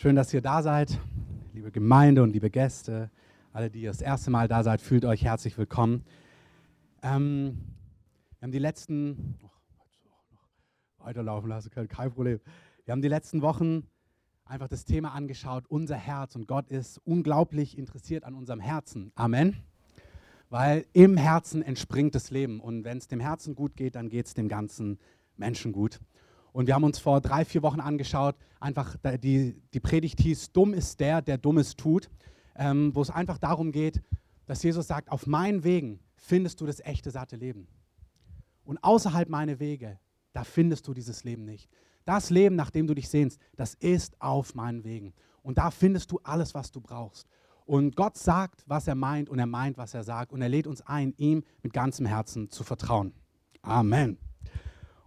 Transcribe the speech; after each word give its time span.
Schön, 0.00 0.16
dass 0.16 0.32
ihr 0.32 0.40
da 0.40 0.62
seid, 0.62 0.98
liebe 1.52 1.70
Gemeinde 1.70 2.22
und 2.22 2.32
liebe 2.32 2.48
Gäste. 2.48 3.10
Alle, 3.52 3.68
die 3.68 3.82
das 3.82 4.00
erste 4.00 4.30
Mal 4.30 4.48
da 4.48 4.62
seid, 4.62 4.80
fühlt 4.80 5.04
euch 5.04 5.22
herzlich 5.24 5.58
willkommen. 5.58 6.06
Ähm, 7.02 7.58
wir 8.38 8.46
haben 8.46 8.50
die 8.50 8.58
letzten, 8.58 9.36
oh, 9.42 11.04
weiterlaufen 11.04 11.50
lassen 11.50 11.70
können, 11.70 11.88
kein 11.88 12.10
Problem. 12.10 12.40
Wir 12.86 12.92
haben 12.92 13.02
die 13.02 13.08
letzten 13.08 13.42
Wochen 13.42 13.88
einfach 14.46 14.68
das 14.68 14.86
Thema 14.86 15.12
angeschaut, 15.12 15.66
unser 15.68 15.96
Herz. 15.96 16.34
Und 16.34 16.48
Gott 16.48 16.70
ist 16.70 16.96
unglaublich 17.04 17.76
interessiert 17.76 18.24
an 18.24 18.34
unserem 18.34 18.60
Herzen. 18.60 19.12
Amen. 19.16 19.58
Weil 20.48 20.86
im 20.94 21.18
Herzen 21.18 21.60
entspringt 21.60 22.14
das 22.14 22.30
Leben. 22.30 22.60
Und 22.60 22.84
wenn 22.84 22.96
es 22.96 23.06
dem 23.06 23.20
Herzen 23.20 23.54
gut 23.54 23.76
geht, 23.76 23.96
dann 23.96 24.08
geht 24.08 24.24
es 24.24 24.32
dem 24.32 24.48
ganzen 24.48 24.98
Menschen 25.36 25.72
gut. 25.72 26.00
Und 26.52 26.66
wir 26.66 26.74
haben 26.74 26.84
uns 26.84 26.98
vor 26.98 27.20
drei, 27.20 27.44
vier 27.44 27.62
Wochen 27.62 27.80
angeschaut, 27.80 28.36
einfach 28.58 28.96
die, 29.22 29.60
die 29.72 29.80
Predigt 29.80 30.20
hieß, 30.20 30.52
dumm 30.52 30.74
ist 30.74 30.98
der, 31.00 31.22
der 31.22 31.38
Dummes 31.38 31.76
tut, 31.76 32.10
ähm, 32.56 32.94
wo 32.94 33.02
es 33.02 33.10
einfach 33.10 33.38
darum 33.38 33.72
geht, 33.72 34.02
dass 34.46 34.62
Jesus 34.62 34.86
sagt, 34.86 35.10
auf 35.10 35.26
meinen 35.26 35.62
Wegen 35.62 36.00
findest 36.16 36.60
du 36.60 36.66
das 36.66 36.80
echte, 36.80 37.10
satte 37.10 37.36
Leben. 37.36 37.68
Und 38.64 38.82
außerhalb 38.82 39.28
meiner 39.28 39.58
Wege, 39.60 39.98
da 40.32 40.44
findest 40.44 40.86
du 40.86 40.94
dieses 40.94 41.24
Leben 41.24 41.44
nicht. 41.44 41.68
Das 42.04 42.30
Leben, 42.30 42.56
nach 42.56 42.70
dem 42.70 42.86
du 42.86 42.94
dich 42.94 43.08
sehnst, 43.08 43.40
das 43.56 43.74
ist 43.74 44.20
auf 44.20 44.54
meinen 44.54 44.84
Wegen. 44.84 45.12
Und 45.42 45.58
da 45.58 45.70
findest 45.70 46.10
du 46.10 46.20
alles, 46.22 46.54
was 46.54 46.70
du 46.70 46.80
brauchst. 46.80 47.28
Und 47.64 47.94
Gott 47.94 48.16
sagt, 48.16 48.64
was 48.66 48.88
er 48.88 48.96
meint 48.96 49.28
und 49.28 49.38
er 49.38 49.46
meint, 49.46 49.78
was 49.78 49.94
er 49.94 50.02
sagt. 50.02 50.32
Und 50.32 50.42
er 50.42 50.48
lädt 50.48 50.66
uns 50.66 50.80
ein, 50.82 51.14
ihm 51.16 51.44
mit 51.62 51.72
ganzem 51.72 52.06
Herzen 52.06 52.50
zu 52.50 52.64
vertrauen. 52.64 53.12
Amen. 53.62 54.18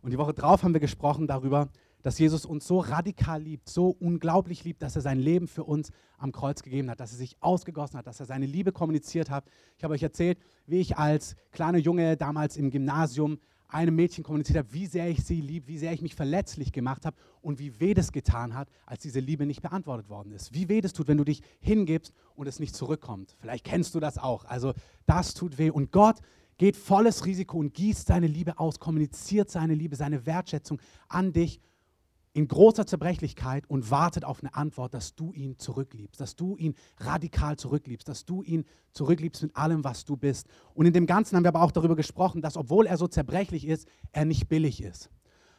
Und 0.03 0.11
die 0.11 0.17
Woche 0.17 0.33
drauf 0.33 0.63
haben 0.63 0.73
wir 0.73 0.81
gesprochen 0.81 1.27
darüber, 1.27 1.69
dass 2.01 2.19
Jesus 2.19 2.45
uns 2.45 2.67
so 2.67 2.79
radikal 2.79 3.41
liebt, 3.41 3.69
so 3.69 3.87
unglaublich 3.87 4.65
liebt, 4.65 4.81
dass 4.81 4.97
er 4.97 5.01
sein 5.01 5.17
Leben 5.17 5.47
für 5.47 5.63
uns 5.63 5.91
am 6.17 6.33
Kreuz 6.33 6.61
gegeben 6.61 6.89
hat, 6.89 6.99
dass 6.99 7.13
er 7.13 7.17
sich 7.17 7.37
ausgegossen 7.39 7.97
hat, 7.97 8.05
dass 8.05 8.19
er 8.19 8.25
seine 8.25 8.45
Liebe 8.45 8.73
kommuniziert 8.73 9.29
hat. 9.29 9.45
Ich 9.77 9.83
habe 9.85 9.93
euch 9.93 10.03
erzählt, 10.03 10.37
wie 10.67 10.81
ich 10.81 10.97
als 10.97 11.37
kleiner 11.53 11.77
Junge 11.77 12.17
damals 12.17 12.57
im 12.57 12.69
Gymnasium 12.69 13.39
einem 13.69 13.95
Mädchen 13.95 14.25
kommuniziert 14.25 14.59
habe, 14.59 14.73
wie 14.73 14.87
sehr 14.87 15.09
ich 15.09 15.23
sie 15.23 15.39
liebe, 15.39 15.67
wie 15.67 15.77
sehr 15.77 15.93
ich 15.93 16.01
mich 16.01 16.15
verletzlich 16.15 16.73
gemacht 16.73 17.05
habe 17.05 17.15
und 17.41 17.57
wie 17.59 17.79
weh 17.79 17.93
das 17.93 18.11
getan 18.11 18.53
hat, 18.53 18.67
als 18.85 19.01
diese 19.01 19.21
Liebe 19.21 19.45
nicht 19.45 19.61
beantwortet 19.61 20.09
worden 20.09 20.33
ist. 20.33 20.53
Wie 20.53 20.67
weh 20.67 20.81
das 20.81 20.91
tut, 20.91 21.07
wenn 21.07 21.17
du 21.17 21.23
dich 21.23 21.41
hingibst 21.61 22.13
und 22.35 22.47
es 22.47 22.59
nicht 22.59 22.75
zurückkommt. 22.75 23.35
Vielleicht 23.39 23.63
kennst 23.63 23.95
du 23.95 24.01
das 24.01 24.17
auch. 24.17 24.43
Also 24.45 24.73
das 25.05 25.33
tut 25.33 25.57
weh. 25.57 25.71
Und 25.71 25.91
Gott 25.91 26.17
geht 26.57 26.75
volles 26.75 27.25
Risiko 27.25 27.57
und 27.57 27.73
gießt 27.73 28.07
seine 28.07 28.27
Liebe 28.27 28.59
aus, 28.59 28.79
kommuniziert 28.79 29.49
seine 29.49 29.73
Liebe, 29.73 29.95
seine 29.95 30.25
Wertschätzung 30.25 30.79
an 31.07 31.33
dich 31.33 31.59
in 32.33 32.47
großer 32.47 32.87
Zerbrechlichkeit 32.87 33.69
und 33.69 33.91
wartet 33.91 34.25
auf 34.25 34.39
eine 34.41 34.55
Antwort, 34.55 34.93
dass 34.93 35.13
du 35.13 35.33
ihn 35.33 35.59
zurückliebst, 35.59 36.19
dass 36.19 36.35
du 36.35 36.57
ihn 36.57 36.73
radikal 36.97 37.57
zurückliebst, 37.57 38.07
dass 38.07 38.25
du 38.25 38.41
ihn 38.41 38.65
zurückliebst 38.91 39.43
mit 39.43 39.55
allem, 39.55 39.83
was 39.83 40.03
du 40.03 40.17
bist. 40.17 40.47
Und 40.73 40.87
in 40.87 40.93
dem 40.93 41.05
Ganzen 41.05 41.35
haben 41.35 41.43
wir 41.43 41.49
aber 41.49 41.61
auch 41.61 41.71
darüber 41.71 41.95
gesprochen, 41.95 42.41
dass 42.41 42.57
obwohl 42.57 42.87
er 42.87 42.97
so 42.97 43.07
zerbrechlich 43.07 43.67
ist, 43.67 43.87
er 44.11 44.25
nicht 44.25 44.49
billig 44.49 44.81
ist 44.81 45.09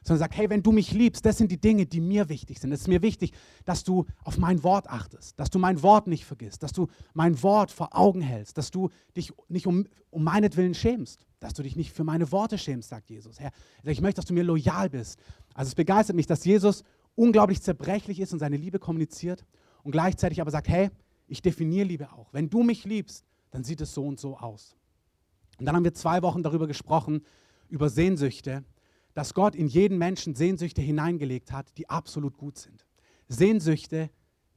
sondern 0.05 0.21
sagt, 0.21 0.37
hey, 0.37 0.51
wenn 0.51 0.63
du 0.63 0.71
mich 0.71 0.93
liebst, 0.93 1.25
das 1.25 1.39
sind 1.39 1.51
die 1.51 1.61
Dinge, 1.61 1.87
die 1.87 2.01
mir 2.01 2.29
wichtig 2.29 2.61
sind. 2.61 2.71
Es 2.73 2.83
ist 2.83 2.89
mir 2.89 3.03
wichtig, 3.03 3.33
dass 3.65 3.85
du 3.85 4.05
auf 4.23 4.39
mein 4.39 4.63
Wort 4.63 4.89
achtest, 4.89 5.39
dass 5.41 5.51
du 5.51 5.59
mein 5.59 5.83
Wort 5.83 6.07
nicht 6.07 6.27
vergisst, 6.27 6.63
dass 6.63 6.73
du 6.73 6.89
mein 7.15 7.43
Wort 7.43 7.71
vor 7.71 7.97
Augen 7.97 8.21
hältst, 8.21 8.59
dass 8.59 8.71
du 8.71 8.91
dich 9.17 9.33
nicht 9.49 9.67
um, 9.67 9.87
um 10.11 10.23
meinetwillen 10.23 10.75
schämst, 10.75 11.27
dass 11.41 11.55
du 11.55 11.63
dich 11.63 11.75
nicht 11.75 11.93
für 11.93 12.05
meine 12.05 12.31
Worte 12.33 12.59
schämst, 12.59 12.91
sagt 12.91 13.09
Jesus. 13.11 13.41
Herr, 13.41 13.51
ich 13.83 14.01
möchte, 14.01 14.21
dass 14.21 14.27
du 14.27 14.35
mir 14.35 14.45
loyal 14.45 14.91
bist. 14.91 15.19
Also 15.55 15.69
es 15.69 15.75
begeistert 15.75 16.17
mich, 16.17 16.27
dass 16.27 16.45
Jesus 16.45 16.85
unglaublich 17.15 17.63
zerbrechlich 17.63 18.21
ist 18.21 18.33
und 18.33 18.39
seine 18.39 18.57
Liebe 18.57 18.79
kommuniziert 18.79 19.45
und 19.83 19.93
gleichzeitig 19.93 20.41
aber 20.41 20.51
sagt, 20.51 20.69
hey, 20.69 20.91
ich 21.27 21.41
definiere 21.41 21.87
Liebe 21.87 22.13
auch. 22.13 22.33
Wenn 22.33 22.51
du 22.51 22.63
mich 22.63 22.85
liebst, 22.85 23.25
dann 23.51 23.65
sieht 23.65 23.81
es 23.81 23.95
so 23.95 24.05
und 24.05 24.21
so 24.21 24.37
aus. 24.37 24.77
Und 25.59 25.67
dann 25.67 25.77
haben 25.77 25.85
wir 25.85 25.95
zwei 25.95 26.21
Wochen 26.23 26.43
darüber 26.43 26.67
gesprochen, 26.67 27.25
über 27.69 27.89
Sehnsüchte 27.89 28.65
dass 29.15 29.35
Gott 29.35 29.55
in 29.55 29.69
jeden 29.69 29.97
Menschen 29.99 30.35
Sehnsüchte 30.35 30.83
hineingelegt 30.83 31.53
hat, 31.53 31.77
die 31.79 31.89
absolut 31.89 32.37
gut 32.37 32.59
sind. 32.59 32.85
Sehnsüchte, 33.29 34.11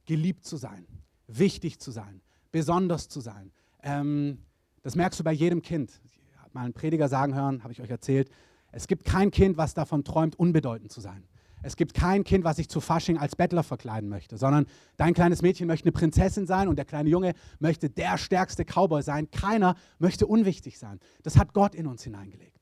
geliebt 0.04 0.44
zu 0.44 0.56
sein, 0.56 0.86
wichtig 1.26 1.78
zu 1.80 1.90
sein, 1.90 2.20
besonders 2.50 3.08
zu 3.08 3.20
sein. 3.20 3.52
Ähm, 3.82 4.44
das 4.82 4.96
merkst 4.96 5.20
du 5.20 5.24
bei 5.24 5.32
jedem 5.32 5.62
Kind. 5.62 6.00
Ich 6.04 6.18
habe 6.38 6.50
mal 6.52 6.64
einen 6.64 6.74
Prediger 6.74 7.08
sagen 7.08 7.34
hören, 7.34 7.62
habe 7.62 7.72
ich 7.72 7.80
euch 7.80 7.90
erzählt. 7.90 8.30
Es 8.72 8.86
gibt 8.86 9.04
kein 9.04 9.30
Kind, 9.30 9.56
was 9.56 9.74
davon 9.74 10.04
träumt, 10.04 10.38
unbedeutend 10.38 10.92
zu 10.92 11.00
sein. 11.00 11.24
Es 11.62 11.76
gibt 11.76 11.94
kein 11.94 12.24
Kind, 12.24 12.44
was 12.44 12.56
sich 12.56 12.68
zu 12.68 12.80
Fasching 12.80 13.18
als 13.18 13.34
Bettler 13.34 13.62
verkleiden 13.62 14.08
möchte, 14.08 14.36
sondern 14.36 14.66
dein 14.96 15.12
kleines 15.12 15.42
Mädchen 15.42 15.66
möchte 15.66 15.86
eine 15.86 15.92
Prinzessin 15.92 16.46
sein 16.46 16.68
und 16.68 16.76
der 16.76 16.84
kleine 16.84 17.10
Junge 17.10 17.34
möchte 17.58 17.90
der 17.90 18.16
stärkste 18.16 18.64
Cowboy 18.64 19.02
sein. 19.02 19.30
Keiner 19.30 19.74
möchte 19.98 20.26
unwichtig 20.26 20.78
sein. 20.78 21.00
Das 21.22 21.36
hat 21.36 21.54
Gott 21.54 21.74
in 21.74 21.86
uns 21.86 22.04
hineingelegt. 22.04 22.57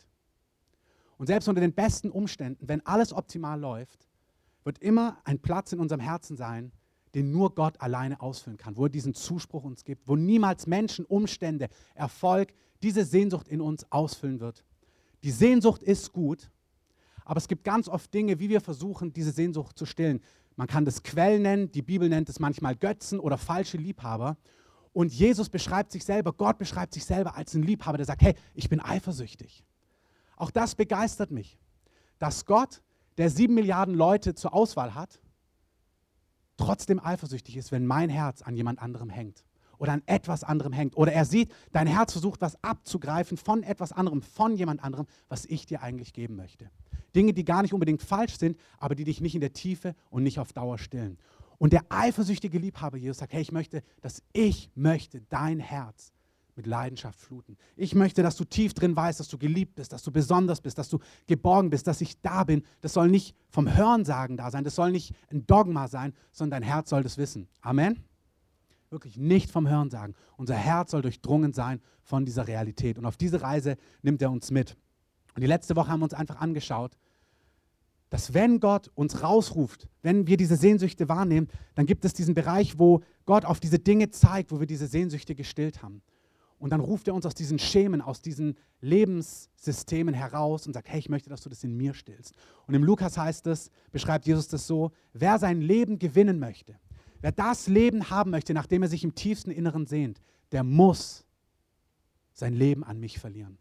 Und 1.19 1.27
selbst 1.27 1.49
unter 1.49 1.61
den 1.61 1.73
besten 1.73 2.11
Umständen, 2.11 2.69
wenn 2.69 2.85
alles 2.85 3.13
optimal 3.13 3.59
läuft, 3.59 4.09
wird 4.65 4.79
immer 4.79 5.19
ein 5.25 5.39
Platz 5.39 5.73
in 5.73 5.81
unserem 5.81 6.01
Herzen 6.01 6.37
sein, 6.37 6.73
den 7.15 7.31
nur 7.31 7.55
Gott 7.55 7.81
alleine 7.81 8.21
ausfüllen 8.21 8.59
kann, 8.59 8.77
wo 8.77 8.85
er 8.85 8.91
diesen 8.91 9.15
Zuspruch 9.15 9.65
uns 9.65 9.85
gibt, 9.85 10.07
wo 10.07 10.17
niemals 10.17 10.67
Menschen, 10.67 11.07
Umstände, 11.07 11.69
Erfolg 11.95 12.53
diese 12.83 13.05
Sehnsucht 13.05 13.49
in 13.49 13.61
uns 13.61 13.91
ausfüllen 13.91 14.41
wird. 14.41 14.65
Die 15.23 15.31
Sehnsucht 15.31 15.83
ist 15.83 16.13
gut, 16.13 16.51
aber 17.25 17.39
es 17.39 17.49
gibt 17.49 17.65
ganz 17.65 17.89
oft 17.89 18.13
Dinge, 18.13 18.39
wie 18.39 18.49
wir 18.49 18.61
versuchen, 18.61 19.13
diese 19.13 19.33
Sehnsucht 19.33 19.79
zu 19.79 19.87
stillen. 19.87 20.21
Man 20.57 20.67
kann 20.67 20.85
das 20.85 21.03
Quell 21.03 21.39
nennen, 21.39 21.73
die 21.73 21.83
Bibel 21.83 22.09
nennt 22.09 22.29
es 22.29 22.39
manchmal 22.39 22.77
Götzen 22.77 23.19
oder 23.19 23.39
falsche 23.39 23.79
Liebhaber. 23.79 24.37
Und 24.93 25.13
Jesus 25.13 25.49
beschreibt 25.49 25.93
sich 25.93 26.05
selber, 26.05 26.33
Gott 26.33 26.59
beschreibt 26.59 26.95
sich 26.95 27.05
selber 27.05 27.37
als 27.37 27.55
ein 27.55 27.63
Liebhaber, 27.63 27.97
der 27.97 28.07
sagt, 28.07 28.23
hey, 28.23 28.35
ich 28.55 28.69
bin 28.69 28.81
eifersüchtig. 28.81 29.65
Auch 30.37 30.51
das 30.51 30.75
begeistert 30.75 31.31
mich, 31.31 31.59
dass 32.19 32.45
Gott, 32.45 32.83
der 33.19 33.31
sieben 33.31 33.55
Milliarden 33.55 33.95
Leute 33.95 34.35
zur 34.35 34.55
Auswahl 34.55 34.95
hat, 34.95 35.21
trotzdem 36.57 37.01
eifersüchtig 37.03 37.57
ist, 37.57 37.73
wenn 37.73 37.87
mein 37.87 38.09
Herz 38.09 38.43
an 38.43 38.55
jemand 38.55 38.81
anderem 38.81 39.11
hängt 39.11 39.45
oder 39.79 39.93
an 39.93 40.03
etwas 40.07 40.45
anderem 40.45 40.73
hängt. 40.73 40.97
Oder 40.97 41.13
er 41.13 41.25
sieht, 41.25 41.53
dein 41.73 41.87
Herz 41.87 42.13
versucht, 42.13 42.41
was 42.41 42.63
abzugreifen 42.63 43.37
von 43.37 43.63
etwas 43.63 43.93
anderem, 43.93 44.23
von 44.23 44.57
jemand 44.57 44.83
anderem, 44.83 45.07
was 45.29 45.45
ich 45.47 45.67
dir 45.67 45.83
eigentlich 45.83 46.13
geben 46.13 46.37
möchte. 46.37 46.71
Dinge, 47.15 47.33
die 47.33 47.45
gar 47.45 47.63
nicht 47.63 47.75
unbedingt 47.75 48.03
falsch 48.03 48.39
sind, 48.39 48.59
aber 48.79 48.95
die 48.95 49.05
dich 49.05 49.21
nicht 49.21 49.35
in 49.35 49.41
der 49.41 49.53
Tiefe 49.53 49.95
und 50.11 50.23
nicht 50.23 50.39
auf 50.39 50.53
Dauer 50.53 50.79
stillen. 50.79 51.19
Und 51.59 51.73
der 51.73 51.85
eifersüchtige 51.89 52.59
Liebhaber 52.59 52.99
Jesus 52.99 53.19
sagt, 53.19 53.33
hey, 53.33 53.41
ich 53.41 53.53
möchte, 53.53 53.83
dass 54.03 54.23
ich 54.33 54.71
möchte 54.75 55.23
dein 55.23 55.59
Herz 55.59 56.13
mit 56.57 56.67
Leidenschaft 56.67 57.21
fluten. 57.21 57.57
Ich 57.77 57.95
möchte, 57.95 58.23
dass 58.23 58.37
du 58.37 58.45
tief 58.45 58.73
drin 58.73 58.97
weißt, 58.97 59.21
dass 59.21 59.29
du 59.29 59.39
geliebt 59.39 59.75
bist, 59.75 59.93
dass 59.93 60.03
du 60.03 60.11
besonders 60.11 60.61
bist, 60.61 60.79
dass 60.79 60.89
du 60.89 60.99
geborgen 61.27 61.71
bist, 61.71 61.87
dass 61.87 62.01
ich 62.01 62.21
da 62.23 62.45
bin. 62.45 62.63
Das 62.81 62.95
soll 62.95 63.09
nicht 63.09 63.37
vom 63.51 63.73
Hörensagen 63.73 64.37
da 64.37 64.51
sein, 64.51 64.65
das 64.65 64.75
soll 64.75 64.91
nicht 64.91 65.15
ein 65.31 65.47
Dogma 65.47 65.87
sein, 65.87 66.15
sondern 66.33 66.63
dein 66.63 66.69
Herz 66.69 66.91
soll 66.91 67.03
das 67.03 67.19
wissen. 67.19 67.47
Amen. 67.61 68.03
Wirklich 68.89 69.19
nicht 69.19 69.51
vom 69.51 69.69
Hörensagen. 69.69 70.15
Unser 70.37 70.55
Herz 70.55 70.93
soll 70.93 71.03
durchdrungen 71.03 71.53
sein 71.53 71.81
von 72.03 72.25
dieser 72.25 72.47
Realität. 72.47 72.99
Und 72.99 73.05
auf 73.05 73.17
diese 73.17 73.43
Reise 73.43 73.77
nimmt 74.03 74.23
er 74.23 74.31
uns 74.31 74.51
mit. 74.51 74.77
Und 75.35 75.43
die 75.43 75.49
letzte 75.49 75.77
Woche 75.77 75.91
haben 75.91 76.01
wir 76.01 76.05
uns 76.05 76.15
einfach 76.15 76.41
angeschaut, 76.41 76.97
dass 78.09 78.33
wenn 78.33 78.61
Gott 78.61 78.91
uns 78.95 79.23
rausruft, 79.23 79.89
wenn 80.03 80.27
wir 80.27 80.37
diese 80.37 80.57
Sehnsüchte 80.57 81.09
wahrnehmen, 81.09 81.49
dann 81.75 81.87
gibt 81.87 82.05
es 82.05 82.15
diesen 82.15 82.35
Bereich, 82.35 82.79
wo 82.79 83.03
Gott 83.27 83.45
auf 83.45 83.59
diese 83.59 83.81
Dinge 83.81 84.11
zeigt, 84.11 84.53
wo 84.53 84.61
wir 84.61 84.67
diese 84.67 84.87
Sehnsüchte 84.87 85.35
gestillt 85.35 85.83
haben. 85.83 86.03
Und 86.59 86.71
dann 86.71 86.81
ruft 86.81 87.07
er 87.09 87.15
uns 87.15 87.27
aus 87.27 87.35
diesen 87.35 87.59
Schemen, 87.59 88.01
aus 88.01 88.23
diesen 88.23 88.57
Lebenssystemen 88.81 90.15
heraus 90.15 90.67
und 90.67 90.73
sagt, 90.73 90.89
hey, 90.89 90.99
ich 90.99 91.09
möchte, 91.09 91.29
dass 91.29 91.43
du 91.43 91.49
das 91.49 91.63
in 91.65 91.77
mir 91.77 91.93
stillst. 91.93 92.35
Und 92.67 92.75
im 92.75 92.83
Lukas 92.83 93.19
heißt 93.19 93.47
es, 93.49 93.71
beschreibt 93.93 94.27
Jesus 94.27 94.49
das 94.49 94.67
so, 94.67 94.93
wer 95.13 95.39
sein 95.39 95.61
Leben 95.61 95.99
gewinnen 95.99 96.39
möchte, 96.39 96.79
wer 97.21 97.33
das 97.33 97.67
Leben 97.67 98.09
haben 98.11 98.31
möchte, 98.31 98.55
nachdem 98.55 98.83
er 98.83 98.89
sich 98.89 99.05
im 99.05 99.15
tiefsten 99.15 99.51
Inneren 99.51 99.87
sehnt, 99.87 100.23
der 100.53 100.65
muss 100.65 101.27
sein 102.33 102.55
Leben 102.55 102.85
an 102.85 103.01
mich 103.01 103.19
verlieren. 103.19 103.59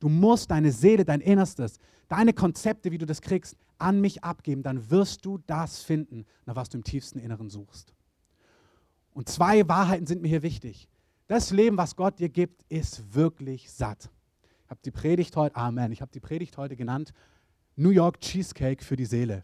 Du 0.00 0.08
musst 0.08 0.50
deine 0.50 0.72
Seele, 0.72 1.04
dein 1.04 1.20
Innerstes, 1.20 1.78
deine 2.08 2.32
Konzepte, 2.32 2.92
wie 2.92 2.98
du 2.98 3.06
das 3.06 3.20
kriegst, 3.20 3.56
an 3.78 4.00
mich 4.00 4.24
abgeben. 4.24 4.62
Dann 4.62 4.90
wirst 4.90 5.24
du 5.24 5.38
das 5.46 5.82
finden, 5.82 6.26
nach 6.46 6.56
was 6.56 6.68
du 6.68 6.78
im 6.78 6.84
tiefsten 6.84 7.18
Inneren 7.18 7.50
suchst. 7.50 7.94
Und 9.12 9.28
zwei 9.28 9.66
Wahrheiten 9.68 10.06
sind 10.06 10.22
mir 10.22 10.28
hier 10.28 10.42
wichtig. 10.42 10.88
Das 11.26 11.50
Leben, 11.50 11.78
was 11.78 11.96
Gott 11.96 12.18
dir 12.18 12.28
gibt, 12.28 12.62
ist 12.68 13.14
wirklich 13.14 13.70
satt. 13.70 14.10
Ich 14.64 14.70
habe 14.70 14.80
die 14.84 14.90
Predigt 14.90 15.34
heute, 15.36 15.56
Amen, 15.56 15.90
ich 15.90 16.02
habe 16.02 16.12
die 16.12 16.20
Predigt 16.20 16.58
heute 16.58 16.76
genannt, 16.76 17.14
New 17.76 17.90
York 17.90 18.20
Cheesecake 18.20 18.84
für 18.84 18.96
die 18.96 19.06
Seele. 19.06 19.42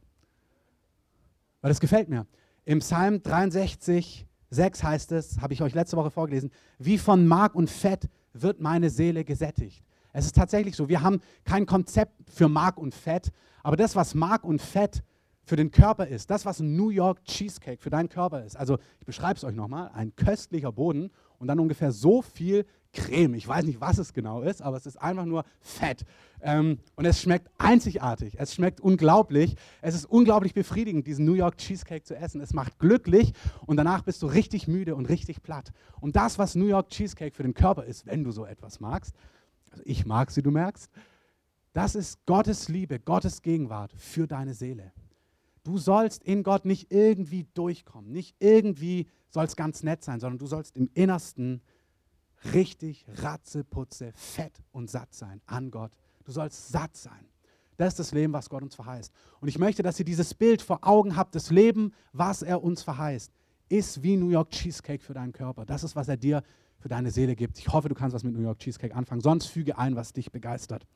Weil 1.63 1.71
das 1.71 1.81
gefällt 1.81 2.11
mir. 2.11 2.27
Im 2.67 2.81
Psalm 2.81 3.23
63, 3.23 4.27
6 4.51 4.83
heißt 4.83 5.13
es, 5.13 5.41
habe 5.41 5.55
ich 5.55 5.63
euch 5.63 5.73
letzte 5.73 5.97
Woche 5.97 6.11
vorgelesen, 6.11 6.51
wie 6.79 6.99
von 6.99 7.27
Mark 7.27 7.55
und 7.55 7.71
Fett 7.71 8.11
wird 8.35 8.61
meine 8.61 8.91
Seele 8.91 9.25
gesättigt. 9.25 9.83
Es 10.13 10.27
ist 10.27 10.37
tatsächlich 10.37 10.77
so, 10.77 10.91
wir 10.91 11.01
haben 11.01 11.23
kein 11.45 11.65
Konzept 11.65 12.31
für 12.31 12.51
Mark 12.51 12.77
und 12.77 12.95
Fett, 12.95 13.31
aber 13.63 13.77
das, 13.77 13.97
was 13.97 14.15
Mark 14.15 14.45
und 14.45 14.61
Fett 14.61 15.03
für 15.45 15.57
den 15.57 15.71
Körper 15.71 16.07
ist, 16.07 16.31
das, 16.31 16.45
was 16.45 16.61
ein 16.61 16.77
New 16.77 16.91
York 16.91 17.25
Cheesecake 17.25 17.81
für 17.81 17.91
deinen 17.91 18.11
Körper 18.11 18.45
ist, 18.45 18.57
also 18.57 18.79
ich 18.99 19.07
beschreibe 19.07 19.37
es 19.37 19.45
euch 19.45 19.55
nochmal, 19.55 19.91
ein 19.95 20.15
köstlicher 20.15 20.73
Boden 20.73 21.11
und 21.41 21.49
dann 21.49 21.59
ungefähr 21.59 21.91
so 21.91 22.23
viel 22.23 22.67
Creme. 22.93 23.35
Ich 23.35 23.49
weiß 23.49 23.65
nicht, 23.65 23.81
was 23.81 23.99
es 23.99 24.13
genau 24.13 24.43
ist, 24.43 24.63
aber 24.63 24.77
es 24.77 24.85
ist 24.85 25.01
einfach 25.01 25.25
nur 25.25 25.45
Fett. 25.61 26.05
Ähm, 26.43 26.79
und 26.97 27.05
es 27.07 27.21
schmeckt 27.21 27.49
einzigartig. 27.57 28.35
Es 28.39 28.55
schmeckt 28.55 28.81
unglaublich. 28.81 29.57
Es 29.81 29.95
ist 29.95 30.05
unglaublich 30.05 30.55
befriedigend, 30.55 31.07
diesen 31.07 31.25
New 31.25 31.35
York 31.35 31.57
Cheesecake 31.57 32.05
zu 32.05 32.15
essen. 32.15 32.41
Es 32.41 32.53
macht 32.53 32.79
glücklich 32.79 33.33
und 33.67 33.77
danach 33.77 34.03
bist 34.03 34.23
du 34.23 34.27
richtig 34.27 34.69
müde 34.69 34.95
und 34.95 35.09
richtig 35.09 35.43
platt. 35.43 35.73
Und 36.01 36.15
das, 36.15 36.39
was 36.39 36.55
New 36.57 36.67
York 36.67 36.91
Cheesecake 36.91 37.35
für 37.35 37.43
den 37.43 37.55
Körper 37.55 37.85
ist, 37.85 38.07
wenn 38.07 38.23
du 38.23 38.33
so 38.33 38.45
etwas 38.45 38.81
magst, 38.81 39.15
also 39.71 39.83
ich 39.87 40.05
mag 40.05 40.31
sie, 40.31 40.43
du 40.43 40.51
merkst, 40.51 40.91
das 41.73 41.95
ist 41.95 42.27
Gottes 42.27 42.69
Liebe, 42.69 42.99
Gottes 42.99 43.41
Gegenwart 43.41 43.93
für 43.97 44.27
deine 44.27 44.53
Seele. 44.53 44.93
Du 45.63 45.79
sollst 45.79 46.25
in 46.25 46.43
Gott 46.43 46.65
nicht 46.65 46.91
irgendwie 46.91 47.47
durchkommen, 47.55 48.13
nicht 48.13 48.37
irgendwie 48.39 49.07
soll 49.29 49.45
es 49.45 49.57
ganz 49.57 49.83
nett 49.83 50.03
sein, 50.03 50.21
sondern 50.21 50.39
du 50.39 50.47
sollst 50.47 50.77
im 50.77 50.91
Innersten 50.95 51.61
richtig 52.53 53.05
ratzeputze, 53.17 54.13
fett 54.15 54.63
und 54.73 54.91
satt 54.91 55.15
sein 55.15 55.41
an 55.47 55.71
Gott. 55.71 55.93
Du 56.25 56.33
sollst 56.33 56.69
satt 56.69 56.97
sein. 56.97 57.27
Das 57.77 57.95
ist 57.95 57.99
das 57.99 58.13
Leben, 58.13 58.33
was 58.33 58.51
Gott 58.51 58.63
uns 58.63 58.75
verheißt. 58.75 59.13
Und 59.41 59.49
ich 59.49 59.59
möchte, 59.59 59.83
dass 59.83 59.99
ihr 59.99 60.05
dieses 60.05 60.35
Bild 60.35 60.61
vor 60.61 60.81
Augen 60.83 61.17
habt. 61.17 61.35
Das 61.35 61.51
Leben, 61.51 61.93
was 62.13 62.43
er 62.43 62.63
uns 62.63 62.83
verheißt, 62.83 63.33
ist 63.69 64.03
wie 64.03 64.17
New 64.17 64.31
York 64.31 64.51
Cheesecake 64.51 65.03
für 65.03 65.15
deinen 65.15 65.33
Körper. 65.33 65.65
Das 65.65 65.83
ist, 65.85 65.97
was 65.97 66.09
er 66.09 66.17
dir 66.17 66.43
für 66.79 66.89
deine 66.89 67.11
Seele 67.11 67.37
gibt. 67.37 67.59
Ich 67.59 67.69
hoffe, 67.69 67.89
du 67.89 67.95
kannst 67.95 68.15
was 68.15 68.25
mit 68.25 68.35
New 68.35 68.43
York 68.43 68.59
Cheesecake 68.59 68.95
anfangen. 68.95 69.21
Sonst 69.21 69.47
füge 69.47 69.79
ein, 69.79 69.97
was 69.97 70.13
dich 70.13 70.33
begeistert. 70.33 70.87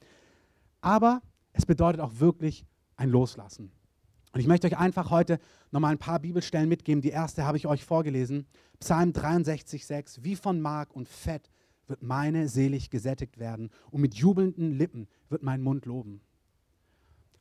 Aber 0.80 1.22
es 1.52 1.64
bedeutet 1.64 2.00
auch 2.00 2.18
wirklich 2.18 2.66
ein 2.96 3.08
Loslassen. 3.10 3.70
Und 4.34 4.40
ich 4.40 4.48
möchte 4.48 4.66
euch 4.66 4.76
einfach 4.76 5.10
heute 5.10 5.38
nochmal 5.70 5.92
ein 5.92 5.98
paar 5.98 6.18
Bibelstellen 6.18 6.68
mitgeben. 6.68 7.00
Die 7.00 7.10
erste 7.10 7.44
habe 7.44 7.56
ich 7.56 7.68
euch 7.68 7.84
vorgelesen. 7.84 8.46
Psalm 8.80 9.12
63, 9.12 9.86
6. 9.86 10.24
Wie 10.24 10.34
von 10.34 10.60
Mark 10.60 10.94
und 10.96 11.08
Fett 11.08 11.52
wird 11.86 12.02
meine 12.02 12.48
selig 12.48 12.90
gesättigt 12.90 13.38
werden 13.38 13.70
und 13.92 14.00
mit 14.00 14.16
jubelnden 14.16 14.72
Lippen 14.72 15.06
wird 15.28 15.44
mein 15.44 15.62
Mund 15.62 15.86
loben. 15.86 16.20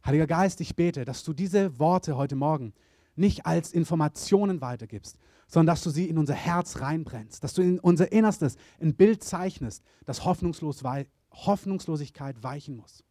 Heiliger 0.05 0.27
Geist, 0.27 0.61
ich 0.61 0.75
bete, 0.75 1.03
dass 1.03 1.23
du 1.23 1.33
diese 1.33 1.79
Worte 1.79 2.15
heute 2.15 2.35
Morgen 2.35 2.73
nicht 3.15 3.47
als 3.47 3.73
Informationen 3.73 4.61
weitergibst, 4.61 5.17
sondern 5.47 5.73
dass 5.73 5.83
du 5.83 5.89
sie 5.89 6.07
in 6.07 6.19
unser 6.19 6.35
Herz 6.35 6.79
reinbrennst, 6.79 7.43
dass 7.43 7.55
du 7.55 7.63
in 7.63 7.79
unser 7.79 8.11
Innerstes 8.11 8.55
ein 8.79 8.93
Bild 8.93 9.23
zeichnest, 9.23 9.83
Hoffnungslos 10.07 10.83
Hoffnungslosigkeit 11.31 12.43
weichen 12.43 12.75
muss. 12.75 13.03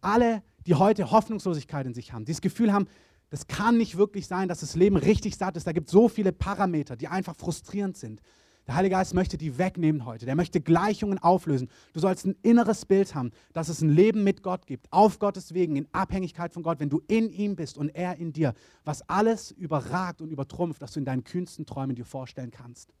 Alle 0.00 0.42
die 0.66 0.74
heute 0.74 1.10
Hoffnungslosigkeit 1.10 1.86
in 1.86 1.94
sich 1.94 2.12
haben, 2.12 2.24
die 2.24 2.32
das 2.32 2.40
Gefühl 2.40 2.72
haben, 2.72 2.86
das 3.30 3.46
kann 3.46 3.78
nicht 3.78 3.96
wirklich 3.96 4.26
sein, 4.26 4.48
dass 4.48 4.60
das 4.60 4.74
Leben 4.74 4.96
richtig 4.96 5.36
satt 5.36 5.56
ist. 5.56 5.66
Da 5.66 5.72
gibt 5.72 5.88
es 5.88 5.92
so 5.92 6.08
viele 6.08 6.32
Parameter, 6.32 6.96
die 6.96 7.08
einfach 7.08 7.36
frustrierend 7.36 7.96
sind. 7.96 8.20
Der 8.66 8.74
Heilige 8.74 8.96
Geist 8.96 9.14
möchte 9.14 9.38
die 9.38 9.56
wegnehmen 9.56 10.04
heute. 10.04 10.26
Der 10.26 10.36
möchte 10.36 10.60
Gleichungen 10.60 11.18
auflösen. 11.18 11.68
Du 11.92 12.00
sollst 12.00 12.26
ein 12.26 12.36
inneres 12.42 12.84
Bild 12.84 13.14
haben, 13.14 13.30
dass 13.52 13.68
es 13.68 13.80
ein 13.80 13.88
Leben 13.88 14.22
mit 14.22 14.42
Gott 14.42 14.66
gibt, 14.66 14.92
auf 14.92 15.18
Gottes 15.18 15.54
Wegen, 15.54 15.76
in 15.76 15.88
Abhängigkeit 15.92 16.52
von 16.52 16.62
Gott, 16.62 16.80
wenn 16.80 16.90
du 16.90 17.00
in 17.08 17.30
ihm 17.30 17.56
bist 17.56 17.78
und 17.78 17.88
er 17.88 18.16
in 18.16 18.32
dir, 18.32 18.54
was 18.84 19.08
alles 19.08 19.50
überragt 19.52 20.20
und 20.20 20.30
übertrumpft, 20.30 20.82
dass 20.82 20.92
du 20.92 21.00
in 21.00 21.04
deinen 21.04 21.24
kühnsten 21.24 21.66
Träumen 21.66 21.96
dir 21.96 22.04
vorstellen 22.04 22.50
kannst. 22.50 22.92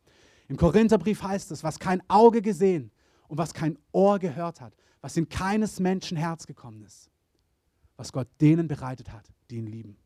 Im 0.48 0.56
Korintherbrief 0.56 1.22
heißt 1.22 1.50
es, 1.52 1.62
was 1.62 1.78
kein 1.78 2.02
Auge 2.08 2.42
gesehen 2.42 2.90
und 3.28 3.38
was 3.38 3.54
kein 3.54 3.78
Ohr 3.92 4.18
gehört 4.18 4.60
hat, 4.60 4.74
was 5.00 5.16
in 5.16 5.28
keines 5.28 5.80
Menschen 5.80 6.16
Herz 6.16 6.46
gekommen 6.46 6.82
ist 6.82 7.10
was 8.00 8.12
Gott 8.12 8.28
denen 8.40 8.66
bereitet 8.66 9.12
hat, 9.12 9.30
die 9.50 9.56
ihn 9.56 9.66
lieben. 9.66 9.98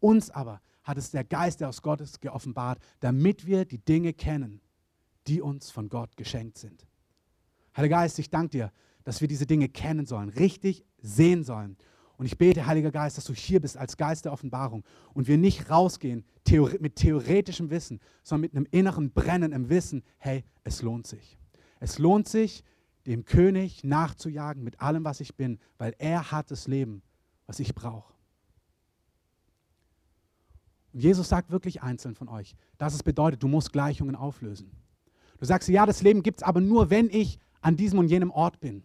Uns 0.00 0.30
aber 0.30 0.60
hat 0.84 0.98
es 0.98 1.10
der 1.10 1.24
Geist, 1.24 1.60
der 1.60 1.70
aus 1.70 1.80
Gottes 1.80 2.20
geoffenbart, 2.20 2.78
damit 3.00 3.46
wir 3.46 3.64
die 3.64 3.78
Dinge 3.78 4.12
kennen, 4.12 4.60
die 5.26 5.40
uns 5.40 5.70
von 5.70 5.88
Gott 5.88 6.14
geschenkt 6.18 6.58
sind. 6.58 6.86
Heiliger 7.74 7.96
Geist, 7.96 8.18
ich 8.18 8.28
danke 8.28 8.50
dir, 8.50 8.72
dass 9.04 9.22
wir 9.22 9.28
diese 9.28 9.46
Dinge 9.46 9.70
kennen 9.70 10.04
sollen, 10.04 10.28
richtig 10.28 10.84
sehen 11.00 11.42
sollen. 11.42 11.78
Und 12.18 12.26
ich 12.26 12.36
bete, 12.36 12.66
Heiliger 12.66 12.90
Geist, 12.90 13.16
dass 13.16 13.24
du 13.24 13.32
hier 13.32 13.60
bist 13.62 13.78
als 13.78 13.96
Geist 13.96 14.26
der 14.26 14.34
Offenbarung 14.34 14.84
und 15.14 15.26
wir 15.26 15.38
nicht 15.38 15.70
rausgehen 15.70 16.26
mit 16.80 16.96
theoretischem 16.96 17.70
Wissen, 17.70 17.98
sondern 18.22 18.42
mit 18.42 18.54
einem 18.54 18.66
inneren 18.72 19.10
Brennen 19.10 19.52
im 19.52 19.70
Wissen, 19.70 20.02
hey, 20.18 20.44
es 20.64 20.82
lohnt 20.82 21.06
sich. 21.06 21.38
Es 21.78 21.98
lohnt 21.98 22.28
sich, 22.28 22.62
dem 23.10 23.24
König 23.24 23.82
nachzujagen 23.82 24.62
mit 24.62 24.80
allem, 24.80 25.04
was 25.04 25.18
ich 25.18 25.34
bin, 25.34 25.58
weil 25.78 25.96
er 25.98 26.30
hat 26.30 26.52
das 26.52 26.68
Leben, 26.68 27.02
was 27.46 27.58
ich 27.58 27.74
brauche. 27.74 28.14
Und 30.92 31.00
Jesus 31.00 31.28
sagt 31.28 31.50
wirklich 31.50 31.82
einzeln 31.82 32.14
von 32.14 32.28
euch, 32.28 32.54
dass 32.78 32.94
es 32.94 33.02
bedeutet, 33.02 33.42
du 33.42 33.48
musst 33.48 33.72
Gleichungen 33.72 34.14
auflösen. 34.14 34.70
Du 35.38 35.44
sagst, 35.44 35.68
ja, 35.68 35.86
das 35.86 36.02
Leben 36.02 36.22
gibt 36.22 36.38
es 36.38 36.42
aber 36.44 36.60
nur, 36.60 36.90
wenn 36.90 37.10
ich 37.10 37.40
an 37.60 37.76
diesem 37.76 37.98
und 37.98 38.06
jenem 38.06 38.30
Ort 38.30 38.60
bin. 38.60 38.84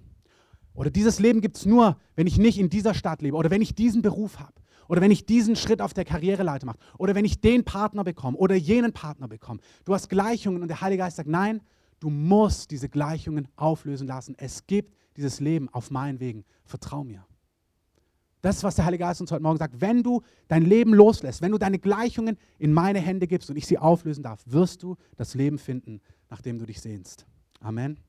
Oder 0.74 0.90
dieses 0.90 1.20
Leben 1.20 1.40
gibt 1.40 1.58
es 1.58 1.66
nur, 1.68 2.00
wenn 2.16 2.26
ich 2.26 2.40
nicht 2.40 2.58
in 2.58 2.70
dieser 2.70 2.96
Stadt 2.96 3.22
lebe. 3.22 3.38
Oder 3.38 3.52
wenn 3.52 3.62
ich 3.62 3.76
diesen 3.76 4.02
Beruf 4.02 4.40
habe. 4.40 4.54
Oder 4.88 5.02
wenn 5.02 5.12
ich 5.12 5.28
diesen 5.28 5.56
Schritt 5.56 5.82
auf 5.82 5.94
der 5.94 6.04
Karriereleiter 6.04 6.66
mache. 6.66 6.80
Oder 6.98 7.14
wenn 7.14 7.26
ich 7.26 7.42
den 7.42 7.64
Partner 7.64 8.04
bekomme. 8.04 8.38
Oder 8.38 8.56
jenen 8.56 8.92
Partner 8.92 9.28
bekomme. 9.28 9.60
Du 9.86 9.94
hast 9.94 10.10
Gleichungen 10.10 10.64
und 10.64 10.68
der 10.68 10.82
Heilige 10.82 11.04
Geist 11.04 11.18
sagt, 11.18 11.30
nein, 11.30 11.62
Du 12.06 12.12
musst 12.12 12.70
diese 12.70 12.88
Gleichungen 12.88 13.48
auflösen 13.56 14.06
lassen. 14.06 14.36
Es 14.38 14.68
gibt 14.68 14.96
dieses 15.18 15.40
Leben 15.40 15.70
auf 15.70 15.90
meinen 15.90 16.20
Wegen. 16.20 16.46
Vertrau 16.64 17.04
mir. 17.04 17.26
Das 18.44 18.58
ist, 18.58 18.64
was 18.64 18.76
der 18.76 18.86
Heilige 18.86 19.06
Geist 19.06 19.22
uns 19.22 19.32
heute 19.32 19.42
Morgen 19.42 19.58
sagt. 19.58 19.82
Wenn 19.82 20.04
du 20.04 20.22
dein 20.48 20.62
Leben 20.62 20.94
loslässt, 20.94 21.42
wenn 21.42 21.52
du 21.52 21.58
deine 21.58 21.80
Gleichungen 21.80 22.38
in 22.60 22.74
meine 22.74 23.00
Hände 23.00 23.26
gibst 23.26 23.50
und 23.50 23.56
ich 23.56 23.66
sie 23.66 23.80
auflösen 23.80 24.22
darf, 24.22 24.44
wirst 24.46 24.84
du 24.84 24.98
das 25.16 25.34
Leben 25.34 25.58
finden, 25.58 26.00
nach 26.30 26.44
dem 26.44 26.60
du 26.60 26.68
dich 26.68 26.80
sehnst. 26.80 27.26
Amen. 27.60 28.00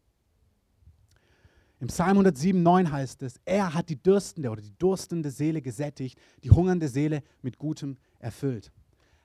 Im 1.80 1.86
Psalm 1.86 2.18
107, 2.18 2.62
9 2.62 2.92
heißt 2.92 3.22
es, 3.22 3.40
er 3.46 3.72
hat 3.72 3.88
die 3.88 3.96
dürstende 3.96 4.50
oder 4.50 4.60
die 4.60 4.76
durstende 4.76 5.30
Seele 5.30 5.62
gesättigt, 5.62 6.18
die 6.44 6.50
hungernde 6.50 6.88
Seele 6.88 7.22
mit 7.40 7.56
Gutem 7.56 7.96
erfüllt. 8.18 8.70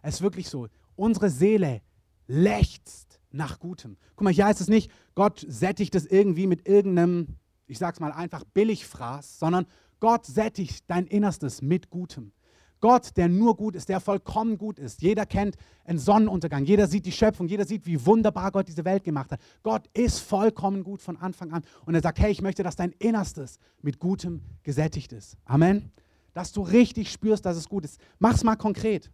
Es 0.01 0.15
ist 0.15 0.21
wirklich 0.21 0.47
so, 0.47 0.69
unsere 0.95 1.29
Seele 1.29 1.81
lechzt 2.25 3.20
nach 3.33 3.59
Gutem. 3.59 3.97
Guck 4.15 4.23
mal, 4.23 4.33
hier 4.33 4.45
heißt 4.45 4.61
es 4.61 4.67
nicht, 4.67 4.91
Gott 5.15 5.45
sättigt 5.47 5.95
es 5.95 6.05
irgendwie 6.05 6.47
mit 6.47 6.67
irgendeinem, 6.67 7.37
ich 7.67 7.77
sag's 7.77 7.99
mal 7.99 8.11
einfach, 8.11 8.43
Billigfraß, 8.43 9.39
sondern 9.39 9.65
Gott 9.99 10.25
sättigt 10.25 10.83
dein 10.87 11.05
Innerstes 11.07 11.61
mit 11.61 11.89
Gutem. 11.89 12.31
Gott, 12.79 13.15
der 13.15 13.29
nur 13.29 13.55
gut 13.55 13.75
ist, 13.75 13.89
der 13.89 13.99
vollkommen 13.99 14.57
gut 14.57 14.79
ist. 14.79 15.03
Jeder 15.03 15.27
kennt 15.27 15.55
einen 15.85 15.99
Sonnenuntergang, 15.99 16.65
jeder 16.65 16.87
sieht 16.87 17.05
die 17.05 17.11
Schöpfung, 17.11 17.47
jeder 17.47 17.65
sieht, 17.65 17.85
wie 17.85 18.03
wunderbar 18.07 18.51
Gott 18.51 18.67
diese 18.67 18.83
Welt 18.83 19.03
gemacht 19.03 19.31
hat. 19.31 19.39
Gott 19.61 19.87
ist 19.93 20.17
vollkommen 20.17 20.83
gut 20.83 20.99
von 20.99 21.15
Anfang 21.15 21.51
an. 21.51 21.61
Und 21.85 21.93
er 21.93 22.01
sagt, 22.01 22.17
hey, 22.19 22.31
ich 22.31 22.41
möchte, 22.41 22.63
dass 22.63 22.75
dein 22.75 22.91
Innerstes 22.93 23.59
mit 23.83 23.99
Gutem 23.99 24.41
gesättigt 24.63 25.13
ist. 25.13 25.37
Amen. 25.45 25.91
Dass 26.33 26.51
du 26.51 26.63
richtig 26.63 27.11
spürst, 27.11 27.45
dass 27.45 27.55
es 27.55 27.69
gut 27.69 27.85
ist. 27.85 27.99
Mach's 28.17 28.43
mal 28.43 28.55
konkret. 28.55 29.11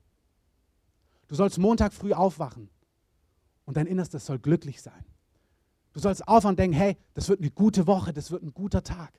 Du 1.28 1.36
sollst 1.36 1.58
Montag 1.58 1.92
früh 1.92 2.14
aufwachen 2.14 2.70
und 3.68 3.76
dein 3.76 3.86
Innerstes 3.86 4.26
soll 4.26 4.40
glücklich 4.40 4.82
sein. 4.82 5.06
Du 5.92 6.00
sollst 6.00 6.28
aufhören 6.28 6.54
und 6.54 6.60
denken, 6.60 6.78
hey, 6.78 6.98
das 7.14 7.28
wird 7.28 7.42
eine 7.42 7.52
gute 7.52 7.86
Woche, 7.86 8.14
das 8.14 8.32
wird 8.32 8.42
ein 8.42 8.54
guter 8.54 8.82
Tag. 8.82 9.12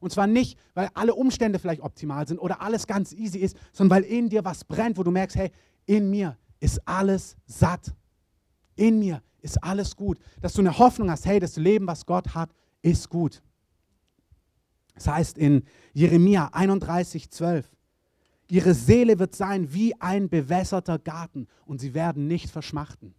Und 0.00 0.12
zwar 0.12 0.28
nicht, 0.28 0.58
weil 0.74 0.88
alle 0.94 1.14
Umstände 1.14 1.58
vielleicht 1.58 1.82
optimal 1.82 2.28
sind 2.28 2.38
oder 2.38 2.60
alles 2.60 2.86
ganz 2.86 3.12
easy 3.12 3.40
ist, 3.40 3.56
sondern 3.72 3.98
weil 3.98 4.04
in 4.04 4.28
dir 4.28 4.44
was 4.44 4.64
brennt, 4.64 4.96
wo 4.96 5.02
du 5.02 5.10
merkst, 5.10 5.36
hey, 5.36 5.50
in 5.86 6.08
mir 6.08 6.38
ist 6.60 6.86
alles 6.86 7.36
satt. 7.46 7.94
In 8.76 9.00
mir 9.00 9.22
ist 9.40 9.62
alles 9.64 9.96
gut. 9.96 10.18
Dass 10.40 10.52
du 10.52 10.60
eine 10.60 10.78
Hoffnung 10.78 11.10
hast, 11.10 11.26
hey, 11.26 11.40
das 11.40 11.56
Leben, 11.56 11.88
was 11.88 12.06
Gott 12.06 12.34
hat, 12.34 12.50
ist 12.82 13.08
gut. 13.08 13.42
Das 14.94 15.08
heißt 15.08 15.36
in 15.36 15.64
Jeremia 15.94 16.50
31, 16.52 17.30
12, 17.30 17.68
ihre 18.50 18.72
Seele 18.72 19.18
wird 19.18 19.34
sein 19.34 19.72
wie 19.72 20.00
ein 20.00 20.28
bewässerter 20.28 21.00
Garten 21.00 21.48
und 21.64 21.80
sie 21.80 21.92
werden 21.92 22.28
nicht 22.28 22.50
verschmachten. 22.50 23.15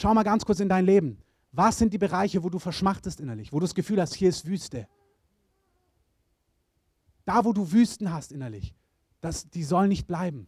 Schau 0.00 0.14
mal 0.14 0.22
ganz 0.22 0.46
kurz 0.46 0.60
in 0.60 0.70
dein 0.70 0.86
Leben. 0.86 1.18
Was 1.52 1.76
sind 1.76 1.92
die 1.92 1.98
Bereiche, 1.98 2.42
wo 2.42 2.48
du 2.48 2.58
verschmachtest 2.58 3.20
innerlich, 3.20 3.52
wo 3.52 3.58
du 3.58 3.64
das 3.64 3.74
Gefühl 3.74 4.00
hast, 4.00 4.14
hier 4.14 4.30
ist 4.30 4.46
Wüste? 4.46 4.88
Da, 7.26 7.44
wo 7.44 7.52
du 7.52 7.70
Wüsten 7.70 8.10
hast 8.10 8.32
innerlich, 8.32 8.74
das, 9.20 9.50
die 9.50 9.62
sollen 9.62 9.90
nicht 9.90 10.06
bleiben. 10.06 10.46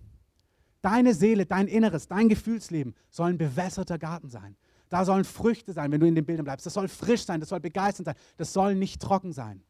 Deine 0.81 1.13
Seele, 1.13 1.45
dein 1.45 1.69
Inneres, 1.69 2.09
dein 2.09 2.31
Gefühlsleben 2.31 2.95
soll 3.11 3.29
ein 3.29 3.37
bewässerter 3.37 3.99
Garten 3.99 4.31
sein. 4.31 4.57
Da 4.89 5.05
sollen 5.05 5.25
Früchte 5.25 5.75
sein, 5.75 5.93
wenn 5.93 6.01
du 6.01 6.07
in 6.07 6.15
den 6.15 6.25
Bildern 6.25 6.45
bleibst. 6.45 6.65
Das 6.65 6.73
soll 6.73 6.89
frisch 6.89 7.27
sein, 7.27 7.41
das 7.41 7.51
soll 7.51 7.61
begeisternd 7.61 8.07
sein, 8.07 8.17
das 8.39 8.55
soll 8.55 8.75
nicht 8.75 9.03
trocken 9.03 9.35
sein. 9.35 9.63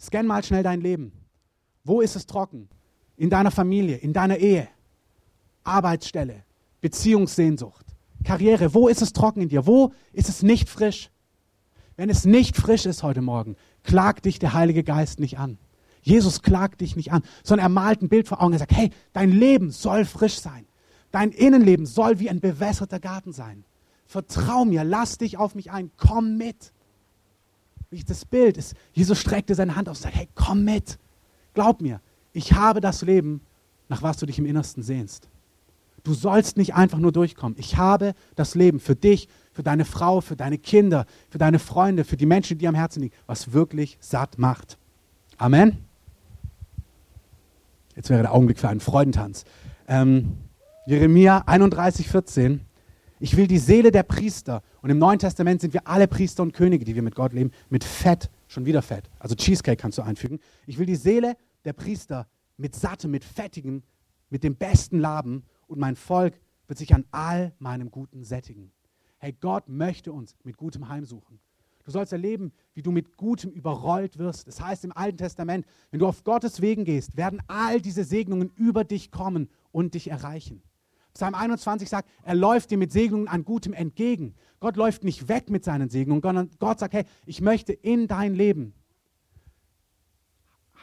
Scan 0.00 0.26
mal 0.26 0.42
schnell 0.42 0.62
dein 0.62 0.80
Leben. 0.80 1.12
Wo 1.84 2.00
ist 2.00 2.16
es 2.16 2.26
trocken? 2.26 2.70
In 3.16 3.28
deiner 3.28 3.50
Familie, 3.50 3.96
in 3.96 4.14
deiner 4.14 4.38
Ehe, 4.38 4.68
Arbeitsstelle, 5.64 6.44
Beziehungssehnsucht. 6.80 7.85
Karriere, 8.26 8.74
wo 8.74 8.88
ist 8.88 9.02
es 9.02 9.12
trocken 9.12 9.40
in 9.40 9.48
dir? 9.48 9.66
Wo 9.66 9.92
ist 10.12 10.28
es 10.28 10.42
nicht 10.42 10.68
frisch? 10.68 11.10
Wenn 11.96 12.10
es 12.10 12.24
nicht 12.24 12.56
frisch 12.56 12.84
ist 12.84 13.04
heute 13.04 13.22
Morgen, 13.22 13.54
klagt 13.84 14.24
dich 14.24 14.40
der 14.40 14.52
Heilige 14.52 14.82
Geist 14.82 15.20
nicht 15.20 15.38
an. 15.38 15.58
Jesus 16.02 16.42
klagt 16.42 16.80
dich 16.80 16.96
nicht 16.96 17.12
an, 17.12 17.22
sondern 17.44 17.66
er 17.66 17.68
malt 17.68 18.02
ein 18.02 18.08
Bild 18.08 18.26
vor 18.26 18.42
Augen. 18.42 18.52
Er 18.52 18.58
sagt, 18.58 18.72
hey, 18.72 18.90
dein 19.12 19.30
Leben 19.30 19.70
soll 19.70 20.04
frisch 20.04 20.40
sein. 20.40 20.66
Dein 21.12 21.30
Innenleben 21.30 21.86
soll 21.86 22.18
wie 22.18 22.28
ein 22.28 22.40
bewässerter 22.40 22.98
Garten 22.98 23.32
sein. 23.32 23.64
Vertrau 24.06 24.64
mir, 24.64 24.82
lass 24.82 25.18
dich 25.18 25.38
auf 25.38 25.54
mich 25.54 25.70
ein, 25.70 25.92
komm 25.96 26.36
mit. 26.36 26.72
Wie 27.90 28.02
das 28.02 28.24
Bild 28.24 28.56
ist, 28.56 28.74
Jesus 28.92 29.20
streckte 29.20 29.54
seine 29.54 29.76
Hand 29.76 29.88
aus 29.88 29.98
und 29.98 30.02
sagt, 30.02 30.16
hey, 30.16 30.28
komm 30.34 30.64
mit. 30.64 30.98
Glaub 31.54 31.80
mir, 31.80 32.00
ich 32.32 32.54
habe 32.54 32.80
das 32.80 33.02
Leben, 33.02 33.40
nach 33.88 34.02
was 34.02 34.16
du 34.16 34.26
dich 34.26 34.40
im 34.40 34.46
Innersten 34.46 34.82
sehnst. 34.82 35.28
Du 36.06 36.14
sollst 36.14 36.56
nicht 36.56 36.72
einfach 36.76 36.98
nur 36.98 37.10
durchkommen. 37.10 37.58
Ich 37.58 37.78
habe 37.78 38.14
das 38.36 38.54
Leben 38.54 38.78
für 38.78 38.94
dich, 38.94 39.28
für 39.52 39.64
deine 39.64 39.84
Frau, 39.84 40.20
für 40.20 40.36
deine 40.36 40.56
Kinder, 40.56 41.04
für 41.30 41.38
deine 41.38 41.58
Freunde, 41.58 42.04
für 42.04 42.16
die 42.16 42.26
Menschen, 42.26 42.58
die 42.58 42.68
am 42.68 42.76
Herzen 42.76 43.02
liegen, 43.02 43.14
was 43.26 43.52
wirklich 43.52 43.98
satt 44.00 44.38
macht. 44.38 44.78
Amen. 45.36 45.78
Jetzt 47.96 48.08
wäre 48.08 48.22
der 48.22 48.32
Augenblick 48.32 48.60
für 48.60 48.68
einen 48.68 48.78
Freudentanz. 48.78 49.44
Ähm, 49.88 50.38
Jeremia 50.86 51.42
31, 51.44 52.06
14. 52.06 52.60
Ich 53.18 53.36
will 53.36 53.48
die 53.48 53.58
Seele 53.58 53.90
der 53.90 54.04
Priester, 54.04 54.62
und 54.82 54.90
im 54.90 54.98
Neuen 54.98 55.18
Testament 55.18 55.60
sind 55.60 55.74
wir 55.74 55.88
alle 55.88 56.06
Priester 56.06 56.44
und 56.44 56.52
Könige, 56.52 56.84
die 56.84 56.94
wir 56.94 57.02
mit 57.02 57.16
Gott 57.16 57.32
leben, 57.32 57.50
mit 57.68 57.82
Fett, 57.82 58.30
schon 58.46 58.64
wieder 58.64 58.80
Fett. 58.80 59.10
Also 59.18 59.34
Cheesecake 59.34 59.76
kannst 59.76 59.98
du 59.98 60.02
einfügen. 60.02 60.38
Ich 60.68 60.78
will 60.78 60.86
die 60.86 60.94
Seele 60.94 61.36
der 61.64 61.72
Priester 61.72 62.28
mit 62.56 62.76
sattem, 62.76 63.10
mit 63.10 63.24
fettigem, 63.24 63.82
mit 64.30 64.44
dem 64.44 64.54
besten 64.54 65.00
laben 65.00 65.42
und 65.66 65.78
mein 65.78 65.96
Volk 65.96 66.40
wird 66.66 66.78
sich 66.78 66.94
an 66.94 67.04
all 67.10 67.54
meinem 67.58 67.90
Guten 67.90 68.24
sättigen. 68.24 68.72
Hey, 69.18 69.32
Gott 69.32 69.68
möchte 69.68 70.12
uns 70.12 70.36
mit 70.44 70.56
Gutem 70.56 70.88
heimsuchen. 70.88 71.40
Du 71.84 71.92
sollst 71.92 72.12
erleben, 72.12 72.52
wie 72.74 72.82
du 72.82 72.90
mit 72.90 73.16
Gutem 73.16 73.52
überrollt 73.52 74.18
wirst. 74.18 74.48
Das 74.48 74.60
heißt 74.60 74.84
im 74.84 74.92
Alten 74.92 75.18
Testament, 75.18 75.64
wenn 75.90 76.00
du 76.00 76.06
auf 76.06 76.24
Gottes 76.24 76.60
Wegen 76.60 76.84
gehst, 76.84 77.16
werden 77.16 77.40
all 77.46 77.80
diese 77.80 78.02
Segnungen 78.02 78.50
über 78.56 78.82
dich 78.82 79.12
kommen 79.12 79.48
und 79.70 79.94
dich 79.94 80.10
erreichen. 80.10 80.62
Psalm 81.14 81.34
21 81.34 81.88
sagt, 81.88 82.10
er 82.24 82.34
läuft 82.34 82.72
dir 82.72 82.76
mit 82.76 82.92
Segnungen 82.92 83.28
an 83.28 83.44
Gutem 83.44 83.72
entgegen. 83.72 84.34
Gott 84.58 84.76
läuft 84.76 85.04
nicht 85.04 85.28
weg 85.28 85.48
mit 85.48 85.64
seinen 85.64 85.88
Segnungen, 85.88 86.22
sondern 86.22 86.50
Gott 86.58 86.80
sagt, 86.80 86.92
hey, 86.92 87.04
ich 87.24 87.40
möchte 87.40 87.72
in 87.72 88.08
dein 88.08 88.34
Leben. 88.34 88.74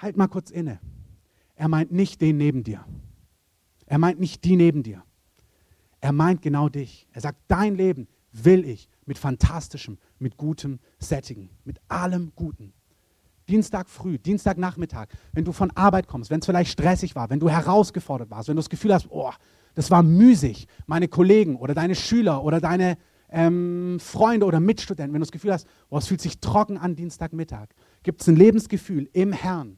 Halt 0.01 0.15
mal 0.17 0.27
kurz 0.27 0.51
inne. 0.51 0.79
Er 1.55 1.67
meint 1.67 1.91
nicht 1.91 2.21
den 2.21 2.37
neben 2.37 2.63
dir. 2.63 2.85
Er 3.85 3.97
meint 3.97 4.19
nicht 4.19 4.43
die 4.43 4.55
neben 4.55 4.83
dir. 4.83 5.03
Er 6.01 6.11
meint 6.11 6.41
genau 6.41 6.69
dich. 6.69 7.07
Er 7.11 7.21
sagt, 7.21 7.39
dein 7.47 7.75
Leben 7.75 8.07
will 8.31 8.65
ich 8.65 8.89
mit 9.05 9.17
fantastischem, 9.17 9.97
mit 10.19 10.37
gutem 10.37 10.79
sättigen, 10.99 11.49
mit 11.65 11.79
allem 11.87 12.31
Guten. 12.35 12.73
Dienstag 13.47 13.89
früh, 13.89 14.17
Dienstagnachmittag, 14.17 15.07
wenn 15.33 15.43
du 15.43 15.51
von 15.51 15.71
Arbeit 15.71 16.07
kommst, 16.07 16.29
wenn 16.29 16.39
es 16.39 16.45
vielleicht 16.45 16.71
stressig 16.71 17.15
war, 17.15 17.29
wenn 17.29 17.39
du 17.39 17.49
herausgefordert 17.49 18.29
warst, 18.31 18.47
wenn 18.47 18.55
du 18.55 18.61
das 18.61 18.69
Gefühl 18.69 18.93
hast, 18.93 19.07
oh, 19.09 19.31
das 19.75 19.91
war 19.91 20.01
müßig, 20.01 20.67
meine 20.85 21.07
Kollegen 21.07 21.57
oder 21.57 21.73
deine 21.73 21.95
Schüler 21.95 22.43
oder 22.43 22.61
deine 22.61 22.97
ähm, 23.29 23.97
Freunde 23.99 24.45
oder 24.45 24.59
Mitstudenten, 24.59 25.13
wenn 25.13 25.19
du 25.19 25.25
das 25.25 25.31
Gefühl 25.31 25.51
hast, 25.51 25.67
oh, 25.89 25.97
es 25.97 26.07
fühlt 26.07 26.21
sich 26.21 26.39
trocken 26.39 26.77
an 26.77 26.95
Dienstagmittag, 26.95 27.69
gibt 28.03 28.21
es 28.21 28.27
ein 28.27 28.35
Lebensgefühl 28.35 29.09
im 29.11 29.33
Herrn, 29.33 29.77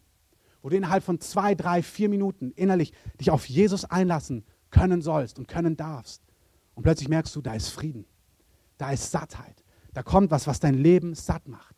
wo 0.65 0.69
du 0.69 0.77
innerhalb 0.77 1.03
von 1.03 1.19
zwei, 1.19 1.53
drei, 1.53 1.83
vier 1.83 2.09
Minuten 2.09 2.51
innerlich 2.55 2.91
dich 3.19 3.29
auf 3.29 3.45
Jesus 3.45 3.85
einlassen 3.85 4.43
können 4.71 5.03
sollst 5.03 5.37
und 5.37 5.47
können 5.47 5.77
darfst. 5.77 6.23
Und 6.73 6.81
plötzlich 6.81 7.07
merkst 7.07 7.35
du, 7.35 7.41
da 7.41 7.53
ist 7.53 7.69
Frieden, 7.69 8.05
da 8.79 8.89
ist 8.89 9.11
Sattheit, 9.11 9.63
da 9.93 10.01
kommt 10.01 10.31
was, 10.31 10.47
was 10.47 10.59
dein 10.59 10.73
Leben 10.73 11.13
satt 11.13 11.47
macht. 11.47 11.75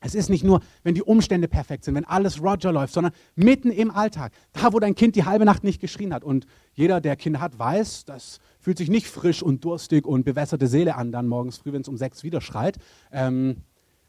Es 0.00 0.14
ist 0.14 0.30
nicht 0.30 0.42
nur, 0.42 0.62
wenn 0.84 0.94
die 0.94 1.02
Umstände 1.02 1.48
perfekt 1.48 1.84
sind, 1.84 1.94
wenn 1.96 2.06
alles 2.06 2.42
Roger 2.42 2.72
läuft, 2.72 2.94
sondern 2.94 3.12
mitten 3.34 3.70
im 3.70 3.90
Alltag, 3.90 4.32
da 4.54 4.72
wo 4.72 4.80
dein 4.80 4.94
Kind 4.94 5.14
die 5.14 5.24
halbe 5.26 5.44
Nacht 5.44 5.62
nicht 5.62 5.78
geschrien 5.78 6.14
hat. 6.14 6.24
Und 6.24 6.46
jeder, 6.72 7.02
der 7.02 7.14
Kinder 7.16 7.40
hat, 7.40 7.58
weiß, 7.58 8.06
das 8.06 8.40
fühlt 8.58 8.78
sich 8.78 8.88
nicht 8.88 9.06
frisch 9.06 9.42
und 9.42 9.66
durstig 9.66 10.06
und 10.06 10.24
bewässerte 10.24 10.66
Seele 10.66 10.94
an, 10.94 11.12
dann 11.12 11.28
morgens 11.28 11.58
früh, 11.58 11.74
wenn 11.74 11.82
es 11.82 11.88
um 11.88 11.98
sechs 11.98 12.22
wieder 12.22 12.40
schreit. 12.40 12.78
Ähm, 13.12 13.64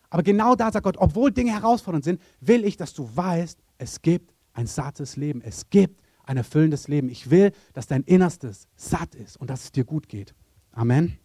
aber 0.09 0.23
genau 0.23 0.55
da 0.55 0.71
sagt 0.71 0.83
Gott, 0.83 0.97
obwohl 0.97 1.31
Dinge 1.31 1.51
herausfordernd 1.51 2.05
sind, 2.05 2.21
will 2.39 2.63
ich, 2.63 2.77
dass 2.77 2.93
du 2.93 3.09
weißt, 3.13 3.59
es 3.77 4.01
gibt 4.01 4.33
ein 4.53 4.67
sattes 4.67 5.17
Leben. 5.17 5.41
Es 5.41 5.69
gibt 5.69 6.01
ein 6.23 6.37
erfüllendes 6.37 6.87
Leben. 6.87 7.09
Ich 7.09 7.29
will, 7.29 7.51
dass 7.73 7.87
dein 7.87 8.03
Innerstes 8.03 8.67
satt 8.75 9.15
ist 9.15 9.37
und 9.37 9.49
dass 9.49 9.65
es 9.65 9.71
dir 9.71 9.85
gut 9.85 10.09
geht. 10.09 10.33
Amen. 10.71 11.17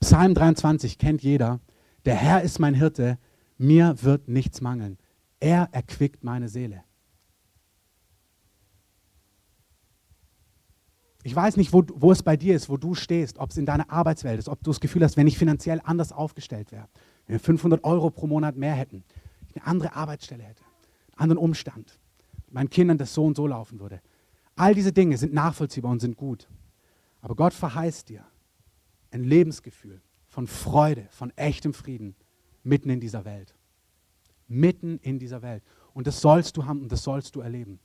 Psalm 0.00 0.34
23 0.34 0.98
kennt 0.98 1.22
jeder. 1.22 1.60
Der 2.04 2.16
Herr 2.16 2.42
ist 2.42 2.58
mein 2.58 2.74
Hirte, 2.74 3.18
mir 3.56 4.02
wird 4.02 4.28
nichts 4.28 4.60
mangeln. 4.60 4.98
Er 5.40 5.68
erquickt 5.72 6.24
meine 6.24 6.48
Seele. 6.48 6.82
Ich 11.26 11.34
weiß 11.34 11.56
nicht, 11.56 11.72
wo, 11.72 11.82
wo 11.94 12.12
es 12.12 12.22
bei 12.22 12.36
dir 12.36 12.54
ist, 12.54 12.68
wo 12.68 12.76
du 12.76 12.94
stehst, 12.94 13.38
ob 13.38 13.50
es 13.50 13.56
in 13.56 13.64
deiner 13.64 13.90
Arbeitswelt 13.90 14.38
ist, 14.38 14.48
ob 14.48 14.62
du 14.62 14.70
das 14.70 14.78
Gefühl 14.78 15.02
hast, 15.02 15.16
wenn 15.16 15.26
ich 15.26 15.38
finanziell 15.38 15.80
anders 15.82 16.12
aufgestellt 16.12 16.70
wäre, 16.70 16.86
wenn 17.26 17.36
wir 17.36 17.40
500 17.40 17.82
Euro 17.82 18.10
pro 18.10 18.26
Monat 18.26 18.56
mehr 18.56 18.74
hätten, 18.74 19.04
ich 19.48 19.56
eine 19.56 19.66
andere 19.66 19.96
Arbeitsstelle 19.96 20.42
hätte, 20.42 20.62
einen 21.12 21.22
anderen 21.22 21.38
Umstand, 21.38 21.98
meinen 22.50 22.68
Kindern 22.68 22.98
das 22.98 23.14
so 23.14 23.24
und 23.24 23.38
so 23.38 23.46
laufen 23.46 23.80
würde. 23.80 24.02
All 24.54 24.74
diese 24.74 24.92
Dinge 24.92 25.16
sind 25.16 25.32
nachvollziehbar 25.32 25.90
und 25.90 26.00
sind 26.00 26.18
gut. 26.18 26.46
Aber 27.22 27.34
Gott 27.36 27.54
verheißt 27.54 28.10
dir 28.10 28.26
ein 29.10 29.24
Lebensgefühl 29.24 30.02
von 30.26 30.46
Freude, 30.46 31.06
von 31.08 31.30
echtem 31.36 31.72
Frieden 31.72 32.16
mitten 32.64 32.90
in 32.90 33.00
dieser 33.00 33.24
Welt. 33.24 33.54
Mitten 34.46 34.98
in 34.98 35.18
dieser 35.18 35.40
Welt. 35.40 35.62
Und 35.94 36.06
das 36.06 36.20
sollst 36.20 36.58
du 36.58 36.66
haben 36.66 36.82
und 36.82 36.92
das 36.92 37.02
sollst 37.02 37.34
du 37.34 37.40
erleben. 37.40 37.80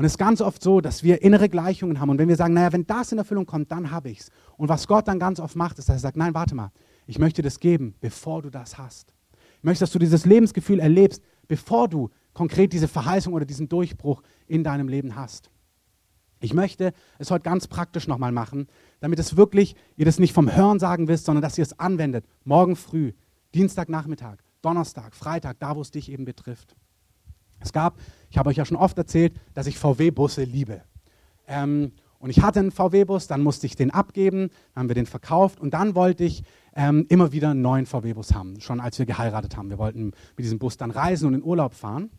Und 0.00 0.06
es 0.06 0.12
ist 0.12 0.18
ganz 0.18 0.40
oft 0.40 0.62
so, 0.62 0.80
dass 0.80 1.02
wir 1.02 1.20
innere 1.20 1.50
Gleichungen 1.50 2.00
haben. 2.00 2.08
Und 2.08 2.16
wenn 2.16 2.30
wir 2.30 2.36
sagen, 2.36 2.54
naja, 2.54 2.72
wenn 2.72 2.86
das 2.86 3.12
in 3.12 3.18
Erfüllung 3.18 3.44
kommt, 3.44 3.70
dann 3.70 3.90
habe 3.90 4.08
ich 4.08 4.20
es. 4.20 4.30
Und 4.56 4.70
was 4.70 4.86
Gott 4.86 5.06
dann 5.06 5.18
ganz 5.18 5.38
oft 5.38 5.56
macht, 5.56 5.78
ist, 5.78 5.90
dass 5.90 5.96
er 5.96 6.00
sagt, 6.00 6.16
nein, 6.16 6.32
warte 6.32 6.54
mal, 6.54 6.72
ich 7.06 7.18
möchte 7.18 7.42
das 7.42 7.60
geben, 7.60 7.94
bevor 8.00 8.40
du 8.40 8.48
das 8.48 8.78
hast. 8.78 9.12
Ich 9.58 9.62
möchte, 9.62 9.80
dass 9.80 9.90
du 9.90 9.98
dieses 9.98 10.24
Lebensgefühl 10.24 10.80
erlebst, 10.80 11.22
bevor 11.48 11.86
du 11.86 12.08
konkret 12.32 12.72
diese 12.72 12.88
Verheißung 12.88 13.34
oder 13.34 13.44
diesen 13.44 13.68
Durchbruch 13.68 14.22
in 14.46 14.64
deinem 14.64 14.88
Leben 14.88 15.16
hast. 15.16 15.50
Ich 16.40 16.54
möchte 16.54 16.94
es 17.18 17.30
heute 17.30 17.42
ganz 17.42 17.68
praktisch 17.68 18.08
nochmal 18.08 18.32
machen, 18.32 18.68
damit 19.00 19.18
es 19.18 19.36
wirklich, 19.36 19.76
ihr 19.96 20.06
das 20.06 20.18
nicht 20.18 20.32
vom 20.32 20.50
Hören 20.50 20.78
sagen 20.78 21.08
wisst, 21.08 21.26
sondern 21.26 21.42
dass 21.42 21.58
ihr 21.58 21.62
es 21.64 21.78
anwendet. 21.78 22.24
Morgen 22.44 22.74
früh, 22.74 23.12
Dienstagnachmittag, 23.54 24.38
Donnerstag, 24.62 25.14
Freitag, 25.14 25.60
da 25.60 25.76
wo 25.76 25.82
es 25.82 25.90
dich 25.90 26.10
eben 26.10 26.24
betrifft. 26.24 26.74
Es 27.60 27.72
gab, 27.72 27.98
ich 28.30 28.38
habe 28.38 28.50
euch 28.50 28.56
ja 28.56 28.64
schon 28.64 28.76
oft 28.76 28.96
erzählt, 28.98 29.34
dass 29.54 29.66
ich 29.66 29.78
VW-Busse 29.78 30.44
liebe. 30.44 30.82
Ähm, 31.46 31.92
und 32.18 32.28
ich 32.28 32.42
hatte 32.42 32.60
einen 32.60 32.70
VW-Bus, 32.70 33.28
dann 33.28 33.42
musste 33.42 33.66
ich 33.66 33.76
den 33.76 33.90
abgeben, 33.90 34.50
dann 34.74 34.82
haben 34.82 34.88
wir 34.88 34.94
den 34.94 35.06
verkauft 35.06 35.58
und 35.58 35.72
dann 35.72 35.94
wollte 35.94 36.22
ich 36.24 36.42
ähm, 36.74 37.06
immer 37.08 37.32
wieder 37.32 37.50
einen 37.50 37.62
neuen 37.62 37.86
VW-Bus 37.86 38.34
haben, 38.34 38.60
schon 38.60 38.78
als 38.78 38.98
wir 38.98 39.06
geheiratet 39.06 39.56
haben. 39.56 39.70
Wir 39.70 39.78
wollten 39.78 40.12
mit 40.36 40.44
diesem 40.44 40.58
Bus 40.58 40.76
dann 40.76 40.90
reisen 40.90 41.26
und 41.26 41.34
in 41.34 41.42
Urlaub 41.42 41.74
fahren. 41.74 42.10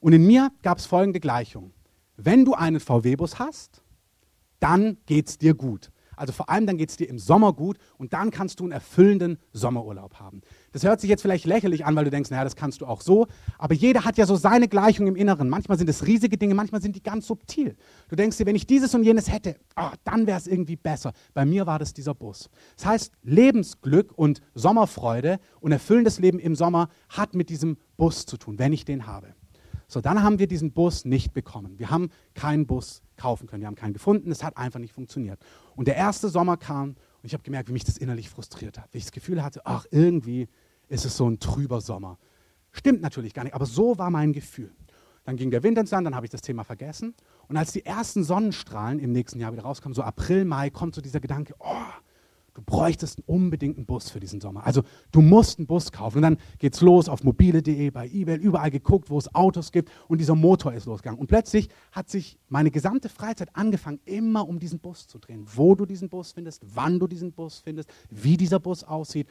Und 0.00 0.14
in 0.14 0.26
mir 0.26 0.50
gab 0.62 0.78
es 0.78 0.86
folgende 0.86 1.20
Gleichung. 1.20 1.72
Wenn 2.16 2.44
du 2.44 2.54
einen 2.54 2.80
VW-Bus 2.80 3.38
hast, 3.38 3.82
dann 4.60 4.96
geht 5.06 5.28
es 5.28 5.38
dir 5.38 5.54
gut. 5.54 5.90
Also 6.20 6.34
vor 6.34 6.50
allem 6.50 6.66
dann 6.66 6.76
geht 6.76 6.90
es 6.90 6.98
dir 6.98 7.08
im 7.08 7.18
Sommer 7.18 7.54
gut 7.54 7.78
und 7.96 8.12
dann 8.12 8.30
kannst 8.30 8.60
du 8.60 8.64
einen 8.64 8.72
erfüllenden 8.72 9.38
Sommerurlaub 9.54 10.16
haben. 10.16 10.42
Das 10.72 10.84
hört 10.84 11.00
sich 11.00 11.08
jetzt 11.08 11.22
vielleicht 11.22 11.46
lächerlich 11.46 11.86
an, 11.86 11.96
weil 11.96 12.04
du 12.04 12.10
denkst, 12.10 12.28
naja, 12.28 12.44
das 12.44 12.56
kannst 12.56 12.82
du 12.82 12.86
auch 12.86 13.00
so. 13.00 13.26
Aber 13.56 13.72
jeder 13.72 14.04
hat 14.04 14.18
ja 14.18 14.26
so 14.26 14.36
seine 14.36 14.68
Gleichung 14.68 15.06
im 15.06 15.16
Inneren. 15.16 15.48
Manchmal 15.48 15.78
sind 15.78 15.88
es 15.88 16.06
riesige 16.06 16.36
Dinge, 16.36 16.54
manchmal 16.54 16.82
sind 16.82 16.94
die 16.94 17.02
ganz 17.02 17.26
subtil. 17.26 17.74
Du 18.10 18.16
denkst 18.16 18.36
dir, 18.36 18.44
wenn 18.44 18.54
ich 18.54 18.66
dieses 18.66 18.94
und 18.94 19.02
jenes 19.02 19.32
hätte, 19.32 19.56
oh, 19.76 19.88
dann 20.04 20.26
wäre 20.26 20.36
es 20.36 20.46
irgendwie 20.46 20.76
besser. 20.76 21.14
Bei 21.32 21.46
mir 21.46 21.66
war 21.66 21.78
das 21.78 21.94
dieser 21.94 22.14
Bus. 22.14 22.50
Das 22.76 22.84
heißt, 22.84 23.12
Lebensglück 23.22 24.12
und 24.14 24.42
Sommerfreude 24.54 25.40
und 25.60 25.72
erfüllendes 25.72 26.18
Leben 26.18 26.38
im 26.38 26.54
Sommer 26.54 26.90
hat 27.08 27.34
mit 27.34 27.48
diesem 27.48 27.78
Bus 27.96 28.26
zu 28.26 28.36
tun, 28.36 28.58
wenn 28.58 28.74
ich 28.74 28.84
den 28.84 29.06
habe. 29.06 29.28
So, 29.90 30.00
dann 30.00 30.22
haben 30.22 30.38
wir 30.38 30.46
diesen 30.46 30.70
Bus 30.72 31.04
nicht 31.04 31.32
bekommen. 31.32 31.78
Wir 31.78 31.90
haben 31.90 32.10
keinen 32.34 32.66
Bus 32.66 33.02
kaufen 33.16 33.48
können. 33.48 33.62
Wir 33.62 33.66
haben 33.66 33.74
keinen 33.74 33.92
gefunden. 33.92 34.30
Es 34.30 34.44
hat 34.44 34.56
einfach 34.56 34.78
nicht 34.78 34.92
funktioniert. 34.92 35.40
Und 35.74 35.88
der 35.88 35.96
erste 35.96 36.28
Sommer 36.28 36.56
kam 36.56 36.90
und 36.90 36.96
ich 37.24 37.32
habe 37.32 37.42
gemerkt, 37.42 37.68
wie 37.68 37.72
mich 37.72 37.84
das 37.84 37.98
innerlich 37.98 38.30
frustriert 38.30 38.78
hat. 38.78 38.88
Wie 38.92 38.98
ich 38.98 39.04
das 39.04 39.12
Gefühl 39.12 39.42
hatte, 39.42 39.62
ach, 39.64 39.86
irgendwie 39.90 40.48
ist 40.88 41.04
es 41.04 41.16
so 41.16 41.28
ein 41.28 41.40
trüber 41.40 41.80
Sommer. 41.80 42.18
Stimmt 42.70 43.02
natürlich 43.02 43.34
gar 43.34 43.42
nicht, 43.42 43.54
aber 43.54 43.66
so 43.66 43.98
war 43.98 44.10
mein 44.10 44.32
Gefühl. 44.32 44.72
Dann 45.24 45.36
ging 45.36 45.50
der 45.50 45.62
Wind 45.64 45.76
ins 45.76 45.90
Land, 45.90 46.06
dann 46.06 46.14
habe 46.14 46.24
ich 46.24 46.30
das 46.30 46.40
Thema 46.40 46.62
vergessen. 46.62 47.14
Und 47.48 47.56
als 47.56 47.72
die 47.72 47.84
ersten 47.84 48.22
Sonnenstrahlen 48.22 49.00
im 49.00 49.10
nächsten 49.10 49.40
Jahr 49.40 49.52
wieder 49.52 49.62
rauskommen, 49.62 49.94
so 49.94 50.02
April, 50.02 50.44
Mai, 50.44 50.70
kommt 50.70 50.94
so 50.94 51.00
dieser 51.00 51.20
Gedanke, 51.20 51.54
oh, 51.58 51.74
Du 52.60 52.64
bräuchtest 52.66 53.22
unbedingt 53.26 53.78
einen 53.78 53.86
Bus 53.86 54.10
für 54.10 54.20
diesen 54.20 54.40
Sommer. 54.40 54.66
Also 54.66 54.82
du 55.12 55.22
musst 55.22 55.58
einen 55.58 55.66
Bus 55.66 55.92
kaufen. 55.92 56.18
Und 56.18 56.22
dann 56.22 56.36
geht's 56.58 56.82
los 56.82 57.08
auf 57.08 57.24
mobile.de, 57.24 57.90
bei 57.90 58.06
eBay, 58.06 58.36
überall 58.36 58.70
geguckt, 58.70 59.08
wo 59.08 59.16
es 59.16 59.34
Autos 59.34 59.72
gibt. 59.72 59.90
Und 60.08 60.18
dieser 60.18 60.34
Motor 60.34 60.74
ist 60.74 60.84
losgegangen. 60.84 61.18
Und 61.18 61.28
plötzlich 61.28 61.70
hat 61.90 62.10
sich 62.10 62.38
meine 62.48 62.70
gesamte 62.70 63.08
Freizeit 63.08 63.48
angefangen, 63.56 63.98
immer 64.04 64.46
um 64.46 64.58
diesen 64.58 64.78
Bus 64.78 65.06
zu 65.06 65.18
drehen. 65.18 65.46
Wo 65.54 65.74
du 65.74 65.86
diesen 65.86 66.10
Bus 66.10 66.32
findest, 66.32 66.62
wann 66.74 66.98
du 66.98 67.06
diesen 67.06 67.32
Bus 67.32 67.60
findest, 67.60 67.88
wie 68.10 68.36
dieser 68.36 68.60
Bus 68.60 68.84
aussieht. 68.84 69.26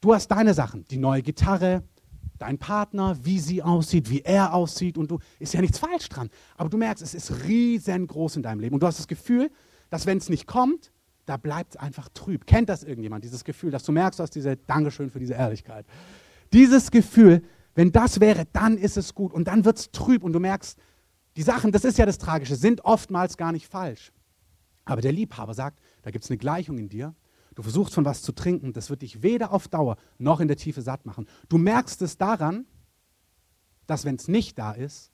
Du 0.00 0.12
hast 0.12 0.28
deine 0.28 0.52
Sachen, 0.52 0.84
die 0.86 0.96
neue 0.96 1.22
Gitarre, 1.22 1.84
dein 2.38 2.58
Partner, 2.58 3.16
wie 3.22 3.38
sie 3.38 3.62
aussieht, 3.62 4.10
wie 4.10 4.22
er 4.22 4.52
aussieht 4.52 4.98
und 4.98 5.12
du, 5.12 5.20
ist 5.38 5.54
ja 5.54 5.60
nichts 5.60 5.78
falsch 5.78 6.08
dran. 6.08 6.28
Aber 6.56 6.68
du 6.68 6.76
merkst, 6.76 7.04
es 7.04 7.14
ist 7.14 7.44
riesengroß 7.44 8.34
in 8.34 8.42
deinem 8.42 8.58
Leben 8.58 8.74
und 8.74 8.82
du 8.82 8.86
hast 8.88 8.98
das 8.98 9.06
Gefühl, 9.06 9.50
dass 9.90 10.06
wenn 10.06 10.18
es 10.18 10.28
nicht 10.28 10.48
kommt, 10.48 10.90
da 11.26 11.36
bleibt 11.36 11.74
es 11.74 11.80
einfach 11.80 12.08
trüb. 12.10 12.46
Kennt 12.46 12.68
das 12.68 12.82
irgendjemand, 12.82 13.24
dieses 13.24 13.44
Gefühl, 13.44 13.70
dass 13.70 13.84
du 13.84 13.92
merkst, 13.92 14.18
du 14.18 14.22
hast 14.22 14.34
diese 14.34 14.56
Dankeschön 14.56 15.10
für 15.10 15.18
diese 15.18 15.34
Ehrlichkeit. 15.34 15.86
Dieses 16.52 16.90
Gefühl, 16.90 17.42
wenn 17.74 17.92
das 17.92 18.20
wäre, 18.20 18.44
dann 18.52 18.78
ist 18.78 18.96
es 18.96 19.14
gut 19.14 19.32
und 19.32 19.48
dann 19.48 19.64
wird 19.64 19.78
es 19.78 19.90
trüb 19.90 20.22
und 20.22 20.32
du 20.32 20.40
merkst, 20.40 20.78
die 21.36 21.42
Sachen, 21.42 21.72
das 21.72 21.84
ist 21.84 21.98
ja 21.98 22.06
das 22.06 22.18
Tragische, 22.18 22.56
sind 22.56 22.84
oftmals 22.84 23.36
gar 23.36 23.52
nicht 23.52 23.66
falsch. 23.66 24.12
Aber 24.84 25.00
der 25.00 25.12
Liebhaber 25.12 25.54
sagt, 25.54 25.80
da 26.02 26.10
gibt 26.10 26.24
es 26.24 26.30
eine 26.30 26.38
Gleichung 26.38 26.78
in 26.78 26.88
dir. 26.88 27.14
Du 27.54 27.62
versuchst 27.62 27.94
von 27.94 28.04
was 28.04 28.22
zu 28.22 28.32
trinken, 28.32 28.72
das 28.72 28.90
wird 28.90 29.02
dich 29.02 29.22
weder 29.22 29.52
auf 29.52 29.68
Dauer 29.68 29.96
noch 30.18 30.40
in 30.40 30.48
der 30.48 30.56
Tiefe 30.56 30.82
satt 30.82 31.06
machen. 31.06 31.26
Du 31.48 31.58
merkst 31.58 32.02
es 32.02 32.18
daran, 32.18 32.66
dass 33.86 34.04
wenn 34.04 34.16
es 34.16 34.28
nicht 34.28 34.58
da 34.58 34.72
ist, 34.72 35.12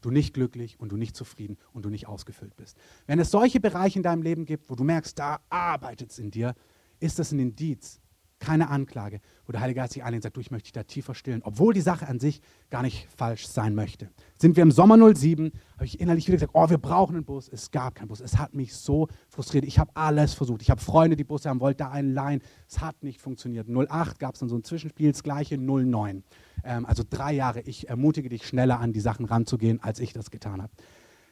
du 0.00 0.10
nicht 0.10 0.34
glücklich 0.34 0.78
und 0.78 0.92
du 0.92 0.96
nicht 0.96 1.16
zufrieden 1.16 1.56
und 1.72 1.84
du 1.84 1.90
nicht 1.90 2.06
ausgefüllt 2.06 2.56
bist. 2.56 2.76
Wenn 3.06 3.18
es 3.18 3.30
solche 3.30 3.60
Bereiche 3.60 3.98
in 3.98 4.02
deinem 4.02 4.22
Leben 4.22 4.44
gibt, 4.44 4.70
wo 4.70 4.74
du 4.74 4.84
merkst, 4.84 5.18
da 5.18 5.40
arbeitet 5.48 6.10
es 6.10 6.18
in 6.18 6.30
dir, 6.30 6.54
ist 7.00 7.18
das 7.18 7.32
ein 7.32 7.38
Indiz, 7.38 8.00
keine 8.38 8.68
Anklage, 8.68 9.20
wo 9.46 9.52
der 9.52 9.60
Heilige 9.60 9.80
Geist 9.80 9.94
sich 9.94 10.04
einlädt 10.04 10.18
und 10.18 10.22
sagt, 10.24 10.36
du, 10.36 10.40
ich 10.40 10.50
möchte 10.50 10.64
dich 10.64 10.72
da 10.72 10.82
tiefer 10.82 11.14
stillen, 11.14 11.42
obwohl 11.42 11.72
die 11.72 11.80
Sache 11.80 12.06
an 12.06 12.20
sich 12.20 12.40
gar 12.70 12.82
nicht 12.82 13.08
falsch 13.16 13.46
sein 13.46 13.74
möchte. 13.74 14.10
Sind 14.38 14.56
wir 14.56 14.62
im 14.62 14.70
Sommer 14.70 14.96
07, 15.14 15.52
habe 15.74 15.84
ich 15.84 16.00
innerlich 16.00 16.26
wieder 16.26 16.36
gesagt, 16.36 16.52
oh, 16.54 16.68
wir 16.68 16.78
brauchen 16.78 17.16
einen 17.16 17.24
Bus. 17.24 17.48
Es 17.48 17.70
gab 17.70 17.94
keinen 17.94 18.08
Bus. 18.08 18.20
Es 18.20 18.36
hat 18.36 18.54
mich 18.54 18.74
so 18.74 19.08
frustriert. 19.28 19.64
Ich 19.64 19.78
habe 19.78 19.90
alles 19.94 20.34
versucht. 20.34 20.62
Ich 20.62 20.70
habe 20.70 20.80
Freunde, 20.80 21.16
die 21.16 21.24
Busse 21.24 21.48
haben, 21.48 21.60
wollte 21.60 21.78
da 21.78 21.90
einen 21.90 22.12
leihen. 22.12 22.42
Es 22.68 22.80
hat 22.80 23.02
nicht 23.02 23.20
funktioniert. 23.20 23.68
08 23.68 24.18
gab 24.18 24.34
es 24.34 24.40
dann 24.40 24.48
so 24.48 24.56
ein 24.56 24.64
Zwischenspiel, 24.64 25.12
das 25.12 25.22
gleiche 25.22 25.56
09. 25.56 26.22
Ähm, 26.64 26.86
also 26.86 27.02
drei 27.08 27.32
Jahre. 27.32 27.60
Ich 27.62 27.88
ermutige 27.88 28.28
dich, 28.28 28.46
schneller 28.46 28.80
an 28.80 28.92
die 28.92 29.00
Sachen 29.00 29.24
ranzugehen, 29.24 29.82
als 29.82 29.98
ich 29.98 30.12
das 30.12 30.30
getan 30.30 30.62
habe. 30.62 30.72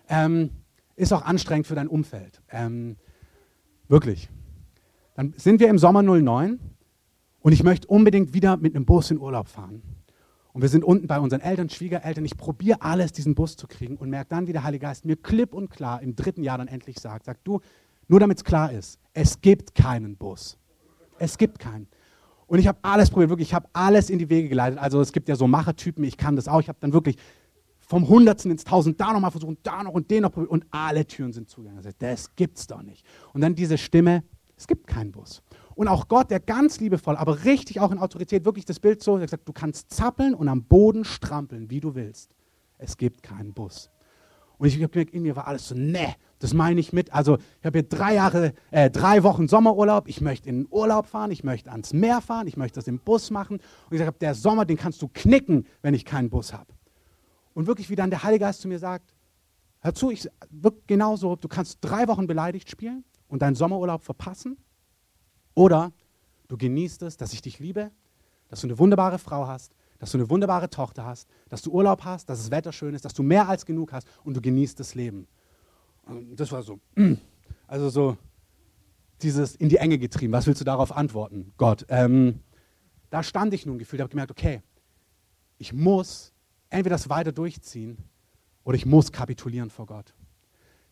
Ähm, 0.08 0.50
ist 0.96 1.12
auch 1.12 1.22
anstrengend 1.22 1.66
für 1.66 1.74
dein 1.74 1.88
Umfeld. 1.88 2.40
Ähm, 2.50 2.96
wirklich. 3.88 4.30
Dann 5.14 5.34
sind 5.36 5.60
wir 5.60 5.68
im 5.68 5.78
Sommer 5.78 6.02
09 6.02 6.58
und 7.44 7.52
ich 7.52 7.62
möchte 7.62 7.86
unbedingt 7.88 8.32
wieder 8.32 8.56
mit 8.56 8.74
einem 8.74 8.86
Bus 8.86 9.10
in 9.10 9.18
Urlaub 9.18 9.48
fahren. 9.48 9.82
Und 10.54 10.62
wir 10.62 10.70
sind 10.70 10.82
unten 10.82 11.06
bei 11.06 11.20
unseren 11.20 11.42
Eltern, 11.42 11.68
Schwiegereltern. 11.68 12.24
Ich 12.24 12.38
probiere 12.38 12.80
alles, 12.80 13.12
diesen 13.12 13.34
Bus 13.34 13.54
zu 13.54 13.66
kriegen 13.66 13.98
und 13.98 14.08
merke 14.08 14.30
dann, 14.30 14.46
wie 14.46 14.54
der 14.54 14.64
Heilige 14.64 14.86
Geist 14.86 15.04
mir 15.04 15.16
klipp 15.16 15.52
und 15.52 15.68
klar 15.68 16.00
im 16.00 16.16
dritten 16.16 16.42
Jahr 16.42 16.56
dann 16.56 16.68
endlich 16.68 16.98
sagt, 16.98 17.26
sagt 17.26 17.46
du, 17.46 17.60
nur 18.08 18.18
damit 18.18 18.38
es 18.38 18.44
klar 18.44 18.72
ist, 18.72 18.98
es 19.12 19.42
gibt 19.42 19.74
keinen 19.74 20.16
Bus. 20.16 20.56
Es 21.18 21.36
gibt 21.36 21.58
keinen. 21.58 21.86
Und 22.46 22.60
ich 22.60 22.66
habe 22.66 22.78
alles 22.80 23.10
probiert, 23.10 23.28
wirklich, 23.28 23.48
ich 23.48 23.54
habe 23.54 23.68
alles 23.74 24.08
in 24.08 24.18
die 24.18 24.30
Wege 24.30 24.48
geleitet. 24.48 24.78
Also 24.78 25.02
es 25.02 25.12
gibt 25.12 25.28
ja 25.28 25.36
so 25.36 25.46
Machertypen, 25.46 26.02
ich 26.02 26.16
kann 26.16 26.36
das 26.36 26.48
auch. 26.48 26.60
Ich 26.60 26.68
habe 26.70 26.78
dann 26.80 26.94
wirklich 26.94 27.16
vom 27.80 28.08
Hundertsten 28.08 28.50
ins 28.50 28.64
Tausend 28.64 28.98
da 28.98 29.12
nochmal 29.12 29.32
versucht, 29.32 29.58
da 29.64 29.82
noch 29.82 29.92
und 29.92 30.10
den 30.10 30.22
noch 30.22 30.32
probiert 30.32 30.50
und 30.50 30.64
alle 30.70 31.06
Türen 31.06 31.34
sind 31.34 31.50
zugegangen. 31.50 31.82
Das 31.98 32.34
gibt's 32.36 32.66
doch 32.66 32.80
nicht. 32.80 33.04
Und 33.34 33.42
dann 33.42 33.54
diese 33.54 33.76
Stimme, 33.76 34.24
es 34.56 34.66
gibt 34.66 34.86
keinen 34.86 35.12
Bus. 35.12 35.42
Und 35.74 35.88
auch 35.88 36.08
Gott, 36.08 36.30
der 36.30 36.40
ganz 36.40 36.80
liebevoll, 36.80 37.16
aber 37.16 37.44
richtig 37.44 37.80
auch 37.80 37.90
in 37.90 37.98
Autorität, 37.98 38.44
wirklich 38.44 38.64
das 38.64 38.80
Bild 38.80 39.02
so, 39.02 39.18
er 39.18 39.28
sagt, 39.28 39.48
du 39.48 39.52
kannst 39.52 39.92
zappeln 39.92 40.34
und 40.34 40.48
am 40.48 40.64
Boden 40.64 41.04
strampeln, 41.04 41.70
wie 41.70 41.80
du 41.80 41.94
willst. 41.94 42.34
Es 42.78 42.96
gibt 42.96 43.22
keinen 43.22 43.52
Bus. 43.52 43.90
Und 44.58 44.68
ich 44.68 44.74
habe 44.76 44.88
gemerkt, 44.88 45.12
in 45.12 45.22
mir 45.22 45.34
war 45.36 45.48
alles 45.48 45.68
so, 45.68 45.74
ne, 45.74 46.14
das 46.38 46.54
meine 46.54 46.78
ich 46.78 46.92
mit. 46.92 47.12
Also 47.12 47.36
ich 47.36 47.66
habe 47.66 47.78
hier 47.78 47.88
drei 47.88 48.14
Jahre, 48.14 48.54
äh, 48.70 48.88
drei 48.88 49.22
Wochen 49.22 49.48
Sommerurlaub. 49.48 50.08
Ich 50.08 50.20
möchte 50.20 50.48
in 50.48 50.62
den 50.62 50.68
Urlaub 50.70 51.06
fahren, 51.06 51.30
ich 51.30 51.42
möchte 51.42 51.70
ans 51.72 51.92
Meer 51.92 52.20
fahren, 52.20 52.46
ich 52.46 52.56
möchte 52.56 52.78
das 52.78 52.86
im 52.86 52.98
Bus 52.98 53.30
machen. 53.30 53.56
Und 53.56 53.96
ich 53.96 53.98
sage, 53.98 54.12
der 54.20 54.34
Sommer, 54.34 54.64
den 54.64 54.76
kannst 54.76 55.02
du 55.02 55.08
knicken, 55.12 55.66
wenn 55.82 55.94
ich 55.94 56.04
keinen 56.04 56.30
Bus 56.30 56.52
habe. 56.52 56.72
Und 57.54 57.66
wirklich, 57.66 57.90
wie 57.90 57.96
dann 57.96 58.10
der 58.10 58.22
Heilige 58.22 58.44
Geist 58.44 58.60
zu 58.60 58.68
mir 58.68 58.78
sagt, 58.78 59.14
hör 59.80 59.94
zu, 59.94 60.10
ich 60.10 60.28
genauso, 60.86 61.36
du 61.36 61.48
kannst 61.48 61.78
drei 61.80 62.06
Wochen 62.08 62.26
beleidigt 62.26 62.70
spielen 62.70 63.04
und 63.28 63.42
deinen 63.42 63.54
Sommerurlaub 63.54 64.02
verpassen. 64.02 64.56
Oder 65.54 65.92
du 66.48 66.56
genießt 66.56 67.02
es, 67.02 67.16
dass 67.16 67.32
ich 67.32 67.42
dich 67.42 67.58
liebe, 67.58 67.90
dass 68.48 68.60
du 68.60 68.66
eine 68.66 68.78
wunderbare 68.78 69.18
Frau 69.18 69.46
hast, 69.46 69.74
dass 69.98 70.10
du 70.10 70.18
eine 70.18 70.28
wunderbare 70.28 70.68
Tochter 70.68 71.04
hast, 71.04 71.28
dass 71.48 71.62
du 71.62 71.70
Urlaub 71.70 72.04
hast, 72.04 72.28
dass 72.28 72.40
das 72.40 72.50
Wetter 72.50 72.72
schön 72.72 72.94
ist, 72.94 73.04
dass 73.04 73.14
du 73.14 73.22
mehr 73.22 73.48
als 73.48 73.64
genug 73.64 73.92
hast 73.92 74.06
und 74.24 74.36
du 74.36 74.40
genießt 74.40 74.78
das 74.78 74.94
Leben. 74.94 75.26
Und 76.06 76.36
das 76.36 76.52
war 76.52 76.62
so, 76.62 76.80
also 77.66 77.88
so 77.88 78.16
dieses 79.22 79.56
in 79.56 79.68
die 79.68 79.76
Enge 79.76 79.98
getrieben. 79.98 80.32
Was 80.32 80.46
willst 80.46 80.60
du 80.60 80.64
darauf 80.64 80.94
antworten, 80.94 81.52
Gott? 81.56 81.86
Ähm, 81.88 82.40
da 83.10 83.22
stand 83.22 83.54
ich 83.54 83.64
nun 83.64 83.78
gefühlt, 83.78 84.02
habe 84.02 84.10
gemerkt, 84.10 84.30
okay, 84.30 84.62
ich 85.58 85.72
muss 85.72 86.32
entweder 86.68 86.96
das 86.96 87.08
weiter 87.08 87.32
durchziehen 87.32 87.96
oder 88.64 88.76
ich 88.76 88.86
muss 88.86 89.12
kapitulieren 89.12 89.70
vor 89.70 89.86
Gott. 89.86 90.14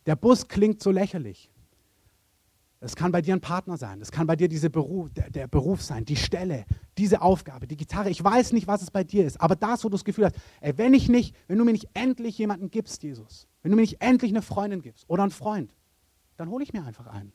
Der 0.05 0.15
Bus 0.15 0.47
klingt 0.47 0.81
so 0.81 0.91
lächerlich. 0.91 1.51
Es 2.85 2.97
kann 2.97 3.13
bei 3.13 3.21
dir 3.21 3.33
ein 3.33 3.39
Partner 3.39 3.77
sein, 3.77 4.01
es 4.01 4.11
kann 4.11 4.27
bei 4.27 4.35
dir 4.35 4.49
diese 4.49 4.69
Beruf, 4.69 5.09
der, 5.11 5.29
der, 5.29 5.47
Beruf 5.47 5.81
sein, 5.81 6.03
die 6.03 6.17
Stelle, 6.17 6.65
diese 6.97 7.21
Aufgabe, 7.21 7.65
die 7.65 7.77
Gitarre. 7.77 8.09
Ich 8.09 8.21
weiß 8.21 8.51
nicht, 8.51 8.67
was 8.67 8.81
es 8.81 8.91
bei 8.91 9.05
dir 9.05 9.25
ist, 9.25 9.39
aber 9.39 9.55
das, 9.55 9.85
wo 9.85 9.87
du 9.87 9.93
das 9.93 10.03
Gefühl 10.03 10.25
hast, 10.25 10.35
ey, 10.59 10.77
wenn 10.77 10.93
ich 10.93 11.07
nicht, 11.07 11.33
wenn 11.47 11.57
du 11.57 11.63
mir 11.63 11.71
nicht 11.71 11.87
endlich 11.93 12.37
jemanden 12.37 12.69
gibst, 12.69 13.01
Jesus, 13.01 13.47
wenn 13.61 13.71
du 13.71 13.77
mir 13.77 13.83
nicht 13.83 14.01
endlich 14.01 14.31
eine 14.31 14.41
Freundin 14.41 14.81
gibst 14.81 15.09
oder 15.09 15.23
einen 15.23 15.31
Freund, 15.31 15.73
dann 16.35 16.49
hole 16.49 16.61
ich 16.61 16.73
mir 16.73 16.83
einfach 16.83 17.07
einen. 17.07 17.31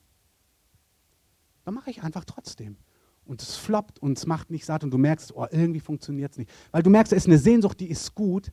Dann 1.65 1.73
mache 1.73 1.89
ich 1.89 2.03
einfach 2.03 2.25
trotzdem. 2.25 2.77
Und 3.25 3.41
es 3.41 3.55
floppt 3.55 3.97
und 3.97 4.19
es 4.19 4.27
macht 4.27 4.51
nicht 4.51 4.65
satt 4.65 4.83
und 4.83 4.91
du 4.91 4.99
merkst, 4.99 5.35
oh, 5.35 5.47
irgendwie 5.49 5.79
funktioniert 5.79 6.31
es 6.33 6.37
nicht. 6.37 6.51
Weil 6.71 6.83
du 6.83 6.91
merkst, 6.91 7.11
es 7.11 7.23
ist 7.23 7.27
eine 7.27 7.39
Sehnsucht, 7.39 7.79
die 7.79 7.89
ist 7.89 8.13
gut, 8.13 8.51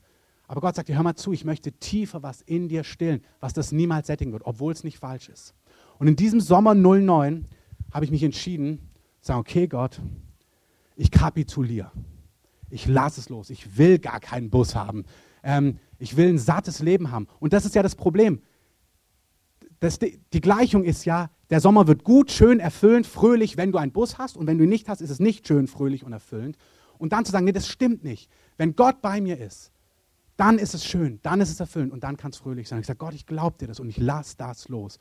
aber 0.49 0.63
Gott 0.63 0.77
sagt 0.77 0.89
dir, 0.89 0.97
hör 0.97 1.03
mal 1.03 1.15
zu, 1.15 1.33
ich 1.33 1.45
möchte 1.45 1.73
tiefer 1.73 2.23
was 2.23 2.41
in 2.41 2.69
dir 2.69 2.85
stillen, 2.85 3.23
was 3.41 3.53
das 3.53 3.71
niemals 3.71 4.07
sättigen 4.07 4.33
wird, 4.33 4.47
obwohl 4.47 4.73
es 4.73 4.83
nicht 4.83 4.99
falsch 4.99 5.29
ist. 5.29 5.55
Und 5.99 6.09
in 6.09 6.17
diesem 6.17 6.41
Sommer 6.41 6.75
09 6.75 7.47
habe 7.93 8.05
ich 8.05 8.11
mich 8.11 8.23
entschieden, 8.23 8.91
sagen, 9.21 9.41
okay 9.41 9.67
Gott, 9.67 10.01
ich 10.97 11.11
kapituliere. 11.11 11.91
Ich 12.71 12.87
lasse 12.87 13.21
es 13.21 13.29
los. 13.29 13.51
Ich 13.51 13.79
will 13.79 13.99
gar 13.99 14.21
keinen 14.21 14.51
Bus 14.51 14.75
haben. 14.75 15.05
Ähm, 15.43 15.79
ich 15.99 16.17
will 16.17 16.29
ein 16.29 16.39
sattes 16.39 16.81
Leben 16.81 17.11
haben. 17.11 17.27
Und 17.39 17.53
das 17.53 17.65
ist 17.65 17.75
ja 17.75 17.83
das 17.83 17.95
Problem. 17.95 18.43
Das, 19.81 19.99
die, 19.99 20.21
die 20.33 20.41
Gleichung 20.41 20.85
ist 20.85 21.05
ja, 21.05 21.31
der 21.51 21.61
Sommer 21.61 21.87
wird 21.87 22.03
gut, 22.03 22.33
schön, 22.33 22.61
erfüllend, 22.61 23.07
fröhlich, 23.07 23.57
wenn 23.57 23.73
du 23.73 23.79
einen 23.79 23.93
Bus 23.93 24.19
hast. 24.19 24.37
Und 24.37 24.47
wenn 24.47 24.59
du 24.59 24.65
ihn 24.65 24.71
nicht 24.71 24.89
hast, 24.89 25.01
ist 25.01 25.11
es 25.11 25.21
nicht 25.21 25.47
schön, 25.47 25.69
fröhlich 25.69 26.05
und 26.05 26.13
erfüllend. 26.13 26.57
Und 26.99 27.13
dann 27.13 27.25
zu 27.25 27.33
sagen, 27.33 27.45
nee, 27.45 27.53
das 27.53 27.69
stimmt 27.69 28.03
nicht. 28.03 28.31
Wenn 28.57 28.75
Gott 28.75 29.01
bei 29.01 29.21
mir 29.21 29.39
ist, 29.39 29.71
dann 30.37 30.59
ist 30.59 30.75
es 30.75 30.85
schön, 30.85 31.19
dann 31.23 31.41
ist 31.41 31.51
es 31.51 31.61
erfüllend 31.61 31.93
und 31.93 32.05
dann 32.05 32.17
kann 32.17 32.31
es 32.31 32.37
fröhlich 32.37 32.69
sein. 32.69 32.81
Ich 32.81 32.87
sage, 32.87 32.99
Gott, 32.99 33.15
ich 33.15 33.27
glaube 33.27 33.57
dir 33.59 33.69
das 33.69 33.81
und 33.81 33.89
ich 33.89 33.97
lasse 33.97 34.37
das 34.37 34.69
los. 34.69 34.99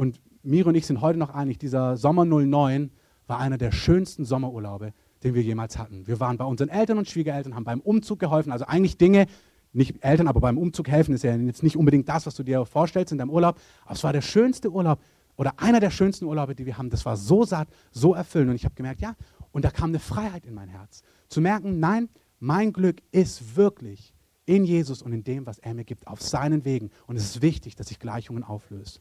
Und 0.00 0.18
Miro 0.42 0.70
und 0.70 0.76
ich 0.76 0.86
sind 0.86 1.02
heute 1.02 1.18
noch 1.18 1.28
einig, 1.28 1.58
dieser 1.58 1.98
Sommer 1.98 2.24
09 2.24 2.90
war 3.26 3.38
einer 3.38 3.58
der 3.58 3.70
schönsten 3.70 4.24
Sommerurlaube, 4.24 4.94
den 5.22 5.34
wir 5.34 5.42
jemals 5.42 5.76
hatten. 5.76 6.06
Wir 6.06 6.18
waren 6.20 6.38
bei 6.38 6.46
unseren 6.46 6.70
Eltern 6.70 6.96
und 6.96 7.06
Schwiegereltern, 7.06 7.54
haben 7.54 7.64
beim 7.64 7.80
Umzug 7.82 8.18
geholfen, 8.18 8.50
also 8.50 8.64
eigentlich 8.64 8.96
Dinge, 8.96 9.26
nicht 9.74 10.02
Eltern, 10.02 10.26
aber 10.26 10.40
beim 10.40 10.56
Umzug 10.56 10.88
helfen 10.88 11.12
ist 11.12 11.22
ja 11.22 11.36
jetzt 11.36 11.62
nicht 11.62 11.76
unbedingt 11.76 12.08
das, 12.08 12.24
was 12.24 12.34
du 12.34 12.42
dir 12.42 12.64
vorstellst 12.64 13.12
in 13.12 13.18
deinem 13.18 13.28
Urlaub, 13.28 13.60
aber 13.84 13.92
es 13.92 14.02
war 14.02 14.14
der 14.14 14.22
schönste 14.22 14.70
Urlaub 14.70 15.02
oder 15.36 15.60
einer 15.60 15.80
der 15.80 15.90
schönsten 15.90 16.24
Urlaube, 16.24 16.54
die 16.54 16.64
wir 16.64 16.78
haben. 16.78 16.88
Das 16.88 17.04
war 17.04 17.18
so 17.18 17.44
satt, 17.44 17.68
so 17.90 18.14
erfüllend 18.14 18.48
und 18.48 18.56
ich 18.56 18.64
habe 18.64 18.74
gemerkt, 18.74 19.02
ja, 19.02 19.16
und 19.52 19.66
da 19.66 19.70
kam 19.70 19.90
eine 19.90 19.98
Freiheit 19.98 20.46
in 20.46 20.54
mein 20.54 20.70
Herz. 20.70 21.02
Zu 21.28 21.42
merken, 21.42 21.78
nein, 21.78 22.08
mein 22.38 22.72
Glück 22.72 23.02
ist 23.12 23.54
wirklich 23.54 24.14
in 24.46 24.64
Jesus 24.64 25.02
und 25.02 25.12
in 25.12 25.24
dem, 25.24 25.44
was 25.44 25.58
er 25.58 25.74
mir 25.74 25.84
gibt, 25.84 26.06
auf 26.06 26.22
seinen 26.22 26.64
Wegen. 26.64 26.88
Und 27.06 27.16
es 27.16 27.24
ist 27.24 27.42
wichtig, 27.42 27.76
dass 27.76 27.90
ich 27.90 27.98
Gleichungen 27.98 28.44
auflöse. 28.44 29.00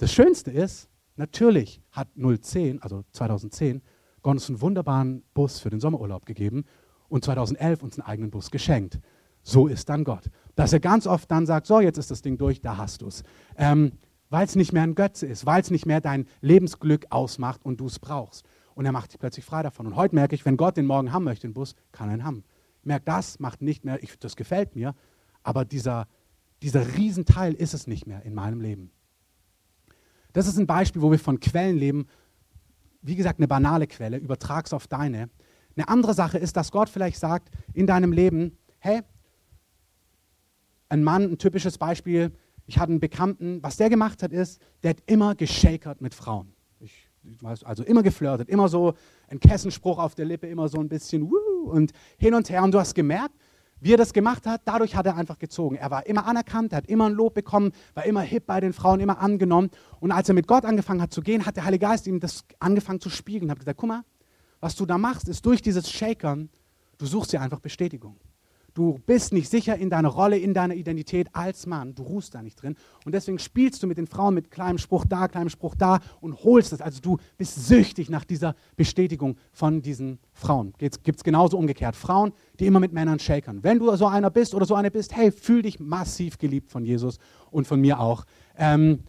Das 0.00 0.14
Schönste 0.14 0.50
ist, 0.50 0.88
natürlich 1.16 1.82
hat 1.92 2.08
010, 2.16 2.80
also 2.80 3.04
2010, 3.12 3.82
Gott 4.22 4.32
uns 4.32 4.48
einen 4.48 4.62
wunderbaren 4.62 5.22
Bus 5.34 5.60
für 5.60 5.68
den 5.68 5.78
Sommerurlaub 5.78 6.24
gegeben 6.24 6.64
und 7.10 7.22
2011 7.22 7.82
uns 7.82 7.98
einen 7.98 8.08
eigenen 8.08 8.30
Bus 8.30 8.50
geschenkt. 8.50 8.98
So 9.42 9.66
ist 9.66 9.90
dann 9.90 10.04
Gott. 10.04 10.30
Dass 10.54 10.72
er 10.72 10.80
ganz 10.80 11.06
oft 11.06 11.30
dann 11.30 11.44
sagt, 11.44 11.66
so, 11.66 11.80
jetzt 11.80 11.98
ist 11.98 12.10
das 12.10 12.22
Ding 12.22 12.38
durch, 12.38 12.62
da 12.62 12.78
hast 12.78 13.02
du 13.02 13.08
es. 13.08 13.24
Ähm, 13.58 13.92
weil 14.30 14.46
es 14.46 14.56
nicht 14.56 14.72
mehr 14.72 14.84
ein 14.84 14.94
Götze 14.94 15.26
ist, 15.26 15.44
weil 15.44 15.60
es 15.60 15.70
nicht 15.70 15.84
mehr 15.84 16.00
dein 16.00 16.26
Lebensglück 16.40 17.04
ausmacht 17.10 17.62
und 17.62 17.78
du 17.78 17.84
es 17.84 17.98
brauchst. 17.98 18.46
Und 18.74 18.86
er 18.86 18.92
macht 18.92 19.12
dich 19.12 19.20
plötzlich 19.20 19.44
frei 19.44 19.62
davon. 19.62 19.86
Und 19.86 19.96
heute 19.96 20.14
merke 20.14 20.34
ich, 20.34 20.46
wenn 20.46 20.56
Gott 20.56 20.78
den 20.78 20.86
morgen 20.86 21.12
haben 21.12 21.24
möchte, 21.24 21.46
den 21.46 21.52
Bus, 21.52 21.74
kann 21.92 22.08
er 22.08 22.14
ihn 22.14 22.24
haben. 22.24 22.44
Ich 22.78 22.86
merke, 22.86 23.04
das 23.04 23.38
macht 23.38 23.60
nicht 23.60 23.84
mehr, 23.84 24.02
ich, 24.02 24.18
das 24.18 24.34
gefällt 24.34 24.76
mir, 24.76 24.94
aber 25.42 25.66
dieser, 25.66 26.08
dieser 26.62 26.96
Riesenteil 26.96 27.52
ist 27.52 27.74
es 27.74 27.86
nicht 27.86 28.06
mehr 28.06 28.22
in 28.22 28.32
meinem 28.32 28.62
Leben. 28.62 28.92
Das 30.32 30.46
ist 30.46 30.58
ein 30.58 30.66
Beispiel, 30.66 31.02
wo 31.02 31.10
wir 31.10 31.18
von 31.18 31.40
Quellen 31.40 31.76
leben. 31.76 32.06
Wie 33.02 33.16
gesagt, 33.16 33.38
eine 33.38 33.48
banale 33.48 33.86
Quelle, 33.86 34.18
übertrag's 34.18 34.72
auf 34.72 34.86
deine. 34.86 35.30
Eine 35.76 35.88
andere 35.88 36.14
Sache 36.14 36.38
ist, 36.38 36.56
dass 36.56 36.70
Gott 36.70 36.88
vielleicht 36.88 37.18
sagt 37.18 37.50
in 37.72 37.86
deinem 37.86 38.12
Leben, 38.12 38.58
hey, 38.78 39.00
ein 40.88 41.04
Mann, 41.04 41.22
ein 41.22 41.38
typisches 41.38 41.78
Beispiel, 41.78 42.32
ich 42.66 42.78
hatte 42.78 42.90
einen 42.90 43.00
Bekannten, 43.00 43.62
was 43.62 43.76
der 43.76 43.88
gemacht 43.88 44.22
hat, 44.22 44.32
ist, 44.32 44.60
der 44.82 44.90
hat 44.90 45.02
immer 45.06 45.34
geschakert 45.34 46.00
mit 46.00 46.14
Frauen. 46.14 46.52
Ich 46.80 47.10
also 47.64 47.82
immer 47.84 48.02
geflirtet, 48.02 48.48
immer 48.48 48.68
so 48.68 48.94
ein 49.28 49.40
Kessenspruch 49.40 49.98
auf 49.98 50.14
der 50.14 50.24
Lippe, 50.24 50.46
immer 50.46 50.68
so 50.68 50.78
ein 50.78 50.88
bisschen 50.88 51.30
und 51.64 51.92
hin 52.16 52.34
und 52.34 52.48
her. 52.48 52.62
Und 52.62 52.72
du 52.72 52.78
hast 52.78 52.94
gemerkt, 52.94 53.34
wie 53.80 53.94
er 53.94 53.96
das 53.96 54.12
gemacht 54.12 54.46
hat, 54.46 54.62
dadurch 54.64 54.94
hat 54.94 55.06
er 55.06 55.16
einfach 55.16 55.38
gezogen. 55.38 55.76
Er 55.76 55.90
war 55.90 56.06
immer 56.06 56.26
anerkannt, 56.26 56.72
er 56.72 56.78
hat 56.78 56.86
immer 56.86 57.06
ein 57.06 57.12
Lob 57.12 57.34
bekommen, 57.34 57.72
war 57.94 58.04
immer 58.04 58.20
hip 58.20 58.46
bei 58.46 58.60
den 58.60 58.72
Frauen, 58.72 59.00
immer 59.00 59.20
angenommen. 59.20 59.70
Und 60.00 60.12
als 60.12 60.28
er 60.28 60.34
mit 60.34 60.46
Gott 60.46 60.64
angefangen 60.64 61.00
hat 61.00 61.12
zu 61.12 61.22
gehen, 61.22 61.46
hat 61.46 61.56
der 61.56 61.64
Heilige 61.64 61.86
Geist 61.86 62.06
ihm 62.06 62.20
das 62.20 62.44
angefangen 62.58 63.00
zu 63.00 63.10
spiegeln. 63.10 63.44
und 63.44 63.50
Hat 63.52 63.58
gesagt, 63.58 63.78
guck 63.78 63.88
mal, 63.88 64.04
was 64.60 64.76
du 64.76 64.84
da 64.86 64.98
machst, 64.98 65.28
ist 65.28 65.44
durch 65.46 65.62
dieses 65.62 65.90
Shakern, 65.90 66.50
du 66.98 67.06
suchst 67.06 67.32
dir 67.32 67.40
einfach 67.40 67.60
Bestätigung. 67.60 68.16
Du 68.74 69.00
bist 69.06 69.32
nicht 69.32 69.48
sicher 69.48 69.76
in 69.76 69.90
deiner 69.90 70.08
Rolle, 70.08 70.38
in 70.38 70.54
deiner 70.54 70.74
Identität 70.74 71.28
als 71.34 71.66
Mann. 71.66 71.94
Du 71.94 72.02
ruhst 72.02 72.34
da 72.34 72.42
nicht 72.42 72.62
drin. 72.62 72.76
Und 73.04 73.12
deswegen 73.12 73.38
spielst 73.38 73.82
du 73.82 73.86
mit 73.86 73.98
den 73.98 74.06
Frauen 74.06 74.34
mit 74.34 74.50
kleinem 74.50 74.78
Spruch 74.78 75.04
da, 75.04 75.28
kleinem 75.28 75.48
Spruch 75.48 75.74
da 75.74 76.00
und 76.20 76.44
holst 76.44 76.72
es. 76.72 76.80
Also 76.80 77.00
du 77.00 77.18
bist 77.36 77.66
süchtig 77.66 78.10
nach 78.10 78.24
dieser 78.24 78.54
Bestätigung 78.76 79.36
von 79.52 79.82
diesen 79.82 80.18
Frauen. 80.32 80.72
Gibt 80.78 81.16
es 81.16 81.24
genauso 81.24 81.58
umgekehrt. 81.58 81.96
Frauen, 81.96 82.32
die 82.58 82.66
immer 82.66 82.80
mit 82.80 82.92
Männern 82.92 83.18
shakern. 83.18 83.62
Wenn 83.62 83.78
du 83.78 83.94
so 83.96 84.06
einer 84.06 84.30
bist 84.30 84.54
oder 84.54 84.66
so 84.66 84.74
eine 84.74 84.90
bist, 84.90 85.16
hey, 85.16 85.32
fühl 85.32 85.62
dich 85.62 85.80
massiv 85.80 86.38
geliebt 86.38 86.70
von 86.70 86.84
Jesus 86.84 87.18
und 87.50 87.66
von 87.66 87.80
mir 87.80 87.98
auch. 88.00 88.24
Ähm, 88.56 89.00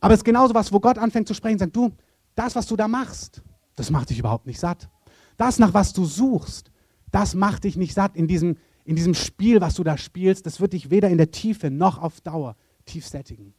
aber 0.00 0.14
es 0.14 0.20
ist 0.20 0.24
genauso 0.24 0.54
was, 0.54 0.72
wo 0.72 0.80
Gott 0.80 0.98
anfängt 0.98 1.28
zu 1.28 1.34
sprechen, 1.34 1.58
sagt, 1.58 1.74
du, 1.74 1.90
das, 2.34 2.54
was 2.54 2.66
du 2.66 2.76
da 2.76 2.86
machst, 2.86 3.42
das 3.74 3.90
macht 3.90 4.10
dich 4.10 4.18
überhaupt 4.18 4.46
nicht 4.46 4.60
satt. 4.60 4.88
Das, 5.36 5.58
nach 5.58 5.74
was 5.74 5.92
du 5.92 6.04
suchst, 6.04 6.70
das 7.10 7.34
macht 7.34 7.64
dich 7.64 7.76
nicht 7.76 7.94
satt 7.94 8.16
in 8.16 8.26
diesem, 8.26 8.56
in 8.88 8.96
diesem 8.96 9.12
Spiel, 9.12 9.60
was 9.60 9.74
du 9.74 9.84
da 9.84 9.98
spielst. 9.98 10.46
Das 10.46 10.62
wird 10.62 10.72
dich 10.72 10.88
weder 10.88 11.10
in 11.10 11.18
der 11.18 11.30
Tiefe 11.30 11.70
noch 11.70 11.98
auf 11.98 12.22
Dauer 12.22 12.56
tief 12.86 13.06
sättigen. 13.06 13.52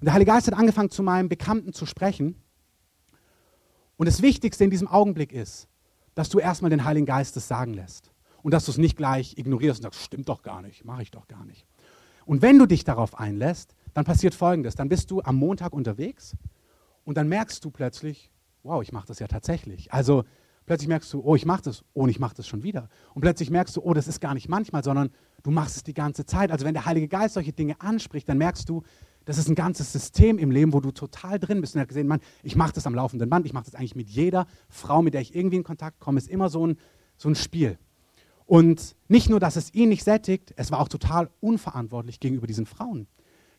Und 0.00 0.06
der 0.06 0.12
Heilige 0.12 0.32
Geist 0.32 0.48
hat 0.48 0.58
angefangen, 0.58 0.90
zu 0.90 1.04
meinem 1.04 1.28
Bekannten 1.28 1.72
zu 1.72 1.86
sprechen. 1.86 2.34
Und 3.96 4.06
das 4.06 4.22
Wichtigste 4.22 4.64
in 4.64 4.70
diesem 4.70 4.88
Augenblick 4.88 5.32
ist, 5.32 5.68
dass 6.16 6.30
du 6.30 6.40
erstmal 6.40 6.70
den 6.70 6.84
Heiligen 6.84 7.06
Geist 7.06 7.36
das 7.36 7.46
sagen 7.46 7.74
lässt. 7.74 8.10
Und 8.42 8.52
dass 8.52 8.64
du 8.64 8.72
es 8.72 8.78
nicht 8.78 8.96
gleich 8.96 9.38
ignorierst 9.38 9.78
und 9.78 9.82
sagst, 9.84 10.00
stimmt 10.00 10.28
doch 10.28 10.42
gar 10.42 10.62
nicht, 10.62 10.84
mache 10.84 11.02
ich 11.02 11.12
doch 11.12 11.28
gar 11.28 11.44
nicht. 11.44 11.64
Und 12.26 12.42
wenn 12.42 12.58
du 12.58 12.66
dich 12.66 12.82
darauf 12.82 13.20
einlässt, 13.20 13.76
dann 13.94 14.04
passiert 14.04 14.34
Folgendes. 14.34 14.74
Dann 14.74 14.88
bist 14.88 15.12
du 15.12 15.22
am 15.22 15.36
Montag 15.36 15.74
unterwegs 15.74 16.34
und 17.04 17.16
dann 17.16 17.28
merkst 17.28 17.64
du 17.64 17.70
plötzlich, 17.70 18.32
wow, 18.64 18.82
ich 18.82 18.90
mache 18.90 19.06
das 19.06 19.20
ja 19.20 19.28
tatsächlich. 19.28 19.92
Also 19.92 20.24
plötzlich 20.66 20.88
merkst 20.88 21.12
du, 21.12 21.20
oh, 21.22 21.34
ich 21.34 21.46
mache 21.46 21.62
das, 21.62 21.84
oh, 21.94 22.06
ich 22.06 22.18
mache 22.18 22.34
das 22.36 22.46
schon 22.46 22.62
wieder. 22.62 22.88
Und 23.14 23.22
plötzlich 23.22 23.50
merkst 23.50 23.76
du, 23.76 23.82
oh, 23.82 23.94
das 23.94 24.08
ist 24.08 24.20
gar 24.20 24.34
nicht 24.34 24.48
manchmal, 24.48 24.84
sondern 24.84 25.10
du 25.42 25.50
machst 25.50 25.76
es 25.76 25.82
die 25.82 25.94
ganze 25.94 26.24
Zeit. 26.24 26.50
Also 26.50 26.64
wenn 26.64 26.74
der 26.74 26.86
Heilige 26.86 27.08
Geist 27.08 27.34
solche 27.34 27.52
Dinge 27.52 27.80
anspricht, 27.80 28.28
dann 28.28 28.38
merkst 28.38 28.68
du, 28.68 28.82
das 29.24 29.38
ist 29.38 29.48
ein 29.48 29.54
ganzes 29.54 29.92
System 29.92 30.38
im 30.38 30.50
Leben, 30.50 30.72
wo 30.72 30.80
du 30.80 30.90
total 30.90 31.38
drin 31.38 31.60
bist. 31.60 31.74
Und 31.74 31.80
er 31.80 31.82
hat 31.82 31.88
gesehen, 31.88 32.08
Mann, 32.08 32.20
ich 32.42 32.56
mache 32.56 32.72
das 32.72 32.86
am 32.86 32.94
laufenden 32.94 33.30
Band, 33.30 33.46
ich 33.46 33.52
mache 33.52 33.64
das 33.64 33.74
eigentlich 33.74 33.94
mit 33.94 34.08
jeder 34.08 34.46
Frau, 34.68 35.02
mit 35.02 35.14
der 35.14 35.20
ich 35.20 35.34
irgendwie 35.34 35.56
in 35.56 35.64
Kontakt 35.64 36.00
komme, 36.00 36.18
ist 36.18 36.28
immer 36.28 36.48
so 36.48 36.66
ein, 36.66 36.76
so 37.16 37.28
ein 37.28 37.34
Spiel. 37.34 37.78
Und 38.46 38.96
nicht 39.08 39.30
nur, 39.30 39.38
dass 39.38 39.56
es 39.56 39.72
ihn 39.72 39.88
nicht 39.88 40.04
sättigt, 40.04 40.52
es 40.56 40.70
war 40.70 40.80
auch 40.80 40.88
total 40.88 41.30
unverantwortlich 41.40 42.18
gegenüber 42.18 42.46
diesen 42.46 42.66
Frauen, 42.66 43.06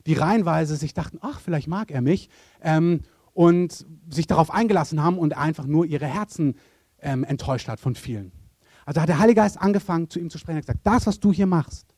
die 0.06 0.13
reihenweise 0.13 0.76
sich 0.76 0.94
dachten, 0.94 1.20
ach, 1.22 1.39
vielleicht 1.39 1.68
mag 1.68 1.89
er 1.92 2.02
mich. 2.02 2.30
Ähm, 2.62 3.02
und 3.34 3.86
sich 4.10 4.28
darauf 4.28 4.52
eingelassen 4.52 5.02
haben 5.02 5.18
und 5.18 5.36
einfach 5.36 5.66
nur 5.66 5.86
ihre 5.86 6.06
Herzen 6.06 6.56
ähm, 7.04 7.24
enttäuscht 7.24 7.68
hat 7.68 7.80
von 7.80 7.96
vielen. 7.96 8.32
Also 8.86 9.02
hat 9.02 9.10
der 9.10 9.20
Heilige 9.20 9.42
Geist 9.42 9.60
angefangen, 9.60 10.10
zu 10.10 10.20
ihm 10.20 10.30
zu 10.30 10.38
sprechen 10.38 10.58
und 10.58 10.62
gesagt, 10.62 10.82
das, 10.84 11.06
was 11.06 11.20
du 11.20 11.32
hier 11.32 11.46
machst, 11.46 11.94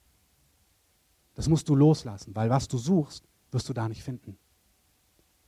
das 1.35 1.49
musst 1.49 1.67
du 1.69 1.75
loslassen, 1.75 2.35
weil 2.35 2.49
was 2.49 2.67
du 2.67 2.77
suchst, 2.77 3.25
wirst 3.51 3.67
du 3.69 3.73
da 3.73 3.87
nicht 3.87 4.03
finden. 4.03 4.37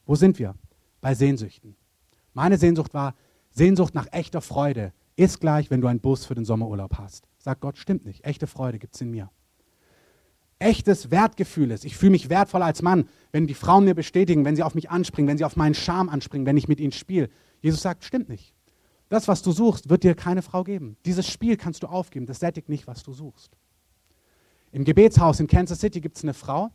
Wo 0.05 0.15
sind 0.15 0.39
wir? 0.39 0.55
Bei 1.01 1.13
Sehnsüchten. 1.13 1.75
Meine 2.33 2.57
Sehnsucht 2.57 2.93
war, 2.93 3.15
Sehnsucht 3.51 3.95
nach 3.95 4.07
echter 4.11 4.41
Freude 4.41 4.93
ist 5.15 5.39
gleich, 5.39 5.71
wenn 5.71 5.81
du 5.81 5.87
einen 5.87 5.99
Bus 5.99 6.25
für 6.25 6.35
den 6.35 6.45
Sommerurlaub 6.45 6.97
hast. 6.97 7.27
Sagt 7.39 7.61
Gott, 7.61 7.77
stimmt 7.77 8.05
nicht. 8.05 8.25
Echte 8.25 8.47
Freude 8.47 8.79
gibt 8.79 8.95
es 8.95 9.01
in 9.01 9.11
mir. 9.11 9.29
Echtes 10.59 11.11
Wertgefühl 11.11 11.69
ist, 11.69 11.85
ich 11.85 11.95
fühle 11.95 12.11
mich 12.11 12.29
wertvoll 12.29 12.63
als 12.63 12.81
Mann, 12.81 13.07
wenn 13.31 13.45
die 13.45 13.53
Frauen 13.53 13.85
mir 13.85 13.93
bestätigen, 13.93 14.43
wenn 14.43 14.55
sie 14.55 14.63
auf 14.63 14.73
mich 14.73 14.89
anspringen, 14.89 15.29
wenn 15.29 15.37
sie 15.37 15.45
auf 15.45 15.55
meinen 15.55 15.75
Charme 15.75 16.09
anspringen, 16.09 16.47
wenn 16.47 16.57
ich 16.57 16.67
mit 16.67 16.79
ihnen 16.79 16.91
spiele. 16.91 17.29
Jesus 17.61 17.81
sagt, 17.81 18.03
stimmt 18.03 18.27
nicht. 18.27 18.55
Das, 19.09 19.27
was 19.27 19.41
du 19.41 19.51
suchst, 19.51 19.89
wird 19.89 20.03
dir 20.03 20.15
keine 20.15 20.41
Frau 20.41 20.63
geben. 20.63 20.97
Dieses 21.05 21.27
Spiel 21.27 21.57
kannst 21.57 21.83
du 21.83 21.87
aufgeben. 21.87 22.25
Das 22.25 22.39
sättigt 22.39 22.69
nicht, 22.69 22.87
was 22.87 23.03
du 23.03 23.13
suchst. 23.13 23.57
Im 24.71 24.83
Gebetshaus 24.83 25.39
in 25.39 25.47
Kansas 25.47 25.79
City 25.79 26.01
gibt 26.01 26.17
es 26.17 26.23
eine 26.23 26.33
Frau, 26.33 26.71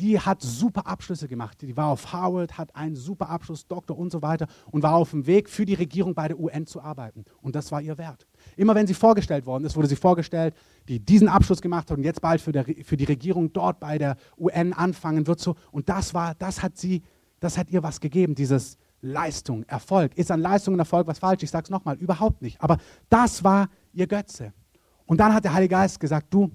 die 0.00 0.18
hat 0.18 0.40
super 0.40 0.86
Abschlüsse 0.86 1.28
gemacht. 1.28 1.60
Die 1.60 1.76
war 1.76 1.88
auf 1.88 2.12
Harvard, 2.12 2.56
hat 2.56 2.74
einen 2.74 2.96
super 2.96 3.28
Abschluss, 3.28 3.66
Doktor 3.66 3.98
und 3.98 4.10
so 4.10 4.22
weiter 4.22 4.46
und 4.70 4.82
war 4.82 4.94
auf 4.94 5.10
dem 5.10 5.26
Weg 5.26 5.50
für 5.50 5.66
die 5.66 5.74
Regierung 5.74 6.14
bei 6.14 6.26
der 6.28 6.40
UN 6.40 6.66
zu 6.66 6.80
arbeiten. 6.80 7.24
Und 7.42 7.54
das 7.54 7.70
war 7.70 7.82
ihr 7.82 7.98
Wert. 7.98 8.26
Immer 8.56 8.74
wenn 8.74 8.86
sie 8.86 8.94
vorgestellt 8.94 9.46
worden 9.46 9.64
ist, 9.64 9.76
wurde 9.76 9.88
sie 9.88 9.96
vorgestellt, 9.96 10.54
die 10.88 11.00
diesen 11.00 11.28
Abschluss 11.28 11.60
gemacht 11.60 11.90
hat 11.90 11.98
und 11.98 12.04
jetzt 12.04 12.22
bald 12.22 12.40
für, 12.40 12.52
der, 12.52 12.64
für 12.64 12.96
die 12.96 13.04
Regierung 13.04 13.52
dort 13.52 13.78
bei 13.78 13.98
der 13.98 14.16
UN 14.38 14.72
anfangen 14.72 15.26
wird. 15.26 15.38
So. 15.38 15.56
Und 15.70 15.88
das 15.88 16.14
war, 16.14 16.34
das 16.34 16.62
hat 16.62 16.78
sie, 16.78 17.02
das 17.38 17.58
hat 17.58 17.70
ihr 17.70 17.82
was 17.82 18.00
gegeben, 18.00 18.34
dieses 18.34 18.78
Leistung, 19.00 19.64
Erfolg. 19.64 20.16
Ist 20.16 20.30
an 20.30 20.40
Leistung 20.40 20.74
und 20.74 20.80
Erfolg 20.80 21.06
was 21.06 21.18
falsch? 21.18 21.42
Ich 21.42 21.50
sage 21.50 21.64
es 21.64 21.70
nochmal, 21.70 21.96
überhaupt 21.96 22.42
nicht. 22.42 22.60
Aber 22.60 22.78
das 23.08 23.44
war 23.44 23.68
ihr 23.92 24.06
Götze. 24.06 24.52
Und 25.06 25.18
dann 25.18 25.34
hat 25.34 25.44
der 25.44 25.54
Heilige 25.54 25.72
Geist 25.72 26.00
gesagt, 26.00 26.32
du, 26.32 26.50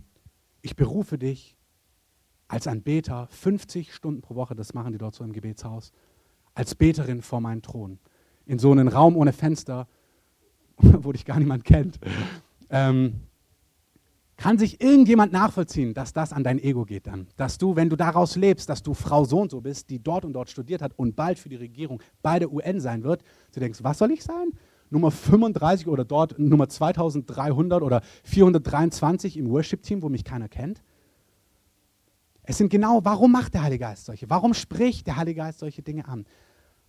ich 0.61 0.75
berufe 0.75 1.17
dich 1.17 1.55
als 2.47 2.67
ein 2.67 2.83
Beter, 2.83 3.27
50 3.31 3.93
Stunden 3.93 4.21
pro 4.21 4.35
Woche, 4.35 4.55
das 4.55 4.73
machen 4.73 4.91
die 4.91 4.97
dort 4.97 5.15
so 5.15 5.23
im 5.23 5.33
Gebetshaus, 5.33 5.91
als 6.53 6.75
Beterin 6.75 7.21
vor 7.21 7.41
meinen 7.41 7.61
Thron. 7.61 7.99
In 8.45 8.59
so 8.59 8.71
einen 8.71 8.87
Raum 8.87 9.17
ohne 9.17 9.33
Fenster, 9.33 9.87
wo 10.77 11.11
dich 11.11 11.25
gar 11.25 11.39
niemand 11.39 11.65
kennt. 11.65 11.99
Ähm, 12.69 13.21
kann 14.37 14.57
sich 14.57 14.81
irgendjemand 14.81 15.31
nachvollziehen, 15.31 15.93
dass 15.93 16.11
das 16.11 16.33
an 16.33 16.43
dein 16.43 16.59
Ego 16.59 16.85
geht 16.85 17.07
dann? 17.07 17.27
Dass 17.37 17.57
du, 17.57 17.75
wenn 17.75 17.89
du 17.89 17.95
daraus 17.95 18.35
lebst, 18.35 18.69
dass 18.69 18.83
du 18.83 18.93
Frau 18.93 19.23
so 19.23 19.39
und 19.39 19.51
so 19.51 19.61
bist, 19.61 19.89
die 19.89 19.99
dort 19.99 20.25
und 20.25 20.33
dort 20.33 20.49
studiert 20.49 20.81
hat 20.81 20.91
und 20.97 21.15
bald 21.15 21.39
für 21.39 21.49
die 21.49 21.55
Regierung 21.55 22.01
bei 22.21 22.39
der 22.39 22.51
UN 22.51 22.79
sein 22.79 23.03
wird, 23.03 23.23
du 23.53 23.59
denkst, 23.59 23.79
was 23.81 23.97
soll 23.97 24.11
ich 24.11 24.23
sein? 24.23 24.51
Nummer 24.89 25.09
35 25.09 25.87
oder 25.87 26.05
dort 26.05 26.37
Nummer 26.37 26.69
2300 26.69 27.81
oder 27.81 28.01
423 28.23 29.37
im 29.37 29.49
Worship-Team, 29.49 30.01
wo 30.01 30.09
mich 30.09 30.23
keiner 30.23 30.49
kennt? 30.49 30.83
Es 32.43 32.57
sind 32.57 32.69
genau, 32.69 33.03
warum 33.03 33.31
macht 33.31 33.53
der 33.55 33.63
Heilige 33.63 33.85
Geist 33.85 34.05
solche? 34.05 34.29
Warum 34.29 34.53
spricht 34.53 35.07
der 35.07 35.15
Heilige 35.15 35.39
Geist 35.39 35.59
solche 35.59 35.81
Dinge 35.81 36.07
an? 36.07 36.25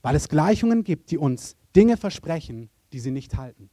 Weil 0.02 0.14
es 0.14 0.28
Gleichungen 0.28 0.84
gibt, 0.84 1.10
die 1.10 1.18
uns 1.18 1.56
Dinge 1.74 1.96
versprechen, 1.96 2.68
die 2.92 3.00
sie 3.00 3.10
nicht 3.10 3.36
halten. 3.36 3.70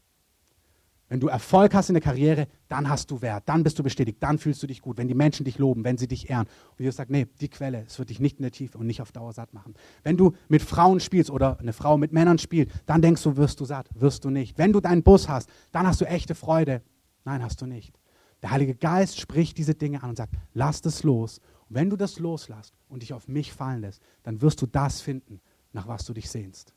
Wenn 1.10 1.20
du 1.20 1.28
Erfolg 1.28 1.74
hast 1.74 1.90
in 1.90 1.94
der 1.94 2.02
Karriere, 2.02 2.48
dann 2.70 2.90
hast 2.90 3.12
du 3.12 3.22
Wert, 3.22 3.44
dann 3.46 3.64
bist 3.64 3.78
du 3.78 3.84
bestätigt, 3.84 4.18
dann 4.22 4.40
fühlst 4.40 4.64
du 4.64 4.68
dich 4.68 4.82
gut, 4.82 4.98
wenn 4.98 5.08
die 5.08 5.14
Menschen 5.14 5.44
dich 5.44 5.58
loben, 5.58 5.84
wenn 5.84 5.98
sie 5.98 6.08
dich 6.08 6.30
ehren. 6.30 6.48
Und 6.72 6.80
Jesus 6.80 6.96
sagt, 6.96 7.12
nee, 7.12 7.28
die 7.40 7.50
Quelle, 7.50 7.84
es 7.86 8.00
wird 8.00 8.10
dich 8.10 8.20
nicht 8.20 8.38
in 8.38 8.44
der 8.44 8.52
Tiefe 8.52 8.78
und 8.78 8.88
nicht 8.88 9.02
auf 9.02 9.12
Dauer 9.12 9.34
satt 9.34 9.54
machen. 9.54 9.76
Wenn 10.04 10.18
du 10.18 10.34
mit 10.48 10.62
Frauen 10.62 11.00
spielst 11.00 11.30
oder 11.30 11.60
eine 11.60 11.74
Frau 11.74 11.98
mit 11.98 12.14
Männern 12.14 12.40
spielt, 12.40 12.72
dann 12.86 13.02
denkst 13.02 13.22
du, 13.22 13.38
wirst 13.38 13.60
du 13.60 13.66
satt, 13.66 13.90
wirst 13.94 14.26
du 14.26 14.30
nicht. 14.30 14.58
Wenn 14.58 14.74
du 14.74 14.80
deinen 14.80 15.04
Bus 15.04 15.30
hast, 15.30 15.50
dann 15.72 15.86
hast 15.86 16.02
du 16.02 16.06
echte 16.06 16.36
Freude. 16.36 16.82
Nein, 17.26 17.44
hast 17.44 17.62
du 17.62 17.66
nicht. 17.66 18.00
Der 18.42 18.52
Heilige 18.52 18.76
Geist 18.76 19.20
spricht 19.20 19.58
diese 19.58 19.76
Dinge 19.76 20.04
an 20.04 20.10
und 20.10 20.18
sagt, 20.18 20.34
lass 20.54 20.82
das 20.82 21.04
los. 21.04 21.40
Und 21.70 21.76
wenn 21.76 21.90
du 21.90 21.96
das 21.96 22.20
loslässt 22.20 22.74
und 22.90 23.02
dich 23.02 23.14
auf 23.14 23.28
mich 23.28 23.54
fallen 23.54 23.82
lässt, 23.82 24.02
dann 24.24 24.42
wirst 24.42 24.62
du 24.62 24.66
das 24.66 25.00
finden, 25.00 25.42
nach 25.72 25.88
was 25.88 26.06
du 26.06 26.14
dich 26.14 26.30
sehnst. 26.30 26.74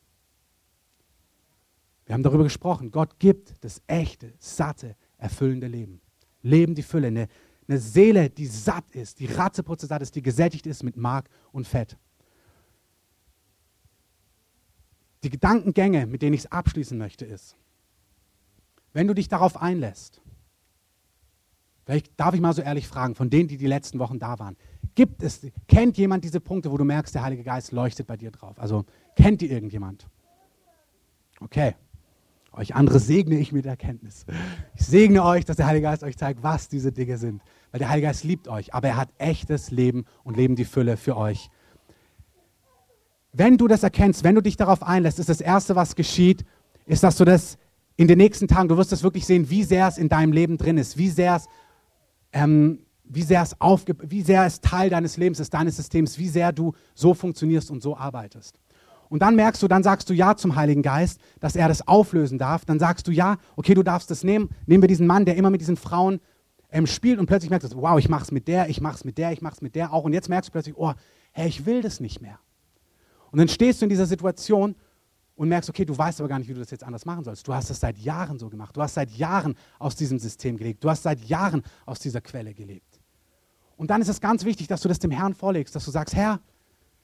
Wir 2.07 2.15
haben 2.15 2.23
darüber 2.23 2.45
gesprochen. 2.45 2.91
Gott 2.91 3.19
gibt 3.19 3.53
das 3.65 3.83
echte, 3.89 4.33
satte, 4.39 4.97
erfüllende 5.19 5.67
Leben. 5.67 6.01
Leben 6.43 6.75
die 6.75 6.83
Fülle. 6.83 7.09
Eine, 7.09 7.29
eine 7.69 7.79
Seele, 7.79 8.31
die 8.31 8.47
satt 8.47 8.91
ist, 8.93 9.19
die 9.19 9.27
Ratzeputze 9.27 9.87
satt 9.87 10.03
ist, 10.03 10.15
die 10.15 10.23
gesättigt 10.23 10.67
ist 10.67 10.85
mit 10.85 10.97
Mark 10.97 11.29
und 11.51 11.67
Fett. 11.67 11.99
Die 15.25 15.31
Gedankengänge, 15.31 16.07
mit 16.07 16.23
denen 16.23 16.35
ich 16.35 16.43
es 16.43 16.53
abschließen 16.53 16.97
möchte, 16.97 17.25
ist, 17.25 17.57
wenn 18.93 19.09
du 19.09 19.15
dich 19.15 19.29
darauf 19.29 19.61
einlässt, 19.61 20.23
vielleicht 21.85 22.19
darf 22.19 22.35
ich 22.35 22.41
mal 22.41 22.53
so 22.53 22.63
ehrlich 22.63 22.87
fragen, 22.87 23.17
von 23.17 23.31
denen, 23.31 23.49
die 23.49 23.57
die 23.57 23.67
letzten 23.67 23.99
Wochen 23.99 24.21
da 24.21 24.39
waren, 24.39 24.57
gibt 24.95 25.25
es, 25.25 25.45
kennt 25.67 25.99
jemand 25.99 26.23
diese 26.23 26.41
Punkte, 26.41 26.71
wo 26.71 26.77
du 26.77 26.85
merkst, 26.85 27.17
der 27.17 27.23
Heilige 27.23 27.43
Geist 27.43 27.73
leuchtet 27.73 28.07
bei 28.07 28.17
dir 28.17 28.31
drauf? 28.31 28.61
Also 28.61 28.85
kennt 29.17 29.41
die 29.41 29.51
irgendjemand? 29.51 30.07
Okay. 31.41 31.75
Euch 32.57 32.75
andere 32.75 33.01
segne 33.01 33.39
ich 33.39 33.53
mit 33.53 33.67
Erkenntnis. 33.67 34.25
Ich 34.75 34.87
segne 34.87 35.23
euch, 35.25 35.45
dass 35.45 35.57
der 35.57 35.67
Heilige 35.67 35.85
Geist 35.85 36.03
euch 36.03 36.17
zeigt, 36.17 36.43
was 36.43 36.69
diese 36.69 36.91
Dinge 36.91 37.19
sind. 37.19 37.43
Weil 37.71 37.81
der 37.81 37.91
Heilige 37.91 38.09
Geist 38.09 38.25
liebt 38.25 38.49
euch, 38.49 38.73
aber 38.73 38.89
er 38.89 38.97
hat 38.97 39.11
echtes 39.19 39.71
Leben 39.71 40.07
und 40.25 40.39
Leben 40.39 40.57
die 40.57 40.65
Fülle 40.65 40.97
für 40.97 41.19
euch. 41.19 41.51
Wenn 43.33 43.59
du 43.59 43.69
das 43.69 43.83
erkennst, 43.83 44.25
wenn 44.25 44.35
du 44.35 44.41
dich 44.41 44.57
darauf 44.57 44.83
einlässt, 44.83 45.19
ist 45.19 45.29
das 45.29 45.43
Erste, 45.43 45.77
was 45.77 45.95
geschieht, 45.95 46.47
ist, 46.87 47.03
dass 47.03 47.17
du 47.17 47.27
das 47.27 47.59
in 47.97 48.09
den 48.09 48.17
nächsten 48.17 48.49
Tagen, 48.49 48.69
du 48.69 48.79
wirst 48.79 48.93
das 48.93 49.03
wirklich 49.03 49.27
sehen, 49.27 49.51
wie 49.51 49.63
sehr 49.63 49.89
es 49.89 49.99
in 49.99 50.09
deinem 50.09 50.33
Leben 50.33 50.57
drin 50.57 50.79
ist, 50.79 50.97
wie 50.97 51.11
sehr 51.11 51.37
es, 51.37 51.47
ähm, 52.33 52.87
wie 53.05 53.23
sehr 53.23 53.43
es, 53.43 53.61
aufge 53.61 53.95
wie 54.01 54.23
sehr 54.23 54.47
es 54.47 54.63
Teil 54.63 54.89
deines 54.89 55.19
Lebens 55.19 55.41
ist, 55.41 55.53
deines 55.53 55.77
Systems, 55.77 56.19
wie 56.19 56.29
sehr 56.29 56.53
du 56.53 56.73
so 56.95 57.13
funktionierst 57.13 57.71
und 57.71 57.83
so 57.83 57.97
arbeitest. 57.97 58.59
Und 59.09 59.23
dann 59.23 59.37
merkst 59.37 59.63
du, 59.63 59.69
dann 59.69 59.83
sagst 59.83 60.11
du 60.11 60.15
Ja 60.15 60.37
zum 60.37 60.57
Heiligen 60.57 60.83
Geist, 60.83 61.21
dass 61.41 61.57
er 61.57 61.69
das 61.69 61.87
auflösen 61.87 62.39
darf. 62.39 62.65
Dann 62.65 62.79
sagst 62.79 63.07
du 63.07 63.13
Ja, 63.13 63.37
okay, 63.57 63.75
du 63.75 63.83
darfst 63.83 64.11
das 64.11 64.25
nehmen. 64.25 64.51
Nehmen 64.67 64.83
wir 64.83 64.89
diesen 64.89 65.07
Mann, 65.07 65.25
der 65.25 65.37
immer 65.37 65.51
mit 65.51 65.61
diesen 65.61 65.77
Frauen 65.77 66.21
ähm, 66.71 66.87
spielt 66.87 67.19
und 67.19 67.27
plötzlich 67.27 67.51
merkst 67.51 67.73
du, 67.73 67.81
wow, 67.81 67.99
ich 67.99 68.09
mach's 68.09 68.33
mit 68.33 68.49
der, 68.49 68.69
ich 68.69 68.81
mach's 68.81 69.05
mit 69.05 69.19
der, 69.19 69.33
ich 69.33 69.41
mach's 69.41 69.63
mit 69.63 69.75
der 69.75 69.93
auch. 69.93 70.05
Und 70.05 70.13
jetzt 70.13 70.29
merkst 70.29 70.49
du 70.49 70.53
plötzlich, 70.53 70.77
oh, 70.77 70.93
hey, 71.33 71.49
ich 71.49 71.67
will 71.67 71.83
das 71.83 72.01
nicht 72.01 72.21
mehr. 72.21 72.39
Und 73.31 73.39
dann 73.39 73.49
stehst 73.49 73.81
du 73.81 73.87
in 73.87 73.91
dieser 73.91 74.07
Situation 74.07 74.75
und 75.37 75.49
merkst, 75.49 75.69
okay, 75.69 75.85
du 75.85 75.97
weißt 75.97 76.21
aber 76.21 76.29
gar 76.29 76.39
nicht, 76.39 76.49
wie 76.49 76.55
du 76.55 76.61
das 76.61 76.71
jetzt 76.71 76.83
anders 76.83 77.05
machen 77.05 77.25
sollst. 77.25 77.47
Du 77.47 77.55
hast 77.55 77.71
das 77.71 77.81
seit 77.81 77.99
Jahren 77.99 78.39
so 78.39 78.49
gemacht. 78.49 78.77
Du 78.77 78.83
hast 78.83 78.95
seit 78.95 79.11
Jahren 79.11 79.55
aus 79.79 79.95
diesem 79.95 80.19
System 80.19 80.57
gelebt. 80.57 80.83
Du 80.83 80.91
hast 80.91 81.03
seit 81.03 81.21
Jahren 81.25 81.63
aus 81.85 81.99
dieser 81.99 82.21
Quelle 82.21 82.55
gelebt. 82.55 83.01
Und 83.77 83.91
dann 83.91 84.01
ist 84.01 84.09
es 84.09 84.21
ganz 84.21 84.45
wichtig, 84.45 84.69
dass 84.69 84.81
du 84.81 84.89
das 84.89 84.99
dem 84.99 85.11
Herrn 85.11 85.35
vorlegst, 85.35 85.77
dass 85.77 85.85
du 85.85 85.91
sagst, 85.91 86.15
Herr, 86.15 86.41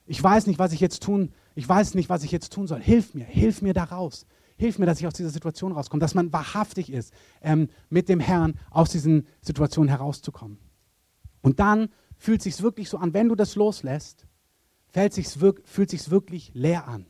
ich 0.06 0.22
weiß 0.22 0.46
nicht, 0.46 0.58
was 0.58 0.72
ich 0.72 0.80
jetzt 0.80 1.02
tun, 1.02 1.32
ich 1.54 1.68
weiß 1.68 1.94
nicht, 1.94 2.08
was 2.08 2.24
ich 2.24 2.32
jetzt 2.32 2.52
tun 2.52 2.66
soll. 2.66 2.80
Hilf 2.80 3.14
mir, 3.14 3.24
hilf 3.24 3.62
mir 3.62 3.74
da 3.74 3.84
raus. 3.84 4.26
Hilf 4.56 4.78
mir, 4.78 4.86
dass 4.86 5.00
ich 5.00 5.06
aus 5.06 5.14
dieser 5.14 5.30
Situation 5.30 5.72
rauskomme, 5.72 6.00
dass 6.00 6.14
man 6.14 6.32
wahrhaftig 6.32 6.92
ist, 6.92 7.12
ähm, 7.40 7.68
mit 7.90 8.08
dem 8.08 8.20
Herrn 8.20 8.54
aus 8.70 8.90
diesen 8.90 9.26
Situationen 9.40 9.88
herauszukommen. 9.88 10.58
Und 11.40 11.58
dann 11.58 11.88
fühlt 12.16 12.42
sich 12.42 12.62
wirklich 12.62 12.88
so 12.88 12.98
an, 12.98 13.14
wenn 13.14 13.28
du 13.28 13.34
das 13.34 13.56
loslässt, 13.56 14.26
fühlt 14.92 15.16
es 15.18 15.90
sich 15.90 16.10
wirklich 16.10 16.52
leer 16.54 16.86
an. 16.86 17.06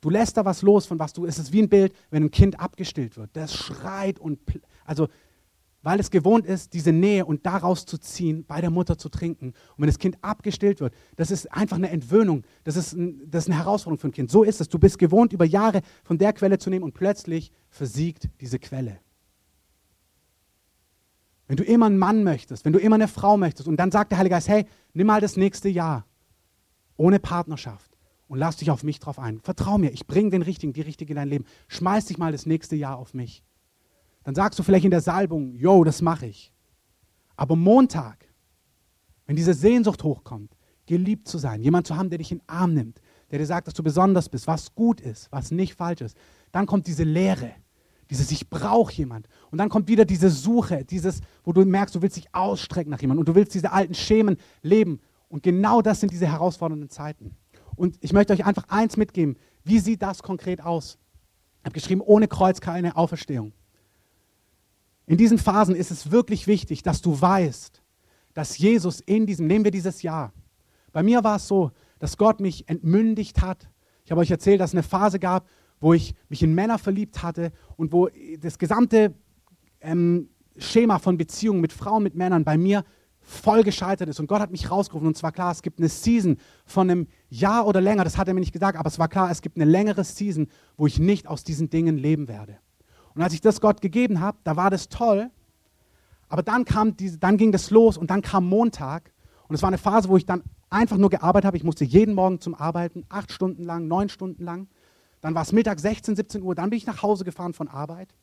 Du 0.00 0.10
lässt 0.10 0.36
da 0.36 0.44
was 0.44 0.62
los, 0.62 0.86
von 0.86 0.98
was 0.98 1.12
du, 1.12 1.26
es 1.26 1.38
ist 1.38 1.52
wie 1.52 1.62
ein 1.62 1.68
Bild, 1.68 1.94
wenn 2.10 2.24
ein 2.24 2.30
Kind 2.32 2.58
abgestillt 2.58 3.16
wird. 3.16 3.30
Das 3.34 3.54
schreit 3.54 4.18
und, 4.18 4.40
also 4.84 5.08
weil 5.82 5.98
es 5.98 6.10
gewohnt 6.10 6.46
ist, 6.46 6.74
diese 6.74 6.92
Nähe 6.92 7.26
und 7.26 7.44
daraus 7.44 7.86
zu 7.86 7.98
ziehen, 7.98 8.44
bei 8.46 8.60
der 8.60 8.70
Mutter 8.70 8.98
zu 8.98 9.08
trinken. 9.08 9.48
Und 9.48 9.78
wenn 9.78 9.86
das 9.86 9.98
Kind 9.98 10.16
abgestillt 10.22 10.80
wird, 10.80 10.94
das 11.16 11.30
ist 11.30 11.52
einfach 11.52 11.76
eine 11.76 11.90
Entwöhnung, 11.90 12.44
das 12.64 12.76
ist, 12.76 12.92
ein, 12.92 13.30
das 13.30 13.44
ist 13.44 13.50
eine 13.50 13.58
Herausforderung 13.58 13.98
für 13.98 14.08
ein 14.08 14.12
Kind. 14.12 14.30
So 14.30 14.44
ist 14.44 14.60
es. 14.60 14.68
Du 14.68 14.78
bist 14.78 14.98
gewohnt, 14.98 15.32
über 15.32 15.44
Jahre 15.44 15.82
von 16.04 16.18
der 16.18 16.32
Quelle 16.32 16.58
zu 16.58 16.70
nehmen 16.70 16.84
und 16.84 16.94
plötzlich 16.94 17.50
versiegt 17.70 18.28
diese 18.40 18.58
Quelle. 18.58 19.00
Wenn 21.48 21.56
du 21.56 21.64
immer 21.64 21.86
einen 21.86 21.98
Mann 21.98 22.24
möchtest, 22.24 22.64
wenn 22.64 22.72
du 22.72 22.78
immer 22.78 22.94
eine 22.94 23.08
Frau 23.08 23.36
möchtest 23.36 23.68
und 23.68 23.76
dann 23.76 23.90
sagt 23.90 24.12
der 24.12 24.18
Heilige 24.18 24.36
Geist, 24.36 24.48
hey, 24.48 24.64
nimm 24.94 25.08
mal 25.08 25.20
das 25.20 25.36
nächste 25.36 25.68
Jahr 25.68 26.06
ohne 26.96 27.18
Partnerschaft 27.18 27.98
und 28.28 28.38
lass 28.38 28.56
dich 28.56 28.70
auf 28.70 28.84
mich 28.84 29.00
drauf 29.00 29.18
ein. 29.18 29.40
Vertrau 29.40 29.76
mir, 29.76 29.90
ich 29.90 30.06
bringe 30.06 30.30
den 30.30 30.42
Richtigen, 30.42 30.72
die 30.72 30.80
Richtige 30.80 31.12
in 31.12 31.16
dein 31.16 31.28
Leben. 31.28 31.44
Schmeiß 31.68 32.06
dich 32.06 32.16
mal 32.16 32.32
das 32.32 32.46
nächste 32.46 32.76
Jahr 32.76 32.96
auf 32.96 33.12
mich. 33.12 33.42
Dann 34.24 34.34
sagst 34.34 34.58
du 34.58 34.62
vielleicht 34.62 34.84
in 34.84 34.90
der 34.90 35.00
Salbung, 35.00 35.54
yo, 35.54 35.84
das 35.84 36.02
mache 36.02 36.26
ich. 36.26 36.52
Aber 37.36 37.56
Montag, 37.56 38.28
wenn 39.26 39.36
diese 39.36 39.54
Sehnsucht 39.54 40.04
hochkommt, 40.04 40.56
geliebt 40.86 41.28
zu 41.28 41.38
sein, 41.38 41.62
jemand 41.62 41.86
zu 41.86 41.96
haben, 41.96 42.10
der 42.10 42.18
dich 42.18 42.32
in 42.32 42.38
den 42.38 42.48
Arm 42.48 42.74
nimmt, 42.74 43.00
der 43.30 43.38
dir 43.38 43.46
sagt, 43.46 43.66
dass 43.66 43.74
du 43.74 43.82
besonders 43.82 44.28
bist, 44.28 44.46
was 44.46 44.74
gut 44.74 45.00
ist, 45.00 45.30
was 45.32 45.50
nicht 45.50 45.74
falsch 45.74 46.02
ist, 46.02 46.16
dann 46.50 46.66
kommt 46.66 46.86
diese 46.86 47.04
Leere, 47.04 47.52
dieses 48.10 48.30
Ich 48.30 48.50
brauche 48.50 48.92
jemand. 48.92 49.26
Und 49.50 49.58
dann 49.58 49.70
kommt 49.70 49.88
wieder 49.88 50.04
diese 50.04 50.28
Suche, 50.28 50.84
dieses, 50.84 51.20
wo 51.44 51.52
du 51.52 51.64
merkst, 51.64 51.94
du 51.94 52.02
willst 52.02 52.16
dich 52.16 52.34
ausstrecken 52.34 52.90
nach 52.90 53.00
jemandem 53.00 53.20
und 53.20 53.28
du 53.28 53.34
willst 53.34 53.54
diese 53.54 53.72
alten 53.72 53.94
Schemen 53.94 54.36
leben. 54.62 55.00
Und 55.28 55.42
genau 55.42 55.80
das 55.80 56.00
sind 56.00 56.12
diese 56.12 56.26
herausfordernden 56.26 56.90
Zeiten. 56.90 57.36
Und 57.74 57.96
ich 58.00 58.12
möchte 58.12 58.34
euch 58.34 58.44
einfach 58.44 58.68
eins 58.68 58.98
mitgeben. 58.98 59.36
Wie 59.64 59.78
sieht 59.78 60.02
das 60.02 60.22
konkret 60.22 60.62
aus? 60.62 60.98
Ich 61.60 61.64
habe 61.64 61.74
geschrieben, 61.74 62.02
ohne 62.02 62.28
Kreuz 62.28 62.60
keine 62.60 62.96
Auferstehung. 62.96 63.52
In 65.06 65.16
diesen 65.16 65.38
Phasen 65.38 65.74
ist 65.74 65.90
es 65.90 66.10
wirklich 66.10 66.46
wichtig, 66.46 66.82
dass 66.82 67.02
du 67.02 67.20
weißt, 67.20 67.82
dass 68.34 68.58
Jesus 68.58 69.00
in 69.00 69.26
diesem, 69.26 69.46
nehmen 69.46 69.64
wir 69.64 69.70
dieses 69.70 70.02
Jahr. 70.02 70.32
Bei 70.92 71.02
mir 71.02 71.24
war 71.24 71.36
es 71.36 71.48
so, 71.48 71.72
dass 71.98 72.16
Gott 72.16 72.40
mich 72.40 72.68
entmündigt 72.68 73.40
hat. 73.40 73.68
Ich 74.04 74.10
habe 74.10 74.20
euch 74.20 74.30
erzählt, 74.30 74.60
dass 74.60 74.70
es 74.70 74.74
eine 74.74 74.82
Phase 74.82 75.18
gab, 75.18 75.48
wo 75.80 75.92
ich 75.92 76.14
mich 76.28 76.42
in 76.42 76.54
Männer 76.54 76.78
verliebt 76.78 77.22
hatte 77.22 77.52
und 77.76 77.92
wo 77.92 78.08
das 78.40 78.58
gesamte 78.58 79.14
ähm, 79.80 80.28
Schema 80.56 80.98
von 80.98 81.16
Beziehungen 81.16 81.60
mit 81.60 81.72
Frauen, 81.72 82.02
mit 82.02 82.14
Männern 82.14 82.44
bei 82.44 82.56
mir 82.56 82.84
voll 83.20 83.62
gescheitert 83.62 84.08
ist. 84.08 84.20
Und 84.20 84.26
Gott 84.26 84.40
hat 84.40 84.50
mich 84.50 84.70
rausgerufen. 84.70 85.06
Und 85.06 85.16
zwar 85.16 85.32
klar, 85.32 85.52
es 85.52 85.62
gibt 85.62 85.78
eine 85.78 85.88
Season 85.88 86.38
von 86.64 86.90
einem 86.90 87.06
Jahr 87.28 87.66
oder 87.66 87.80
länger, 87.80 88.04
das 88.04 88.18
hat 88.18 88.28
er 88.28 88.34
mir 88.34 88.40
nicht 88.40 88.52
gesagt, 88.52 88.76
aber 88.76 88.88
es 88.88 88.98
war 88.98 89.08
klar, 89.08 89.30
es 89.30 89.42
gibt 89.42 89.56
eine 89.56 89.64
längere 89.64 90.04
Season, 90.04 90.48
wo 90.76 90.86
ich 90.86 90.98
nicht 90.98 91.26
aus 91.26 91.44
diesen 91.44 91.70
Dingen 91.70 91.96
leben 91.96 92.28
werde. 92.28 92.58
Und 93.14 93.22
als 93.22 93.34
ich 93.34 93.40
das 93.40 93.60
Gott 93.60 93.80
gegeben 93.80 94.20
habe, 94.20 94.38
da 94.44 94.56
war 94.56 94.70
das 94.70 94.88
toll. 94.88 95.30
Aber 96.28 96.42
dann, 96.42 96.64
kam 96.64 96.96
diese, 96.96 97.18
dann 97.18 97.36
ging 97.36 97.52
das 97.52 97.70
los 97.70 97.98
und 97.98 98.10
dann 98.10 98.22
kam 98.22 98.48
Montag. 98.48 99.12
Und 99.48 99.54
es 99.54 99.62
war 99.62 99.68
eine 99.68 99.78
Phase, 99.78 100.08
wo 100.08 100.16
ich 100.16 100.24
dann 100.24 100.42
einfach 100.70 100.96
nur 100.96 101.10
gearbeitet 101.10 101.46
habe. 101.46 101.56
Ich 101.56 101.64
musste 101.64 101.84
jeden 101.84 102.14
Morgen 102.14 102.40
zum 102.40 102.54
Arbeiten, 102.54 103.04
acht 103.10 103.32
Stunden 103.32 103.64
lang, 103.64 103.86
neun 103.86 104.08
Stunden 104.08 104.42
lang. 104.42 104.68
Dann 105.20 105.34
war 105.34 105.42
es 105.42 105.52
Mittag 105.52 105.78
16, 105.78 106.16
17 106.16 106.42
Uhr. 106.42 106.54
Dann 106.54 106.70
bin 106.70 106.78
ich 106.78 106.86
nach 106.86 107.02
Hause 107.02 107.24
gefahren 107.24 107.52
von 107.52 107.68
Arbeit. 107.68 108.14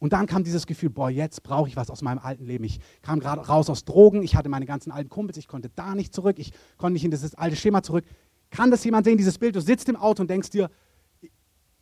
Und 0.00 0.12
dann 0.12 0.26
kam 0.26 0.44
dieses 0.44 0.66
Gefühl, 0.66 0.90
boah, 0.90 1.10
jetzt 1.10 1.42
brauche 1.42 1.68
ich 1.68 1.76
was 1.76 1.90
aus 1.90 2.02
meinem 2.02 2.20
alten 2.20 2.44
Leben. 2.44 2.64
Ich 2.64 2.80
kam 3.02 3.18
gerade 3.18 3.46
raus 3.46 3.68
aus 3.68 3.84
Drogen, 3.84 4.22
ich 4.22 4.36
hatte 4.36 4.48
meine 4.48 4.64
ganzen 4.64 4.92
alten 4.92 5.08
Kumpels, 5.10 5.36
ich 5.38 5.48
konnte 5.48 5.70
da 5.74 5.94
nicht 5.94 6.14
zurück, 6.14 6.38
ich 6.38 6.52
konnte 6.76 6.92
nicht 6.94 7.04
in 7.04 7.10
dieses 7.10 7.34
alte 7.34 7.56
Schema 7.56 7.82
zurück. 7.82 8.04
Kann 8.50 8.70
das 8.70 8.84
jemand 8.84 9.04
sehen, 9.04 9.18
dieses 9.18 9.38
Bild? 9.38 9.56
Du 9.56 9.60
sitzt 9.60 9.88
im 9.88 9.96
Auto 9.96 10.22
und 10.22 10.30
denkst 10.30 10.50
dir, 10.50 10.70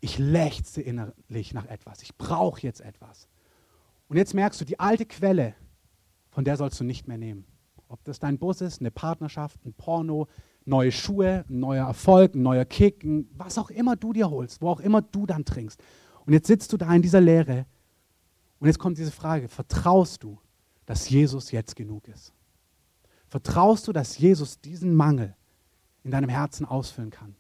ich 0.01 0.19
lechze 0.19 0.81
innerlich 0.83 1.55
nach 1.55 1.67
etwas, 1.67 2.03
ich 2.03 2.17
brauche 2.17 2.63
jetzt 2.63 2.81
etwas. 2.81 3.29
Und 4.09 4.17
jetzt 4.17 4.35
merkst 4.35 4.61
du, 4.61 4.65
die 4.65 4.79
alte 4.79 5.07
Quelle, 5.07 5.55
von 6.31 6.45
der 6.45 6.57
sollst 6.57 6.79
du 6.79 6.85
nicht 6.85 7.09
mehr 7.09 7.19
nehmen. 7.19 7.45
Ob 7.89 8.05
das 8.05 8.19
dein 8.19 8.39
Bus 8.39 8.61
ist, 8.61 8.81
eine 8.81 8.91
Partnerschaft, 8.91 9.65
ein 9.65 9.73
Porno, 9.73 10.29
neue 10.65 10.93
Schuhe, 10.93 11.45
ein 11.49 11.61
neuer 11.61 11.87
Erfolg, 11.87 12.35
ein 12.35 12.43
neuer 12.43 12.65
Kick, 12.65 13.07
was 13.37 13.59
auch 13.59 13.71
immer 13.71 13.97
du 13.97 14.13
dir 14.13 14.29
holst, 14.29 14.61
wo 14.61 14.69
auch 14.69 14.81
immer 14.81 15.03
du 15.03 15.27
dann 15.27 15.45
trinkst. 15.45 15.81
Und 16.25 16.33
jetzt 16.33 16.49
sitzt 16.49 16.73
du 16.73 16.77
da 16.77 16.93
in 16.93 17.03
dieser 17.03 17.21
Leere 17.21 17.67
und 18.59 18.67
jetzt 18.67 18.79
kommt 18.79 18.99
diese 18.99 19.13
Frage, 19.13 19.49
vertraust 19.49 20.23
du, 20.23 20.39
dass 20.87 21.09
Jesus 21.09 21.51
jetzt 21.53 21.77
genug 21.77 22.09
ist? 22.09 22.33
Vertraust 23.29 23.87
du, 23.89 23.93
dass 23.93 24.19
Jesus 24.19 24.61
diesen 24.61 24.95
Mangel 24.95 25.35
in 26.05 26.11
deinem 26.11 26.29
Herzen 26.29 26.65
ausfüllen 26.65 27.11
kann? 27.11 27.35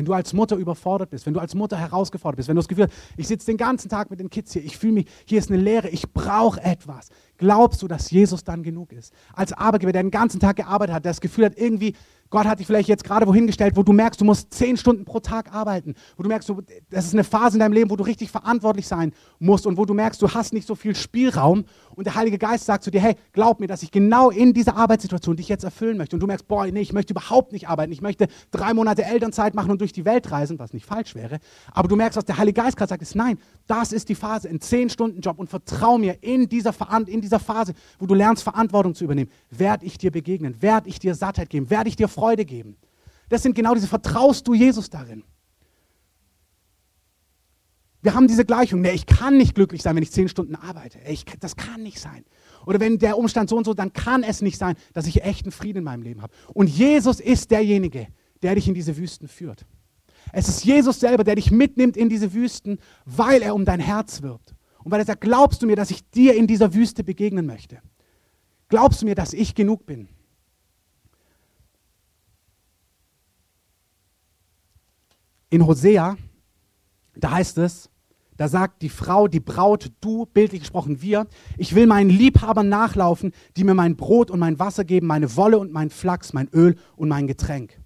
Wenn 0.00 0.06
du 0.06 0.14
als 0.14 0.32
Mutter 0.32 0.56
überfordert 0.56 1.10
bist, 1.10 1.26
wenn 1.26 1.34
du 1.34 1.40
als 1.40 1.54
Mutter 1.54 1.76
herausgefordert 1.76 2.38
bist, 2.38 2.48
wenn 2.48 2.56
du 2.56 2.60
das 2.60 2.68
Gefühl 2.68 2.84
hast, 2.84 2.94
ich 3.18 3.28
sitze 3.28 3.44
den 3.44 3.58
ganzen 3.58 3.90
Tag 3.90 4.08
mit 4.08 4.18
den 4.18 4.30
Kids 4.30 4.54
hier, 4.54 4.64
ich 4.64 4.78
fühle 4.78 4.94
mich, 4.94 5.06
hier 5.26 5.38
ist 5.38 5.50
eine 5.50 5.60
Leere, 5.60 5.90
ich 5.90 6.10
brauche 6.10 6.58
etwas. 6.62 7.10
Glaubst 7.40 7.80
du, 7.80 7.88
dass 7.88 8.10
Jesus 8.10 8.44
dann 8.44 8.62
genug 8.62 8.92
ist? 8.92 9.14
Als 9.32 9.54
Arbeitgeber, 9.54 9.92
der 9.92 10.02
den 10.02 10.10
ganzen 10.10 10.40
Tag 10.40 10.56
gearbeitet 10.56 10.94
hat, 10.94 11.06
der 11.06 11.12
das 11.12 11.22
Gefühl 11.22 11.46
hat, 11.46 11.56
irgendwie, 11.56 11.94
Gott 12.28 12.44
hat 12.44 12.60
dich 12.60 12.66
vielleicht 12.66 12.88
jetzt 12.88 13.02
gerade 13.02 13.26
wohin 13.26 13.46
gestellt, 13.46 13.76
wo 13.76 13.82
du 13.82 13.92
merkst, 13.92 14.20
du 14.20 14.24
musst 14.24 14.54
zehn 14.54 14.76
Stunden 14.76 15.04
pro 15.04 15.18
Tag 15.18 15.52
arbeiten, 15.52 15.94
wo 16.16 16.22
du 16.22 16.28
merkst, 16.28 16.52
das 16.90 17.06
ist 17.06 17.12
eine 17.14 17.24
Phase 17.24 17.56
in 17.56 17.60
deinem 17.60 17.72
Leben, 17.72 17.90
wo 17.90 17.96
du 17.96 18.04
richtig 18.04 18.30
verantwortlich 18.30 18.86
sein 18.86 19.12
musst 19.38 19.66
und 19.66 19.78
wo 19.78 19.84
du 19.84 19.94
merkst, 19.94 20.20
du 20.20 20.28
hast 20.28 20.52
nicht 20.52 20.66
so 20.66 20.76
viel 20.76 20.94
Spielraum 20.94 21.64
und 21.96 22.06
der 22.06 22.14
Heilige 22.14 22.38
Geist 22.38 22.66
sagt 22.66 22.84
zu 22.84 22.90
dir, 22.90 23.00
hey, 23.00 23.16
glaub 23.32 23.58
mir, 23.58 23.66
dass 23.66 23.82
ich 23.82 23.90
genau 23.90 24.30
in 24.30 24.52
dieser 24.52 24.76
Arbeitssituation 24.76 25.36
dich 25.36 25.48
jetzt 25.48 25.64
erfüllen 25.64 25.96
möchte 25.96 26.14
und 26.14 26.20
du 26.20 26.26
merkst, 26.26 26.46
boah, 26.46 26.66
nee, 26.66 26.80
ich 26.80 26.92
möchte 26.92 27.14
überhaupt 27.14 27.52
nicht 27.52 27.68
arbeiten, 27.68 27.90
ich 27.90 28.00
möchte 28.00 28.28
drei 28.52 28.74
Monate 28.74 29.02
Elternzeit 29.02 29.54
machen 29.54 29.72
und 29.72 29.80
durch 29.80 29.92
die 29.92 30.04
Welt 30.04 30.30
reisen, 30.30 30.58
was 30.58 30.72
nicht 30.72 30.86
falsch 30.86 31.16
wäre, 31.16 31.40
aber 31.72 31.88
du 31.88 31.96
merkst, 31.96 32.16
was 32.16 32.26
der 32.26 32.38
Heilige 32.38 32.60
Geist 32.62 32.76
gerade 32.76 32.90
sagt, 32.90 33.02
ist, 33.02 33.16
nein, 33.16 33.38
das 33.66 33.92
ist 33.92 34.08
die 34.08 34.14
Phase, 34.14 34.48
ein 34.48 34.60
zehn 34.60 34.88
Stunden 34.88 35.20
Job 35.20 35.38
und 35.38 35.50
vertrau 35.50 35.98
mir, 35.98 36.22
in 36.22 36.48
dieser, 36.48 36.74
in 37.06 37.20
dieser 37.20 37.29
Phase, 37.38 37.74
wo 37.98 38.06
du 38.06 38.14
lernst, 38.14 38.42
Verantwortung 38.42 38.94
zu 38.94 39.04
übernehmen, 39.04 39.30
werde 39.50 39.86
ich 39.86 39.98
dir 39.98 40.10
begegnen, 40.10 40.60
werde 40.60 40.88
ich 40.88 40.98
dir 40.98 41.14
Sattheit 41.14 41.50
geben, 41.50 41.70
werde 41.70 41.88
ich 41.88 41.96
dir 41.96 42.08
Freude 42.08 42.44
geben. 42.44 42.76
Das 43.28 43.42
sind 43.42 43.54
genau 43.54 43.74
diese, 43.74 43.86
vertraust 43.86 44.48
du 44.48 44.54
Jesus 44.54 44.90
darin? 44.90 45.22
Wir 48.02 48.14
haben 48.14 48.28
diese 48.28 48.44
Gleichung, 48.44 48.80
nee, 48.80 48.92
ich 48.92 49.06
kann 49.06 49.36
nicht 49.36 49.54
glücklich 49.54 49.82
sein, 49.82 49.94
wenn 49.94 50.02
ich 50.02 50.10
zehn 50.10 50.28
Stunden 50.28 50.54
arbeite. 50.54 50.98
Ich, 51.06 51.26
das 51.38 51.56
kann 51.56 51.82
nicht 51.82 52.00
sein. 52.00 52.24
Oder 52.64 52.80
wenn 52.80 52.98
der 52.98 53.18
Umstand 53.18 53.50
so 53.50 53.56
und 53.56 53.64
so, 53.64 53.74
dann 53.74 53.92
kann 53.92 54.22
es 54.22 54.40
nicht 54.40 54.58
sein, 54.58 54.76
dass 54.94 55.06
ich 55.06 55.22
echten 55.22 55.50
Frieden 55.50 55.78
in 55.78 55.84
meinem 55.84 56.02
Leben 56.02 56.22
habe. 56.22 56.32
Und 56.54 56.68
Jesus 56.68 57.20
ist 57.20 57.50
derjenige, 57.50 58.08
der 58.42 58.54
dich 58.54 58.68
in 58.68 58.74
diese 58.74 58.96
Wüsten 58.96 59.28
führt. 59.28 59.66
Es 60.32 60.48
ist 60.48 60.64
Jesus 60.64 61.00
selber, 61.00 61.24
der 61.24 61.34
dich 61.34 61.50
mitnimmt 61.50 61.96
in 61.96 62.08
diese 62.08 62.32
Wüsten, 62.32 62.78
weil 63.04 63.42
er 63.42 63.54
um 63.54 63.64
dein 63.64 63.80
Herz 63.80 64.22
wirbt. 64.22 64.54
Und 64.82 64.92
weil 64.92 65.00
er 65.00 65.06
sagt, 65.06 65.20
glaubst 65.20 65.62
du 65.62 65.66
mir, 65.66 65.76
dass 65.76 65.90
ich 65.90 66.08
dir 66.10 66.34
in 66.34 66.46
dieser 66.46 66.74
Wüste 66.74 67.04
begegnen 67.04 67.46
möchte? 67.46 67.80
Glaubst 68.68 69.02
du 69.02 69.06
mir, 69.06 69.14
dass 69.14 69.32
ich 69.32 69.54
genug 69.54 69.86
bin? 69.86 70.08
In 75.50 75.66
Hosea, 75.66 76.16
da 77.16 77.32
heißt 77.32 77.58
es, 77.58 77.90
da 78.36 78.48
sagt 78.48 78.80
die 78.80 78.88
Frau, 78.88 79.28
die 79.28 79.40
Braut, 79.40 79.90
du, 80.00 80.24
bildlich 80.24 80.60
gesprochen 80.60 81.02
wir, 81.02 81.26
ich 81.58 81.74
will 81.74 81.86
meinen 81.86 82.08
Liebhabern 82.08 82.68
nachlaufen, 82.70 83.32
die 83.56 83.64
mir 83.64 83.74
mein 83.74 83.96
Brot 83.96 84.30
und 84.30 84.38
mein 84.38 84.58
Wasser 84.58 84.84
geben, 84.84 85.08
meine 85.08 85.36
Wolle 85.36 85.58
und 85.58 85.72
mein 85.72 85.90
Flachs, 85.90 86.32
mein 86.32 86.48
Öl 86.54 86.76
und 86.96 87.08
mein 87.08 87.26
Getränk. 87.26 87.78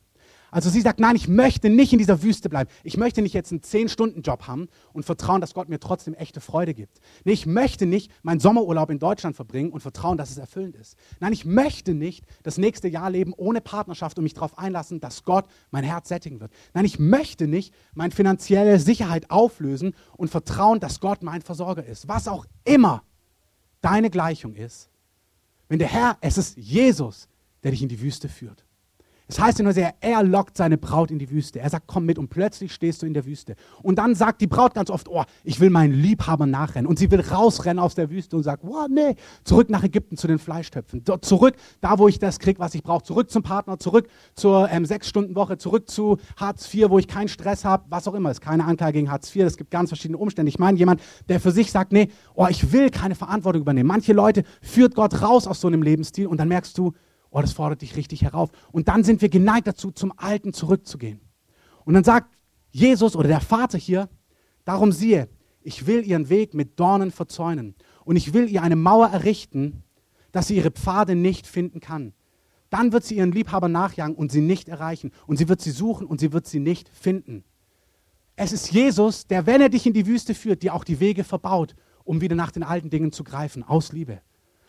Also 0.55 0.71
sie 0.71 0.83
sagt, 0.83 1.01
nein, 1.01 1.17
ich 1.17 1.27
möchte 1.27 1.69
nicht 1.69 1.93
in 1.93 1.99
dieser 1.99 2.23
Wüste 2.23 2.49
bleiben. 2.49 2.71
Ich 2.85 2.97
möchte 2.97 3.23
nicht 3.23 3.35
jetzt 3.35 3.51
einen 3.51 3.62
10-Stunden-Job 3.62 4.47
haben 4.47 4.69
und 4.93 5.05
vertrauen, 5.05 5.40
dass 5.40 5.53
Gott 5.53 5.69
mir 5.69 5.81
trotzdem 5.81 6.14
echte 6.14 6.40
Freude 6.40 6.75
gibt. 6.75 7.01
Nee, 7.25 7.33
ich 7.33 7.45
möchte 7.45 7.87
nicht 7.87 8.12
meinen 8.23 8.38
Sommerurlaub 8.38 8.88
in 8.90 9.01
Deutschland 9.01 9.35
verbringen 9.35 9.73
und 9.73 9.81
vertrauen, 9.81 10.17
dass 10.17 10.31
es 10.31 10.38
erfüllend 10.38 10.77
ist. 10.77 10.97
Nein, 11.19 11.33
ich 11.33 11.45
möchte 11.45 11.93
nicht 11.93 12.25
das 12.45 12.57
nächste 12.57 12.87
Jahr 12.87 13.11
leben 13.11 13.35
ohne 13.37 13.61
Partnerschaft 13.61 14.17
und 14.17 14.23
mich 14.23 14.35
darauf 14.35 14.57
einlassen, 14.57 15.01
dass 15.01 15.25
Gott 15.25 15.47
mein 15.73 15.83
Herz 15.83 16.09
sättigen 16.09 16.38
wird. 16.38 16.53
Nein, 16.73 16.85
ich 16.85 17.01
möchte 17.01 17.49
nicht 17.49 17.75
meine 17.93 18.14
finanzielle 18.14 18.79
Sicherheit 18.79 19.33
auflösen 19.33 19.97
und 20.17 20.31
vertrauen, 20.31 20.79
dass 20.79 21.01
Gott 21.01 21.25
mein 21.25 21.43
Versorger 21.43 21.85
ist. 21.85 22.07
Was 22.07 22.29
auch 22.29 22.47
immer 22.62 23.03
deine 23.81 24.09
Gleichung 24.09 24.55
ist, 24.55 24.88
wenn 25.69 25.81
der 25.81 25.88
Herr, 25.88 26.17
es 26.21 26.38
ist 26.38 26.57
Jesus, 26.57 27.27
der 27.64 27.73
dich 27.73 27.83
in 27.83 27.88
die 27.88 28.01
Wüste 28.01 28.29
führt. 28.29 28.64
Es 29.26 29.40
heißt 29.40 29.58
ja 29.58 29.62
nur 29.62 29.72
sehr, 29.72 29.94
er 30.00 30.22
lockt 30.22 30.58
seine 30.58 30.76
Braut 30.76 31.10
in 31.10 31.18
die 31.18 31.30
Wüste. 31.30 31.58
Er 31.58 31.70
sagt, 31.70 31.87
komm 31.87 32.04
mit 32.04 32.18
und 32.18 32.28
plötzlich 32.28 32.74
stehst 32.74 33.00
du 33.00 33.06
in 33.06 33.14
der 33.14 33.24
Wüste. 33.24 33.56
Und 33.82 33.96
dann 33.96 34.14
sagt 34.14 34.42
die 34.42 34.46
Braut 34.46 34.74
ganz 34.74 34.90
oft, 34.90 35.08
oh, 35.08 35.24
ich 35.44 35.60
will 35.60 35.70
meinen 35.70 35.94
Liebhaber 35.94 36.44
nachrennen. 36.44 36.87
Und 36.87 36.98
sie 36.98 37.10
will 37.10 37.20
rausrennen 37.20 37.78
aus 37.82 37.94
der 37.94 38.10
Wüste 38.10 38.37
und 38.37 38.42
sagt, 38.42 38.64
oh, 38.64 38.87
nee, 38.90 39.14
zurück 39.44 39.70
nach 39.70 39.82
Ägypten 39.82 40.18
zu 40.18 40.26
den 40.26 40.38
Fleischtöpfen. 40.38 41.04
Zurück, 41.22 41.56
da 41.80 41.98
wo 41.98 42.06
ich 42.06 42.18
das 42.18 42.38
kriege, 42.38 42.58
was 42.58 42.74
ich 42.74 42.82
brauche. 42.82 43.02
Zurück 43.02 43.30
zum 43.30 43.42
Partner, 43.42 43.78
zurück 43.78 44.08
zur 44.34 44.68
ähm, 44.70 44.84
Sechs-Stunden-Woche, 44.84 45.56
zurück 45.56 45.88
zu 45.88 46.18
Hartz 46.37 46.72
IV, 46.72 46.90
wo 46.90 46.98
ich 46.98 47.08
keinen 47.08 47.28
Stress 47.28 47.64
habe, 47.64 47.84
was 47.88 48.06
auch 48.06 48.14
immer. 48.14 48.28
Es 48.30 48.37
ist 48.37 48.42
keine 48.42 48.66
Anklage 48.66 48.92
gegen 48.92 49.10
Hartz 49.10 49.34
IV, 49.34 49.44
es 49.44 49.56
gibt 49.56 49.70
ganz 49.70 49.88
verschiedene 49.88 50.18
Umstände. 50.18 50.50
Ich 50.50 50.58
meine, 50.58 50.76
jemand, 50.76 51.00
der 51.30 51.40
für 51.40 51.50
sich 51.50 51.72
sagt, 51.72 51.92
nee, 51.92 52.08
oh, 52.34 52.46
ich 52.50 52.72
will 52.72 52.90
keine 52.90 53.14
Verantwortung 53.14 53.62
übernehmen. 53.62 53.88
Manche 53.88 54.12
Leute 54.12 54.44
führt 54.60 54.94
Gott 54.94 55.22
raus 55.22 55.46
aus 55.46 55.62
so 55.62 55.68
einem 55.68 55.80
Lebensstil 55.80 56.26
und 56.26 56.38
dann 56.38 56.48
merkst 56.48 56.76
du, 56.76 56.92
Oh, 57.37 57.40
das 57.40 57.53
fordert 57.53 57.83
dich 57.83 57.97
richtig 57.97 58.23
herauf. 58.23 58.51
Und 58.70 58.87
dann 58.87 59.03
sind 59.03 59.20
wir 59.20 59.29
geneigt 59.29 59.66
dazu, 59.66 59.90
zum 59.90 60.12
Alten 60.16 60.53
zurückzugehen. 60.53 61.20
Und 61.85 61.94
dann 61.94 62.05
sagt 62.05 62.33
Jesus 62.70 63.16
oder 63.16 63.27
der 63.27 63.40
Vater 63.40 63.77
hier, 63.77 64.09
darum 64.64 64.92
siehe, 64.92 65.29
ich 65.61 65.88
will 65.88 66.07
ihren 66.07 66.29
Weg 66.29 66.55
mit 66.55 66.79
Dornen 66.79 67.11
verzäunen 67.11 67.75
und 68.05 68.14
ich 68.14 68.35
will 68.35 68.49
ihr 68.49 68.62
eine 68.62 68.77
Mauer 68.77 69.09
errichten, 69.09 69.83
dass 70.31 70.47
sie 70.47 70.55
ihre 70.55 70.70
Pfade 70.70 71.16
nicht 71.16 71.49
finden 71.49 71.81
kann. 71.81 72.12
Dann 72.70 72.92
wird 72.92 73.03
sie 73.03 73.16
ihren 73.16 73.33
Liebhaber 73.33 73.66
nachjagen 73.66 74.14
und 74.14 74.31
sie 74.31 74.40
nicht 74.40 74.68
erreichen. 74.68 75.11
Und 75.27 75.37
sie 75.37 75.49
wird 75.49 75.61
sie 75.61 75.73
suchen 75.73 76.07
und 76.07 76.20
sie 76.20 76.33
wird 76.33 76.47
sie 76.47 76.61
nicht 76.61 76.88
finden. 76.88 77.42
Es 78.37 78.53
ist 78.53 78.70
Jesus, 78.70 79.27
der, 79.27 79.44
wenn 79.47 79.61
er 79.61 79.70
dich 79.70 79.87
in 79.87 79.92
die 79.92 80.07
Wüste 80.07 80.37
führt, 80.37 80.62
dir 80.62 80.73
auch 80.73 80.85
die 80.85 81.01
Wege 81.01 81.25
verbaut, 81.25 81.75
um 82.05 82.20
wieder 82.20 82.37
nach 82.37 82.53
den 82.53 82.62
alten 82.62 82.90
Dingen 82.90 83.11
zu 83.11 83.25
greifen, 83.25 83.64
aus 83.64 83.90
Liebe. 83.90 84.20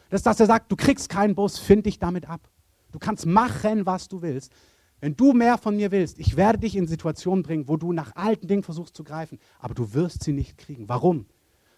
Das 0.10 0.22
ist, 0.22 0.26
dass 0.26 0.40
er 0.40 0.48
sagt, 0.48 0.72
du 0.72 0.76
kriegst 0.76 1.10
keinen 1.10 1.36
Bus, 1.36 1.60
find 1.60 1.86
dich 1.86 2.00
damit 2.00 2.28
ab. 2.28 2.50
Du 2.96 3.00
kannst 3.00 3.26
machen, 3.26 3.86
was 3.86 4.08
du 4.08 4.22
willst. 4.22 4.54
Wenn 5.02 5.18
du 5.18 5.34
mehr 5.34 5.58
von 5.58 5.76
mir 5.76 5.92
willst, 5.92 6.18
ich 6.18 6.38
werde 6.38 6.60
dich 6.60 6.78
in 6.78 6.88
Situationen 6.88 7.44
bringen, 7.44 7.68
wo 7.68 7.76
du 7.76 7.92
nach 7.92 8.16
alten 8.16 8.48
Dingen 8.48 8.64
versuchst 8.64 8.96
zu 8.96 9.04
greifen, 9.04 9.38
aber 9.60 9.74
du 9.74 9.94
wirst 9.94 10.24
sie 10.24 10.32
nicht 10.32 10.58
kriegen. 10.58 10.88
Warum? 10.88 11.26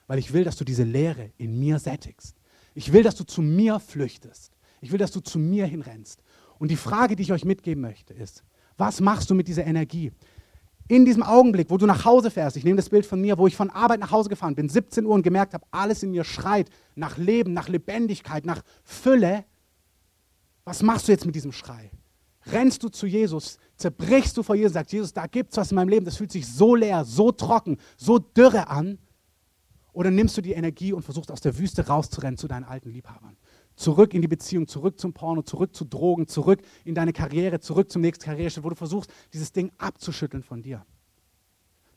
Weil 0.06 0.20
ich 0.20 0.32
will, 0.32 0.44
dass 0.44 0.58
du 0.58 0.64
diese 0.64 0.84
Leere 0.84 1.32
in 1.40 1.58
mir 1.58 1.80
sättigst. 1.80 2.36
Ich 2.76 2.94
will, 2.94 3.02
dass 3.02 3.16
du 3.16 3.24
zu 3.24 3.42
mir 3.42 3.80
flüchtest. 3.80 4.52
Ich 4.80 4.92
will, 4.92 5.00
dass 5.00 5.10
du 5.10 5.20
zu 5.20 5.40
mir 5.40 5.66
hinrennst. 5.66 6.22
Und 6.60 6.70
die 6.70 6.76
Frage, 6.76 7.16
die 7.16 7.24
ich 7.24 7.34
euch 7.34 7.46
mitgeben 7.46 7.82
möchte, 7.82 8.14
ist, 8.14 8.44
was 8.78 9.02
machst 9.02 9.28
du 9.32 9.34
mit 9.34 9.48
dieser 9.48 9.66
Energie? 9.66 10.12
In 10.88 11.04
diesem 11.04 11.24
Augenblick, 11.24 11.72
wo 11.72 11.78
du 11.78 11.88
nach 11.88 12.06
Hause 12.06 12.30
fährst, 12.30 12.58
ich 12.58 12.64
nehme 12.64 12.78
das 12.78 12.90
Bild 12.90 13.08
von 13.08 13.20
mir, 13.20 13.40
wo 13.40 13.48
ich 13.48 13.56
von 13.56 13.72
Arbeit 13.72 14.02
nach 14.02 14.12
Hause 14.12 14.30
gefahren 14.30 14.54
bin, 14.54 14.70
17 14.70 15.04
Uhr 15.04 15.16
und 15.16 15.24
gemerkt 15.24 15.56
habe, 15.56 15.66
alles 15.72 16.04
in 16.04 16.12
mir 16.12 16.24
schreit 16.24 16.70
nach 16.94 17.18
Leben, 17.18 17.54
nach 17.54 17.70
Lebendigkeit, 17.70 18.46
nach 18.46 18.62
Fülle, 18.84 19.46
was 20.68 20.84
machst 20.84 21.08
du 21.08 21.14
jetzt 21.14 21.26
mit 21.26 21.34
diesem 21.34 21.54
Schrei? 21.54 21.90
Rennst 22.48 22.84
du 22.84 22.90
zu 22.90 23.08
Jesus, 23.08 23.58
zerbrichst 23.78 24.36
du 24.36 24.44
vor 24.44 24.54
Jesus, 24.54 24.74
sagst 24.74 24.92
Jesus, 24.92 25.14
da 25.14 25.26
gibt 25.26 25.52
es 25.52 25.58
was 25.58 25.72
in 25.72 25.76
meinem 25.76 25.88
Leben, 25.88 26.06
das 26.06 26.18
fühlt 26.18 26.32
sich 26.32 26.46
so 26.46 26.76
leer, 26.76 27.06
so 27.06 27.32
trocken, 27.32 27.78
so 27.96 28.20
dürre 28.20 28.68
an. 28.68 29.00
Oder 29.94 30.12
nimmst 30.12 30.36
du 30.36 30.42
die 30.42 30.52
Energie 30.52 30.92
und 30.92 31.04
versuchst 31.04 31.32
aus 31.32 31.40
der 31.40 31.58
Wüste 31.58 31.88
rauszurennen 31.88 32.38
zu 32.38 32.50
deinen 32.50 32.66
alten 32.66 32.90
Liebhabern? 32.90 33.38
Zurück 33.78 34.14
in 34.14 34.22
die 34.22 34.28
Beziehung, 34.28 34.68
zurück 34.68 35.00
zum 35.00 35.14
Porno, 35.14 35.42
zurück 35.42 35.74
zu 35.74 35.86
Drogen, 35.86 36.28
zurück 36.28 36.60
in 36.84 36.96
deine 36.96 37.14
Karriere, 37.14 37.62
zurück 37.62 37.90
zum 37.90 38.02
nächsten 38.02 38.26
Karriereschritt, 38.26 38.66
wo 38.66 38.70
du 38.70 38.76
versuchst, 38.76 39.10
dieses 39.32 39.54
Ding 39.54 39.72
abzuschütteln 39.78 40.44
von 40.44 40.62
dir. 40.62 40.86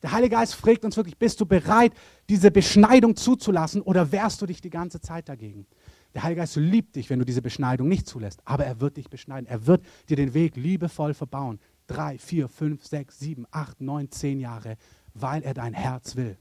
Der 0.02 0.12
Heilige 0.12 0.36
Geist 0.36 0.54
fragt 0.54 0.84
uns 0.84 0.96
wirklich, 0.96 1.18
bist 1.18 1.40
du 1.40 1.46
bereit, 1.46 1.92
diese 2.28 2.52
Beschneidung 2.52 3.16
zuzulassen 3.16 3.82
oder 3.82 4.12
wehrst 4.12 4.40
du 4.40 4.46
dich 4.46 4.60
die 4.60 4.70
ganze 4.70 5.00
Zeit 5.00 5.28
dagegen? 5.28 5.66
Der 6.14 6.24
Heilige 6.24 6.40
Geist 6.40 6.56
liebt 6.56 6.96
dich, 6.96 7.08
wenn 7.08 7.20
du 7.20 7.24
diese 7.24 7.42
Beschneidung 7.42 7.88
nicht 7.88 8.06
zulässt, 8.06 8.40
aber 8.44 8.64
er 8.64 8.80
wird 8.80 8.96
dich 8.96 9.08
beschneiden. 9.08 9.46
Er 9.46 9.66
wird 9.66 9.84
dir 10.08 10.16
den 10.16 10.34
Weg 10.34 10.56
liebevoll 10.56 11.14
verbauen. 11.14 11.60
Drei, 11.86 12.18
vier, 12.18 12.48
fünf, 12.48 12.84
sechs, 12.84 13.18
sieben, 13.18 13.46
acht, 13.50 13.80
neun, 13.80 14.10
zehn 14.10 14.40
Jahre, 14.40 14.76
weil 15.14 15.42
er 15.42 15.54
dein 15.54 15.74
Herz 15.74 16.16
will. 16.16 16.36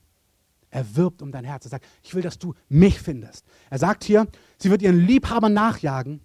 Er 0.72 0.96
wirbt 0.96 1.22
um 1.22 1.32
dein 1.32 1.46
Herz. 1.46 1.66
Er 1.66 1.70
sagt, 1.70 1.86
ich 2.04 2.14
will, 2.14 2.22
dass 2.22 2.40
du 2.40 2.54
mich 2.68 3.00
findest. 3.00 3.46
Er 3.70 3.80
sagt 3.80 4.04
hier, 4.04 4.28
sie 4.58 4.70
wird 4.70 4.82
ihren 4.82 5.00
Liebhaber 5.00 5.50
nachjagen 5.50 6.22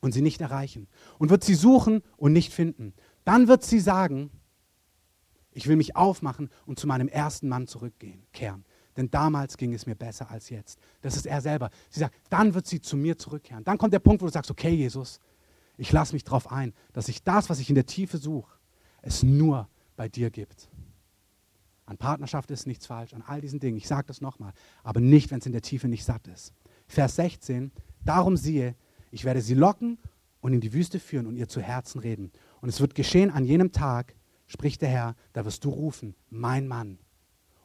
und 0.00 0.12
sie 0.12 0.20
nicht 0.20 0.40
erreichen. 0.40 0.88
Und 1.18 1.30
wird 1.30 1.44
sie 1.44 1.54
suchen 1.54 2.02
und 2.16 2.32
nicht 2.32 2.52
finden. 2.52 2.94
Dann 3.24 3.48
wird 3.48 3.64
sie 3.64 3.80
sagen, 3.80 4.30
ich 5.52 5.68
will 5.68 5.76
mich 5.76 5.96
aufmachen 5.96 6.50
und 6.66 6.78
zu 6.78 6.86
meinem 6.86 7.08
ersten 7.08 7.48
Mann 7.48 7.66
zurückgehen, 7.66 8.26
kehren 8.32 8.64
denn 8.96 9.10
damals 9.10 9.56
ging 9.56 9.72
es 9.74 9.86
mir 9.86 9.94
besser 9.94 10.30
als 10.30 10.50
jetzt. 10.50 10.78
Das 11.00 11.16
ist 11.16 11.26
er 11.26 11.40
selber. 11.40 11.70
Sie 11.90 12.00
sagt, 12.00 12.14
dann 12.30 12.54
wird 12.54 12.66
sie 12.66 12.80
zu 12.80 12.96
mir 12.96 13.18
zurückkehren. 13.18 13.64
Dann 13.64 13.78
kommt 13.78 13.92
der 13.92 13.98
Punkt, 14.00 14.22
wo 14.22 14.26
du 14.26 14.32
sagst, 14.32 14.50
okay, 14.50 14.70
Jesus, 14.70 15.20
ich 15.76 15.92
lasse 15.92 16.12
mich 16.14 16.24
darauf 16.24 16.50
ein, 16.50 16.74
dass 16.92 17.08
ich 17.08 17.22
das, 17.22 17.50
was 17.50 17.58
ich 17.58 17.68
in 17.68 17.74
der 17.74 17.86
Tiefe 17.86 18.18
suche, 18.18 18.52
es 19.00 19.22
nur 19.22 19.68
bei 19.96 20.08
dir 20.08 20.30
gibt. 20.30 20.68
An 21.86 21.96
Partnerschaft 21.98 22.50
ist 22.50 22.66
nichts 22.66 22.86
falsch, 22.86 23.12
an 23.12 23.22
all 23.26 23.40
diesen 23.40 23.60
Dingen. 23.60 23.76
Ich 23.76 23.88
sage 23.88 24.06
das 24.06 24.20
nochmal, 24.20 24.52
aber 24.82 25.00
nicht, 25.00 25.30
wenn 25.30 25.40
es 25.40 25.46
in 25.46 25.52
der 25.52 25.62
Tiefe 25.62 25.88
nicht 25.88 26.04
satt 26.04 26.28
ist. 26.28 26.54
Vers 26.86 27.16
16, 27.16 27.72
darum 28.04 28.36
siehe, 28.36 28.76
ich 29.10 29.24
werde 29.24 29.42
sie 29.42 29.54
locken 29.54 29.98
und 30.40 30.52
in 30.52 30.60
die 30.60 30.72
Wüste 30.72 31.00
führen 31.00 31.26
und 31.26 31.36
ihr 31.36 31.48
zu 31.48 31.60
Herzen 31.60 31.98
reden. 31.98 32.32
Und 32.60 32.68
es 32.68 32.80
wird 32.80 32.94
geschehen 32.94 33.30
an 33.30 33.44
jenem 33.44 33.72
Tag, 33.72 34.14
spricht 34.46 34.82
der 34.82 34.88
Herr, 34.88 35.16
da 35.32 35.44
wirst 35.44 35.64
du 35.64 35.70
rufen, 35.70 36.14
mein 36.30 36.68
Mann, 36.68 36.98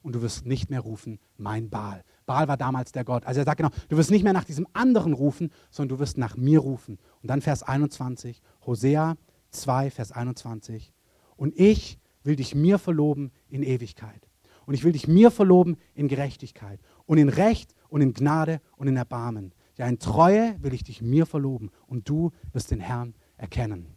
und 0.01 0.15
du 0.15 0.21
wirst 0.21 0.45
nicht 0.45 0.69
mehr 0.69 0.79
rufen, 0.79 1.19
mein 1.37 1.69
Baal. 1.69 2.03
Baal 2.25 2.47
war 2.47 2.57
damals 2.57 2.91
der 2.91 3.03
Gott. 3.03 3.25
Also 3.25 3.39
er 3.39 3.45
sagt 3.45 3.57
genau, 3.57 3.71
du 3.89 3.97
wirst 3.97 4.11
nicht 4.11 4.23
mehr 4.23 4.33
nach 4.33 4.43
diesem 4.43 4.67
anderen 4.73 5.13
rufen, 5.13 5.51
sondern 5.69 5.97
du 5.97 5.99
wirst 5.99 6.17
nach 6.17 6.35
mir 6.35 6.59
rufen. 6.59 6.99
Und 7.21 7.29
dann 7.29 7.41
Vers 7.41 7.63
21, 7.63 8.41
Hosea 8.65 9.17
2, 9.51 9.91
Vers 9.91 10.11
21. 10.11 10.93
Und 11.35 11.57
ich 11.57 11.99
will 12.23 12.35
dich 12.35 12.55
mir 12.55 12.79
verloben 12.79 13.31
in 13.49 13.63
Ewigkeit. 13.63 14.27
Und 14.65 14.73
ich 14.73 14.83
will 14.83 14.91
dich 14.91 15.07
mir 15.07 15.31
verloben 15.31 15.77
in 15.95 16.09
Gerechtigkeit 16.09 16.81
und 17.05 17.17
in 17.17 17.29
Recht 17.29 17.73
und 17.87 18.01
in 18.01 18.13
Gnade 18.13 18.59
und 18.75 18.87
in 18.87 18.97
Erbarmen. 18.97 19.53
Ja, 19.77 19.87
in 19.87 19.99
Treue 19.99 20.61
will 20.61 20.73
ich 20.73 20.83
dich 20.83 21.01
mir 21.01 21.25
verloben 21.25 21.71
und 21.85 22.09
du 22.09 22.31
wirst 22.51 22.71
den 22.71 22.81
Herrn 22.81 23.15
erkennen. 23.37 23.95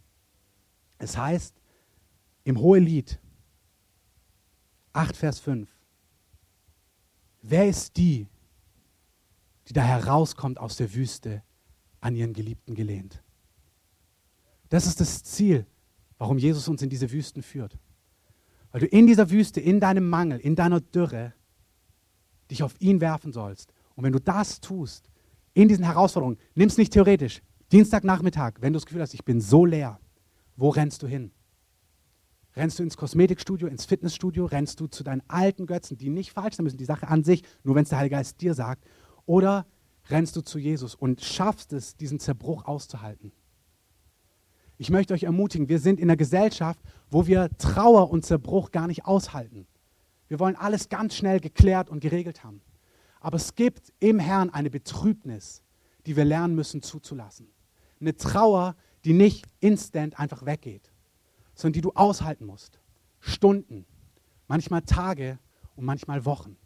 Es 0.99 1.17
heißt 1.17 1.61
im 2.45 2.61
Hohelied 2.61 3.19
8, 4.93 5.17
Vers 5.17 5.41
5, 5.41 5.69
Wer 7.43 7.69
ist 7.69 7.97
die, 7.97 8.29
die 9.69 9.73
da 9.73 9.83
herauskommt 9.83 10.59
aus 10.59 10.77
der 10.77 10.95
Wüste 10.95 11.43
an 12.01 12.15
ihren 12.15 12.33
Geliebten 12.33 12.75
gelehnt? 12.75 13.23
Das 14.69 14.87
ist 14.87 15.01
das 15.01 15.23
Ziel, 15.25 15.67
warum 16.19 16.39
Jesus 16.39 16.69
uns 16.69 16.83
in 16.83 16.91
diese 16.91 17.11
Wüsten 17.11 17.43
führt. 17.43 17.79
Weil 18.73 18.83
du 18.83 18.87
in 18.87 19.07
dieser 19.07 19.31
Wüste, 19.31 19.61
in 19.61 19.81
deinem 19.81 20.09
Mangel, 20.09 20.39
in 20.39 20.55
deiner 20.55 20.81
Dürre 20.81 21.33
dich 22.51 22.63
auf 22.63 22.81
ihn 22.81 23.01
werfen 23.01 23.33
sollst. 23.33 23.73
Und 23.97 24.05
wenn 24.05 24.13
du 24.13 24.21
das 24.21 24.61
tust, 24.61 25.11
in 25.55 25.69
diesen 25.69 25.85
Herausforderungen, 25.85 26.39
nimm 26.55 26.69
es 26.69 26.79
nicht 26.79 26.93
theoretisch. 26.93 27.43
Dienstagnachmittag, 27.73 28.55
wenn 28.61 28.73
du 28.73 28.77
das 28.77 28.87
Gefühl 28.87 29.03
hast, 29.03 29.15
ich 29.15 29.25
bin 29.25 29.41
so 29.41 29.65
leer, 29.65 30.01
wo 30.57 30.69
rennst 30.69 31.03
du 31.03 31.07
hin? 31.07 31.33
Rennst 32.57 32.79
du 32.79 32.83
ins 32.83 32.97
Kosmetikstudio, 32.97 33.69
ins 33.69 33.85
Fitnessstudio? 33.85 34.45
Rennst 34.45 34.81
du 34.81 34.89
zu 34.89 35.05
deinen 35.05 35.23
alten 35.29 35.67
Götzen, 35.67 35.97
die 35.97 36.11
nicht 36.11 36.33
falsch 36.33 36.57
sein 36.57 36.65
müssen, 36.65 36.79
die 36.79 36.85
Sache 36.85 37.09
an 37.09 37.23
sich, 37.23 37.45
nur 37.63 37.77
wenn 37.77 37.85
es 37.85 37.91
der 37.91 37.99
Heilige 37.99 38.17
Geist 38.17 38.41
dir 38.41 38.55
sagt? 38.55 38.85
Oder 39.25 39.67
rennst 40.09 40.35
du 40.35 40.41
zu 40.41 40.59
Jesus 40.59 40.95
und 40.95 41.21
schaffst 41.21 41.73
es, 41.73 41.97
diesen 41.97 42.19
Zerbruch 42.19 42.65
auszuhalten? 42.65 43.33
Ich 44.79 44.91
möchte 44.91 45.15
euch 45.15 45.25
ermutigen, 45.25 45.69
wir 45.69 45.79
sind 45.79 46.01
in 46.01 46.09
einer 46.09 46.17
Gesellschaft, 46.17 46.81
wo 47.11 47.27
wir 47.27 47.51
Trauer 47.59 48.11
und 48.11 48.25
Zerbruch 48.25 48.73
gar 48.73 48.87
nicht 48.89 49.05
aushalten. 49.05 49.67
Wir 50.27 50.41
wollen 50.41 50.57
alles 50.57 50.89
ganz 50.89 51.15
schnell 51.15 51.39
geklärt 51.39 51.89
und 51.89 52.01
geregelt 52.01 52.43
haben. 52.43 52.63
Aber 53.21 53.37
es 53.37 53.55
gibt 53.55 53.93
im 54.01 54.19
Herrn 54.19 54.51
eine 54.51 54.71
Betrübnis, 54.71 55.63
die 56.07 56.17
wir 56.17 56.25
lernen 56.25 56.55
müssen 56.55 56.83
zuzulassen. 56.83 57.49
Eine 58.01 58.17
Trauer, 58.17 58.75
die 59.05 59.13
nicht 59.13 59.45
instant 59.61 60.19
einfach 60.19 60.47
weggeht 60.47 60.90
sondern 61.61 61.75
die 61.75 61.81
du 61.81 61.93
aushalten 61.93 62.47
musst. 62.47 62.81
Stunden, 63.21 63.87
manchmal 64.49 64.83
Tage 64.83 65.39
und 65.77 65.85
manchmal 65.85 66.25
Wochen. 66.25 66.57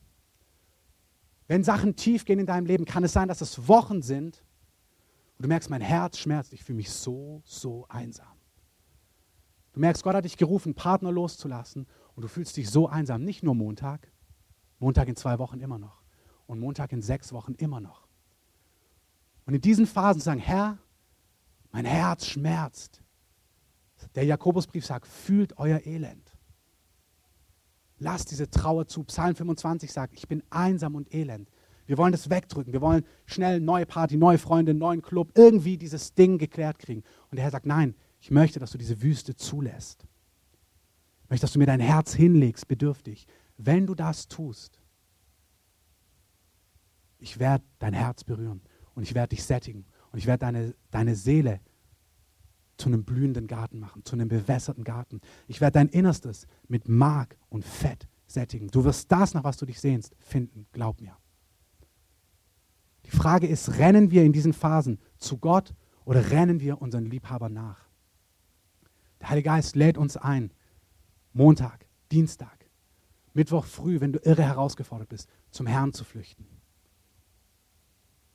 Wenn 1.47 1.65
Sachen 1.65 1.97
tief 1.97 2.25
gehen 2.25 2.39
in 2.39 2.47
deinem 2.47 2.67
Leben, 2.67 2.85
kann 2.85 3.05
es 3.05 3.13
sein, 3.13 3.29
dass 3.29 3.41
es 3.41 3.69
Wochen 3.69 4.03
sind 4.03 4.43
und 5.37 5.45
du 5.45 5.49
merkst, 5.49 5.69
mein 5.69 5.83
Herz 5.83 6.19
schmerzt, 6.19 6.53
ich 6.53 6.65
fühle 6.65 6.77
mich 6.77 6.91
so, 6.91 7.43
so 7.45 7.87
einsam. 7.89 8.27
Du 9.73 9.81
merkst, 9.81 10.05
Gott 10.05 10.15
hat 10.15 10.25
dich 10.25 10.37
gerufen, 10.37 10.75
Partner 10.75 11.11
loszulassen 11.11 11.87
und 12.15 12.23
du 12.23 12.29
fühlst 12.29 12.57
dich 12.57 12.71
so 12.71 12.89
einsam. 12.89 13.25
Nicht 13.25 13.43
nur 13.43 13.55
Montag, 13.55 14.11
Montag 14.79 15.09
in 15.09 15.17
zwei 15.17 15.39
Wochen 15.39 15.61
immer 15.61 15.79
noch 15.79 16.03
und 16.47 16.61
Montag 16.61 16.93
in 16.93 17.03
sechs 17.03 17.33
Wochen 17.33 17.55
immer 17.55 17.81
noch. 17.81 18.07
Und 19.47 19.55
in 19.55 19.61
diesen 19.61 19.87
Phasen 19.87 20.21
sagen, 20.23 20.41
Herr, 20.41 20.79
mein 21.73 21.85
Herz 21.85 22.27
schmerzt. 22.27 23.03
Der 24.15 24.25
Jakobusbrief 24.25 24.87
sagt, 24.87 25.07
fühlt 25.07 25.59
euer 25.59 25.85
Elend. 25.87 26.37
Lasst 27.99 28.31
diese 28.31 28.51
Trauer 28.51 28.87
zu. 28.87 29.05
Psalm 29.05 29.35
25 29.35 29.93
sagt, 29.93 30.15
ich 30.15 30.29
bin 30.29 30.43
einsam 30.51 30.95
und 30.95 31.13
elend. 31.15 31.49
Wir 31.87 31.99
wollen 31.99 32.13
das 32.13 32.31
wegdrücken. 32.31 32.73
Wir 32.73 32.81
wollen 32.81 33.05
schnell 33.27 33.61
neue 33.61 33.87
Party, 33.87 34.17
neue 34.17 34.39
Freunde, 34.39 34.75
neuen 34.75 35.03
Club, 35.03 35.33
irgendwie 35.35 35.77
dieses 35.77 36.15
Ding 36.15 36.39
geklärt 36.39 36.79
kriegen. 36.79 37.03
Und 37.31 37.37
der 37.37 37.45
Herr 37.45 37.51
sagt, 37.51 37.67
nein, 37.67 37.95
ich 38.21 38.31
möchte, 38.31 38.59
dass 38.59 38.71
du 38.71 38.79
diese 38.79 39.03
Wüste 39.03 39.37
zulässt. 39.37 40.07
Ich 41.25 41.31
möchte, 41.31 41.45
dass 41.45 41.53
du 41.53 41.59
mir 41.59 41.67
dein 41.67 41.81
Herz 41.81 42.15
hinlegst, 42.15 42.67
bedürftig. 42.69 43.27
Wenn 43.57 43.87
du 43.87 43.95
das 43.95 44.29
tust, 44.29 44.81
ich 47.19 47.39
werde 47.39 47.65
dein 47.79 47.95
Herz 47.95 48.25
berühren 48.25 48.63
und 48.95 49.03
ich 49.03 49.15
werde 49.15 49.31
dich 49.31 49.45
sättigen 49.45 49.87
und 50.11 50.19
ich 50.19 50.27
werde 50.27 50.41
deine, 50.41 50.75
deine 50.91 51.15
Seele 51.15 51.61
zu 52.77 52.89
einem 52.89 53.05
blühenden 53.05 53.47
Garten 53.47 53.79
machen, 53.79 54.05
zu 54.05 54.15
einem 54.15 54.29
bewässerten 54.29 54.85
Garten. 54.85 55.21
Ich 55.47 55.61
werde 55.61 55.75
dein 55.75 55.89
Innerstes 55.89 56.47
mit 56.69 56.89
Mark 56.89 57.37
und 57.49 57.65
Fett 57.65 58.09
sättigen. 58.27 58.69
Du 58.69 58.85
wirst 58.85 59.11
das, 59.13 59.35
nach 59.35 59.45
was 59.45 59.57
du 59.57 59.67
dich 59.67 59.81
sehnst, 59.81 60.15
finden, 60.19 60.67
glaub 60.73 61.01
mir. 61.01 61.17
Die 63.07 63.11
Frage 63.11 63.47
ist, 63.47 63.79
rennen 63.79 64.11
wir 64.11 64.25
in 64.25 64.33
diesen 64.33 64.53
Phasen 64.53 64.99
zu 65.19 65.39
Gott 65.39 65.75
oder 66.05 66.31
rennen 66.31 66.61
wir 66.61 66.81
unseren 66.81 67.05
Liebhaber 67.05 67.49
nach? 67.49 67.79
Der 69.21 69.31
Heilige 69.31 69.47
Geist 69.47 69.77
lädt 69.77 69.99
uns 69.99 70.17
ein, 70.17 70.53
Montag, 71.33 71.87
Dienstag, 72.11 72.67
Mittwoch 73.33 73.65
früh, 73.65 74.01
wenn 74.01 74.13
du 74.13 74.21
irre 74.21 74.43
herausgefordert 74.43 75.09
bist, 75.09 75.29
zum 75.51 75.67
Herrn 75.67 75.93
zu 75.93 76.05
flüchten. 76.05 76.47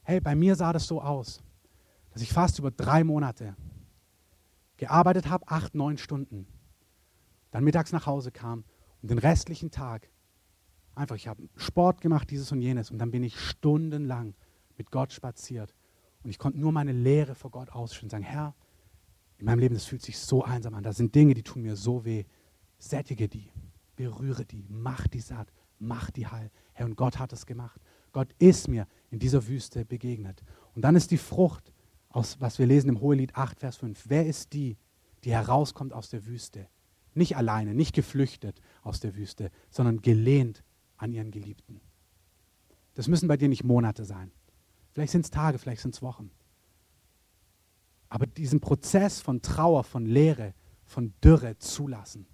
Hey, 0.03 0.19
bei 0.19 0.35
mir 0.35 0.55
sah 0.55 0.73
das 0.73 0.87
so 0.87 1.01
aus, 1.01 1.41
dass 2.11 2.21
ich 2.21 2.33
fast 2.33 2.59
über 2.59 2.71
drei 2.71 3.03
Monate 3.03 3.55
gearbeitet 4.79 5.29
habe, 5.29 5.47
acht, 5.47 5.75
neun 5.75 5.97
Stunden, 5.97 6.47
dann 7.51 7.63
mittags 7.63 7.91
nach 7.91 8.05
Hause 8.05 8.31
kam 8.31 8.63
und 9.01 9.11
den 9.11 9.19
restlichen 9.19 9.71
Tag 9.71 10.09
einfach, 10.95 11.15
ich 11.15 11.27
habe 11.27 11.47
Sport 11.55 12.01
gemacht, 12.01 12.29
dieses 12.29 12.51
und 12.51 12.61
jenes, 12.61 12.91
und 12.91 12.97
dann 12.97 13.11
bin 13.11 13.23
ich 13.23 13.39
stundenlang 13.39 14.33
mit 14.77 14.91
Gott 14.91 15.13
spaziert. 15.13 15.73
Und 16.23 16.29
ich 16.29 16.37
konnte 16.37 16.59
nur 16.59 16.71
meine 16.71 16.91
Lehre 16.91 17.35
vor 17.35 17.51
Gott 17.51 17.69
ausschütten 17.69 18.09
sagen, 18.09 18.23
Herr, 18.23 18.55
in 19.37 19.45
meinem 19.45 19.59
Leben, 19.59 19.73
das 19.73 19.85
fühlt 19.85 20.01
sich 20.01 20.17
so 20.17 20.43
einsam 20.43 20.73
an. 20.73 20.83
Da 20.83 20.91
sind 20.91 21.15
Dinge, 21.15 21.33
die 21.33 21.43
tun 21.43 21.61
mir 21.61 21.77
so 21.77 22.03
weh. 22.03 22.25
Sättige 22.77 23.29
die, 23.29 23.49
berühre 23.95 24.45
die, 24.45 24.65
mach 24.67 25.07
die 25.07 25.21
satt, 25.21 25.51
mach 25.79 26.11
die 26.11 26.27
heil. 26.27 26.51
Herr, 26.73 26.85
und 26.85 26.97
Gott 26.97 27.19
hat 27.19 27.31
es 27.31 27.45
gemacht. 27.45 27.79
Gott 28.11 28.33
ist 28.39 28.67
mir 28.67 28.85
in 29.11 29.19
dieser 29.19 29.47
Wüste 29.47 29.85
begegnet. 29.85 30.43
Und 30.75 30.81
dann 30.81 30.95
ist 30.95 31.11
die 31.11 31.17
Frucht, 31.17 31.71
aus, 32.09 32.39
was 32.41 32.59
wir 32.59 32.65
lesen 32.65 32.89
im 32.89 33.01
Hohelied 33.01 33.35
8, 33.35 33.59
Vers 33.59 33.77
5. 33.77 34.05
Wer 34.07 34.25
ist 34.25 34.53
die, 34.53 34.77
die 35.23 35.31
herauskommt 35.31 35.93
aus 35.93 36.09
der 36.09 36.25
Wüste? 36.25 36.67
Nicht 37.13 37.37
alleine, 37.37 37.73
nicht 37.73 37.93
geflüchtet 37.93 38.61
aus 38.81 38.99
der 38.99 39.15
Wüste, 39.15 39.51
sondern 39.69 40.01
gelehnt 40.01 40.63
an 40.97 41.11
ihren 41.11 41.31
Geliebten. 41.31 41.81
Das 42.95 43.07
müssen 43.07 43.27
bei 43.27 43.37
dir 43.37 43.47
nicht 43.47 43.63
Monate 43.63 44.05
sein. 44.05 44.31
Vielleicht 44.91 45.11
sind 45.11 45.25
es 45.25 45.31
Tage, 45.31 45.59
vielleicht 45.59 45.81
sind 45.81 45.95
es 45.95 46.01
Wochen. 46.01 46.31
Aber 48.09 48.25
diesen 48.25 48.59
Prozess 48.59 49.21
von 49.21 49.41
Trauer, 49.41 49.83
von 49.83 50.05
Leere, 50.05 50.53
von 50.83 51.13
Dürre 51.23 51.57
zulassen. 51.59 52.25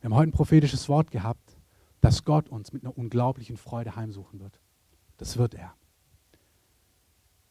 Wir 0.00 0.10
haben 0.10 0.16
heute 0.16 0.28
ein 0.28 0.32
prophetisches 0.32 0.88
Wort 0.88 1.10
gehabt, 1.10 1.53
dass 2.04 2.22
Gott 2.22 2.50
uns 2.50 2.74
mit 2.74 2.84
einer 2.84 2.98
unglaublichen 2.98 3.56
Freude 3.56 3.96
heimsuchen 3.96 4.38
wird. 4.38 4.60
Das 5.16 5.38
wird 5.38 5.54
er. 5.54 5.74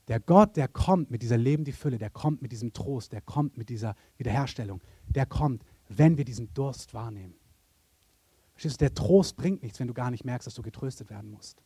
Der 0.08 0.20
Gott, 0.20 0.58
der 0.58 0.68
kommt 0.68 1.10
mit 1.10 1.24
dieser 1.24 1.38
lebenden 1.38 1.74
Fülle, 1.74 1.98
der 1.98 2.12
kommt 2.12 2.44
mit 2.44 2.52
diesem 2.52 2.72
Trost, 2.72 3.14
der 3.14 3.22
kommt 3.22 3.58
mit 3.58 3.70
dieser 3.70 3.96
Wiederherstellung, 4.18 4.84
der 5.08 5.26
kommt, 5.26 5.66
wenn 5.90 6.20
wir 6.20 6.26
diesen 6.26 6.54
Durst 6.54 6.94
wahrnehmen. 6.94 7.34
Verstehst 8.52 8.76
du, 8.76 8.86
der 8.86 8.94
Trost 8.94 9.38
bringt 9.38 9.64
nichts, 9.64 9.80
wenn 9.80 9.88
du 9.88 9.96
gar 9.96 10.12
nicht 10.12 10.24
merkst, 10.24 10.46
dass 10.46 10.54
du 10.54 10.62
getröstet 10.62 11.10
werden 11.10 11.32
musst. 11.32 11.64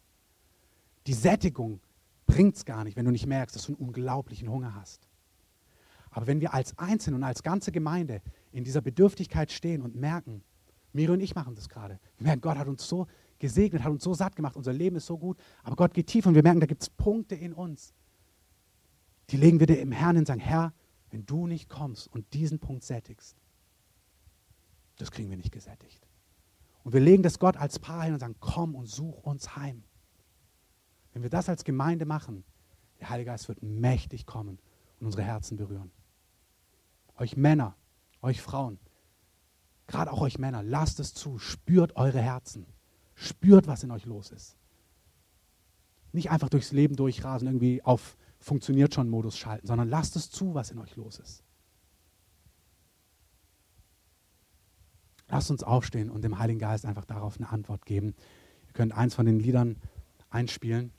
Die 1.07 1.13
Sättigung 1.13 1.81
bringt 2.25 2.55
es 2.55 2.63
gar 2.63 2.85
nicht, 2.85 2.95
wenn 2.95 3.03
du 3.03 3.11
nicht 3.11 3.27
merkst, 3.27 3.53
dass 3.53 3.65
du 3.65 3.73
einen 3.73 3.85
unglaublichen 3.85 4.47
Hunger 4.47 4.75
hast. 4.75 5.09
Aber 6.09 6.25
wenn 6.25 6.39
wir 6.39 6.53
als 6.53 6.77
Einzelne 6.77 7.17
und 7.17 7.23
als 7.25 7.43
ganze 7.43 7.73
Gemeinde 7.73 8.21
in 8.53 8.63
dieser 8.63 8.79
Bedürftigkeit 8.79 9.51
stehen 9.51 9.81
und 9.81 9.95
merken, 9.95 10.41
Miri 10.93 11.11
und 11.11 11.19
ich 11.19 11.35
machen 11.35 11.55
das 11.55 11.69
gerade. 11.69 11.99
Wir 12.17 12.25
merken, 12.27 12.41
Gott 12.41 12.57
hat 12.57 12.67
uns 12.67 12.87
so 12.87 13.07
gesegnet, 13.39 13.83
hat 13.83 13.91
uns 13.91 14.03
so 14.03 14.13
satt 14.13 14.35
gemacht, 14.35 14.55
unser 14.55 14.73
Leben 14.73 14.95
ist 14.95 15.05
so 15.05 15.17
gut, 15.17 15.37
aber 15.63 15.75
Gott 15.75 15.93
geht 15.93 16.07
tief 16.07 16.25
und 16.25 16.35
wir 16.35 16.43
merken, 16.43 16.59
da 16.59 16.65
gibt 16.65 16.81
es 16.81 16.89
Punkte 16.89 17.35
in 17.35 17.53
uns, 17.53 17.93
die 19.29 19.37
legen 19.37 19.59
wir 19.59 19.67
dir 19.67 19.79
im 19.79 19.91
Herrn 19.91 20.15
hin 20.15 20.21
und 20.21 20.27
sagen, 20.27 20.39
Herr, 20.39 20.73
wenn 21.11 21.25
du 21.25 21.47
nicht 21.47 21.69
kommst 21.69 22.07
und 22.07 22.33
diesen 22.33 22.59
Punkt 22.59 22.83
sättigst, 22.83 23.35
das 24.97 25.11
kriegen 25.11 25.29
wir 25.29 25.37
nicht 25.37 25.51
gesättigt. 25.51 26.07
Und 26.83 26.93
wir 26.93 27.01
legen 27.01 27.21
das 27.21 27.37
Gott 27.37 27.57
als 27.57 27.79
Paar 27.79 28.03
hin 28.03 28.13
und 28.13 28.19
sagen, 28.19 28.35
komm 28.39 28.73
und 28.73 28.87
such 28.87 29.23
uns 29.23 29.55
heim. 29.55 29.83
Wenn 31.13 31.21
wir 31.21 31.29
das 31.29 31.49
als 31.49 31.63
Gemeinde 31.63 32.05
machen, 32.05 32.43
der 32.99 33.09
Heilige 33.09 33.31
Geist 33.31 33.47
wird 33.47 33.61
mächtig 33.61 34.25
kommen 34.25 34.59
und 34.99 35.05
unsere 35.07 35.23
Herzen 35.23 35.57
berühren. 35.57 35.91
Euch 37.17 37.35
Männer, 37.35 37.75
euch 38.21 38.41
Frauen, 38.41 38.79
gerade 39.87 40.11
auch 40.11 40.21
euch 40.21 40.37
Männer, 40.37 40.63
lasst 40.63 40.99
es 40.99 41.13
zu, 41.13 41.39
spürt 41.39 41.95
eure 41.95 42.21
Herzen, 42.21 42.65
spürt, 43.15 43.67
was 43.67 43.83
in 43.83 43.91
euch 43.91 44.05
los 44.05 44.31
ist. 44.31 44.57
Nicht 46.11 46.29
einfach 46.29 46.49
durchs 46.49 46.71
Leben 46.71 46.95
durchrasen, 46.95 47.47
irgendwie 47.47 47.83
auf 47.83 48.17
funktioniert 48.39 48.93
schon 48.93 49.09
Modus 49.09 49.37
schalten, 49.37 49.65
sondern 49.65 49.89
lasst 49.89 50.15
es 50.15 50.29
zu, 50.29 50.53
was 50.53 50.71
in 50.71 50.77
euch 50.77 50.95
los 50.95 51.19
ist. 51.19 51.43
Lasst 55.29 55.51
uns 55.51 55.63
aufstehen 55.63 56.09
und 56.09 56.23
dem 56.23 56.39
Heiligen 56.39 56.59
Geist 56.59 56.85
einfach 56.85 57.05
darauf 57.05 57.37
eine 57.37 57.49
Antwort 57.49 57.85
geben. 57.85 58.15
Ihr 58.67 58.73
könnt 58.73 58.93
eins 58.93 59.15
von 59.15 59.25
den 59.25 59.39
Liedern 59.39 59.77
einspielen. 60.29 60.91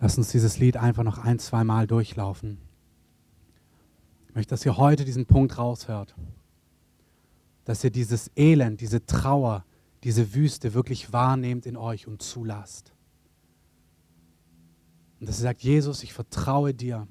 Lasst 0.00 0.18
uns 0.18 0.30
dieses 0.30 0.58
Lied 0.58 0.76
einfach 0.76 1.04
noch 1.04 1.18
ein, 1.18 1.38
zwei 1.38 1.62
Mal 1.62 1.86
durchlaufen. 1.86 2.65
Möchte, 4.36 4.50
dass 4.50 4.64
ihr 4.64 4.76
heute 4.76 5.04
diesen 5.04 5.26
Punkt 5.26 5.58
raushört. 5.58 6.14
Dass 7.64 7.82
ihr 7.82 7.90
dieses 7.90 8.30
Elend, 8.36 8.80
diese 8.80 9.04
Trauer, 9.04 9.64
diese 10.04 10.34
Wüste 10.34 10.74
wirklich 10.74 11.12
wahrnehmt 11.12 11.66
in 11.66 11.76
euch 11.76 12.06
und 12.06 12.22
zulasst. 12.22 12.92
Und 15.18 15.28
dass 15.28 15.40
ihr 15.40 15.42
sagt, 15.42 15.62
Jesus, 15.62 16.04
ich 16.04 16.12
vertraue 16.12 16.72
dir 16.72 17.08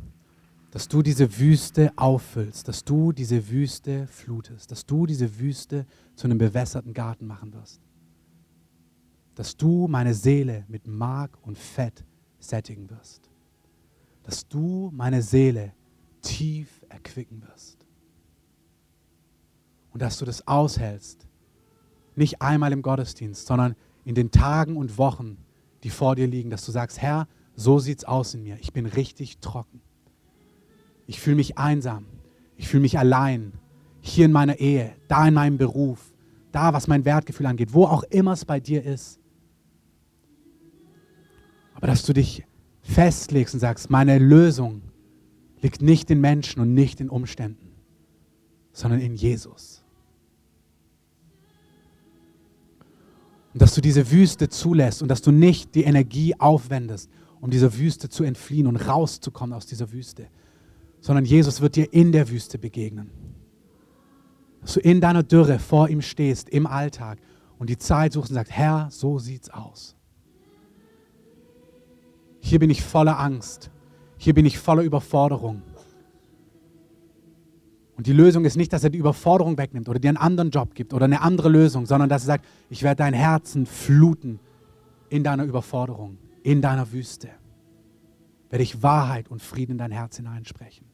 dass 0.76 0.90
du 0.90 1.02
diese 1.02 1.40
Wüste 1.40 1.94
auffüllst, 1.96 2.68
dass 2.68 2.84
du 2.84 3.14
diese 3.14 3.50
Wüste 3.50 4.08
flutest, 4.08 4.72
dass 4.72 4.86
du 4.86 5.06
diese 5.06 5.40
Wüste 5.40 5.86
zu 6.18 6.28
einem 6.28 6.38
bewässerten 6.38 6.94
Garten 6.94 7.26
machen 7.28 7.54
wirst. 7.54 7.80
Dass 9.36 9.56
du 9.56 9.88
meine 9.88 10.14
Seele 10.14 10.66
mit 10.68 10.86
Mark 10.86 11.38
und 11.44 11.58
Fett 11.58 12.04
sättigen 12.40 12.90
wirst. 12.90 13.30
Dass 14.24 14.50
du 14.50 14.92
meine 14.94 15.22
Seele 15.22 15.72
tief 16.22 16.75
erquicken 16.90 17.44
wirst. 17.48 17.86
Und 19.92 20.02
dass 20.02 20.18
du 20.18 20.26
das 20.26 20.48
aushältst, 20.48 21.28
nicht 22.16 22.42
einmal 22.42 22.72
im 22.74 22.82
Gottesdienst, 22.82 23.46
sondern 23.46 23.76
in 24.04 24.16
den 24.16 24.32
Tagen 24.32 24.78
und 24.78 24.98
Wochen, 24.98 25.38
die 25.84 25.90
vor 25.90 26.16
dir 26.16 26.28
liegen, 26.28 26.50
dass 26.50 26.66
du 26.66 26.72
sagst, 26.72 27.02
Herr, 27.02 27.28
so 27.56 27.80
sieht's 27.80 28.04
aus 28.04 28.34
in 28.34 28.44
mir. 28.44 28.58
Ich 28.60 28.74
bin 28.74 28.86
richtig 28.86 29.40
trocken. 29.40 29.82
Ich 31.08 31.20
fühle 31.20 31.38
mich 31.38 31.58
einsam. 31.58 32.06
Ich 32.58 32.68
fühle 32.68 32.82
mich 32.82 32.98
allein. 32.98 33.54
Hier 34.02 34.26
in 34.26 34.32
meiner 34.32 34.60
Ehe, 34.60 34.96
da 35.08 35.28
in 35.28 35.34
meinem 35.34 35.58
Beruf, 35.58 36.14
da, 36.52 36.74
was 36.74 36.88
mein 36.88 37.06
Wertgefühl 37.06 37.48
angeht, 37.48 37.74
wo 37.74 37.86
auch 37.86 38.04
immer 38.04 38.34
es 38.34 38.46
bei 38.46 38.60
dir 38.60 38.84
ist. 38.84 39.20
Aber 41.74 41.88
dass 41.88 42.06
du 42.06 42.14
dich 42.14 42.46
festlegst 42.82 43.54
und 43.54 43.60
sagst, 43.60 43.90
meine 43.90 44.20
Lösung 44.20 44.82
liegt 45.62 45.82
nicht 45.82 46.10
in 46.12 46.22
Menschen 46.22 46.62
und 46.62 46.74
nicht 46.74 47.02
in 47.02 47.10
Umständen, 47.10 47.72
sondern 48.74 49.00
in 49.00 49.16
Jesus. 49.16 49.84
Und 53.54 53.62
dass 53.62 53.74
du 53.74 53.82
diese 53.82 54.12
Wüste 54.12 54.50
zulässt 54.50 55.02
und 55.02 55.08
dass 55.08 55.22
du 55.22 55.32
nicht 55.32 55.76
die 55.76 55.84
Energie 55.84 56.38
aufwendest, 56.40 57.10
um 57.40 57.50
dieser 57.50 57.78
Wüste 57.78 58.10
zu 58.10 58.24
entfliehen 58.24 58.68
und 58.68 58.76
rauszukommen 58.76 59.56
aus 59.56 59.66
dieser 59.66 59.92
Wüste, 59.92 60.28
sondern 61.00 61.26
Jesus 61.26 61.62
wird 61.62 61.76
dir 61.76 61.94
in 61.94 62.12
der 62.12 62.30
Wüste 62.30 62.58
begegnen. 62.58 63.12
Dass 64.62 64.74
du 64.74 64.80
in 64.80 65.00
deiner 65.00 65.24
Dürre 65.24 65.60
vor 65.60 65.88
ihm 65.88 66.02
stehst, 66.02 66.50
im 66.50 66.68
Alltag 66.68 67.20
und 67.60 67.70
die 67.70 67.78
Zeit 67.78 68.14
suchst 68.14 68.32
und 68.32 68.36
sagst, 68.36 68.52
Herr, 68.52 68.90
so 68.92 69.20
sieht's 69.20 69.50
aus. 69.50 69.96
Hier 72.42 72.60
bin 72.60 72.70
ich 72.70 72.84
voller 72.84 73.20
Angst. 73.20 73.72
Hier 74.26 74.34
bin 74.34 74.48
ich 74.48 74.58
voller 74.58 74.82
Überforderung. 74.82 75.62
Und 77.96 78.08
die 78.08 78.12
Lösung 78.12 78.44
ist 78.44 78.58
nicht, 78.58 78.74
dass 78.74 78.84
er 78.84 78.90
die 78.90 78.98
Überforderung 78.98 79.56
wegnimmt 79.56 79.88
oder 79.88 80.00
dir 80.00 80.08
einen 80.08 80.18
anderen 80.18 80.50
Job 80.50 80.74
gibt 80.74 80.96
oder 80.96 81.06
eine 81.06 81.22
andere 81.22 81.48
Lösung, 81.48 81.86
sondern 81.86 82.10
dass 82.10 82.24
er 82.24 82.26
sagt, 82.26 82.46
ich 82.72 82.82
werde 82.82 83.04
dein 83.04 83.14
Herzen 83.14 83.68
fluten 83.68 84.40
in 85.10 85.24
deiner 85.24 85.44
Überforderung, 85.44 86.18
in 86.42 86.60
deiner 86.64 86.92
Wüste. 86.92 87.30
Werde 88.50 88.64
ich 88.64 88.82
Wahrheit 88.82 89.30
und 89.30 89.44
Frieden 89.44 89.74
in 89.74 89.78
dein 89.78 89.92
Herz 89.92 90.18
hineinsprechen. 90.18 90.88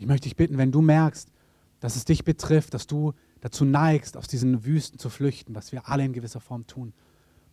Ich 0.00 0.06
möchte 0.06 0.24
dich 0.24 0.34
bitten, 0.34 0.58
wenn 0.58 0.72
du 0.72 0.80
merkst, 0.82 1.30
dass 1.78 1.94
es 1.94 2.04
dich 2.04 2.24
betrifft, 2.24 2.74
dass 2.74 2.88
du 2.88 3.12
dazu 3.40 3.64
neigst, 3.64 4.16
aus 4.16 4.26
diesen 4.26 4.64
Wüsten 4.64 4.98
zu 4.98 5.08
flüchten, 5.08 5.54
was 5.54 5.70
wir 5.70 5.88
alle 5.88 6.04
in 6.04 6.12
gewisser 6.12 6.40
Form 6.40 6.66
tun, 6.66 6.92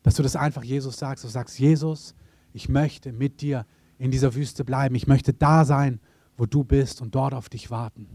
dass 0.03 0.15
du 0.15 0.23
das 0.23 0.35
einfach 0.35 0.63
Jesus 0.63 0.97
sagst. 0.97 1.23
Du 1.23 1.27
sagst, 1.27 1.59
Jesus, 1.59 2.15
ich 2.53 2.69
möchte 2.69 3.11
mit 3.11 3.41
dir 3.41 3.65
in 3.97 4.11
dieser 4.11 4.35
Wüste 4.35 4.63
bleiben. 4.63 4.95
Ich 4.95 5.07
möchte 5.07 5.33
da 5.33 5.65
sein, 5.65 5.99
wo 6.37 6.45
du 6.45 6.63
bist 6.63 7.01
und 7.01 7.15
dort 7.15 7.33
auf 7.33 7.49
dich 7.49 7.71
warten. 7.71 8.07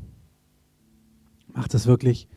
Macht 1.48 1.74
das 1.74 1.86
wirklich 1.86 2.28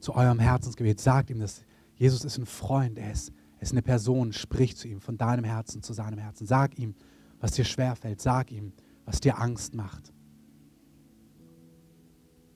zu 0.00 0.14
eurem 0.14 0.38
Herzensgebet. 0.38 1.00
Sagt 1.00 1.30
ihm 1.30 1.38
das. 1.38 1.62
Jesus 1.94 2.24
ist 2.24 2.38
ein 2.38 2.46
Freund, 2.46 2.98
er 2.98 3.12
ist, 3.12 3.32
er 3.56 3.62
ist 3.62 3.72
eine 3.72 3.82
Person. 3.82 4.32
Sprich 4.32 4.76
zu 4.76 4.88
ihm 4.88 5.00
von 5.00 5.18
deinem 5.18 5.44
Herzen 5.44 5.82
zu 5.82 5.92
seinem 5.92 6.18
Herzen. 6.18 6.46
Sag 6.46 6.78
ihm, 6.78 6.94
was 7.40 7.52
dir 7.52 7.64
schwerfällt. 7.64 8.20
Sag 8.20 8.50
ihm, 8.50 8.72
was 9.04 9.20
dir 9.20 9.38
Angst 9.38 9.74
macht. 9.74 10.12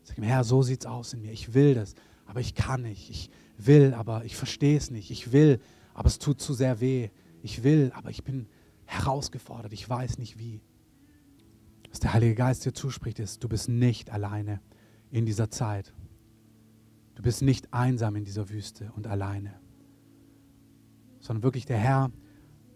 Sag 0.02 0.18
ihm, 0.18 0.24
Herr, 0.24 0.44
so 0.44 0.62
sieht 0.62 0.80
es 0.80 0.86
aus 0.86 1.12
in 1.12 1.22
mir. 1.22 1.32
Ich 1.32 1.54
will 1.54 1.74
das, 1.74 1.94
aber 2.26 2.40
ich 2.40 2.54
kann 2.54 2.82
nicht. 2.82 3.10
Ich 3.10 3.30
will, 3.58 3.94
aber 3.94 4.24
ich 4.24 4.36
verstehe 4.36 4.76
es 4.76 4.90
nicht. 4.90 5.10
Ich 5.10 5.32
will, 5.32 5.60
aber 5.95 6.07
es 6.07 6.18
tut 6.18 6.40
zu 6.40 6.55
sehr 6.55 6.80
weh. 6.80 7.11
Ich 7.43 7.62
will, 7.62 7.93
aber 7.95 8.11
ich 8.11 8.24
bin 8.24 8.47
herausgefordert. 8.84 9.72
Ich 9.72 9.88
weiß 9.88 10.18
nicht 10.18 10.38
wie. 10.38 10.61
Was 11.90 12.01
der 12.01 12.14
Heilige 12.14 12.34
Geist 12.34 12.64
dir 12.64 12.72
zuspricht, 12.72 13.18
ist, 13.18 13.45
du 13.45 13.49
bist 13.49 13.68
nicht 13.68 14.11
alleine 14.11 14.61
in 15.11 15.26
dieser 15.26 15.51
Zeit. 15.51 15.93
Du 17.14 17.22
bist 17.22 17.43
nicht 17.43 17.72
einsam 17.74 18.16
in 18.16 18.24
dieser 18.24 18.49
Wüste 18.49 18.90
und 18.97 19.07
alleine, 19.07 19.61
sondern 21.20 21.43
wirklich 21.43 21.66
der 21.66 21.78
Herr 21.78 22.11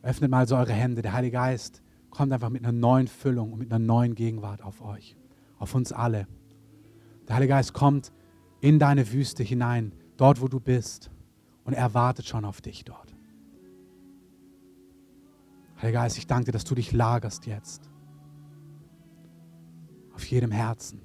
öffnet 0.02 0.30
mal 0.30 0.46
so 0.46 0.56
eure 0.56 0.72
Hände. 0.72 1.02
Der 1.02 1.14
Heilige 1.14 1.32
Geist 1.32 1.82
kommt 2.10 2.32
einfach 2.32 2.50
mit 2.50 2.62
einer 2.62 2.72
neuen 2.72 3.08
Füllung 3.08 3.52
und 3.52 3.58
mit 3.58 3.72
einer 3.72 3.84
neuen 3.84 4.14
Gegenwart 4.14 4.62
auf 4.62 4.82
euch, 4.82 5.16
auf 5.58 5.74
uns 5.74 5.92
alle. 5.92 6.28
Der 7.26 7.36
Heilige 7.36 7.54
Geist 7.54 7.72
kommt 7.72 8.12
in 8.60 8.78
deine 8.78 9.10
Wüste 9.12 9.42
hinein, 9.42 9.92
dort 10.16 10.40
wo 10.40 10.48
du 10.48 10.60
bist, 10.60 11.10
und 11.66 11.74
er 11.74 11.92
wartet 11.94 12.26
schon 12.26 12.44
auf 12.44 12.60
dich 12.60 12.84
dort. 12.84 13.14
Heiliger 15.82 16.00
Geist, 16.00 16.16
ich 16.16 16.26
danke 16.26 16.46
dir, 16.46 16.52
dass 16.52 16.64
du 16.64 16.74
dich 16.74 16.92
lagerst 16.92 17.46
jetzt. 17.46 17.90
Auf 20.14 20.24
jedem 20.24 20.50
Herzen. 20.50 21.02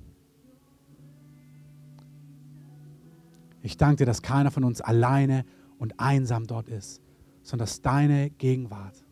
Ich 3.61 3.75
danke 3.75 3.97
dir, 3.97 4.05
dass 4.05 4.21
keiner 4.21 4.49
von 4.49 4.63
uns 4.63 4.81
alleine 4.81 5.45
und 5.77 5.99
einsam 5.99 6.47
dort 6.47 6.69
ist, 6.69 7.01
sondern 7.43 7.65
dass 7.65 7.81
deine 7.81 8.29
Gegenwart 8.29 9.03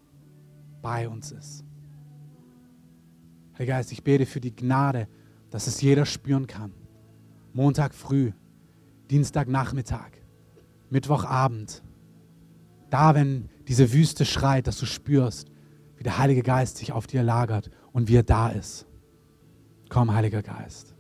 bei 0.82 1.10
uns 1.10 1.32
ist. 1.32 1.66
Heiliger 3.56 3.74
Geist, 3.74 3.91
ich 3.91 4.04
bete 4.04 4.26
für 4.26 4.39
die 4.39 4.56
Gnade, 4.56 5.08
dass 5.50 5.68
es 5.68 5.82
jeder 5.82 6.06
spüren 6.06 6.47
kann. 6.47 6.72
Montag 7.54 7.93
früh, 7.93 8.32
Dienstagnachmittag, 9.10 10.18
Mittwochabend. 10.89 11.83
Da, 12.89 13.15
wenn 13.15 13.49
diese 13.67 13.93
Wüste 13.93 14.25
schreit, 14.25 14.67
dass 14.67 14.79
du 14.79 14.85
spürst, 14.85 15.49
wie 15.97 16.03
der 16.03 16.17
Heilige 16.17 16.41
Geist 16.41 16.77
sich 16.77 16.91
auf 16.91 17.07
dir 17.07 17.23
lagert 17.23 17.69
und 17.91 18.07
wie 18.07 18.15
er 18.15 18.23
da 18.23 18.49
ist. 18.49 18.87
Komm, 19.89 20.13
Heiliger 20.13 20.41
Geist. 20.41 20.95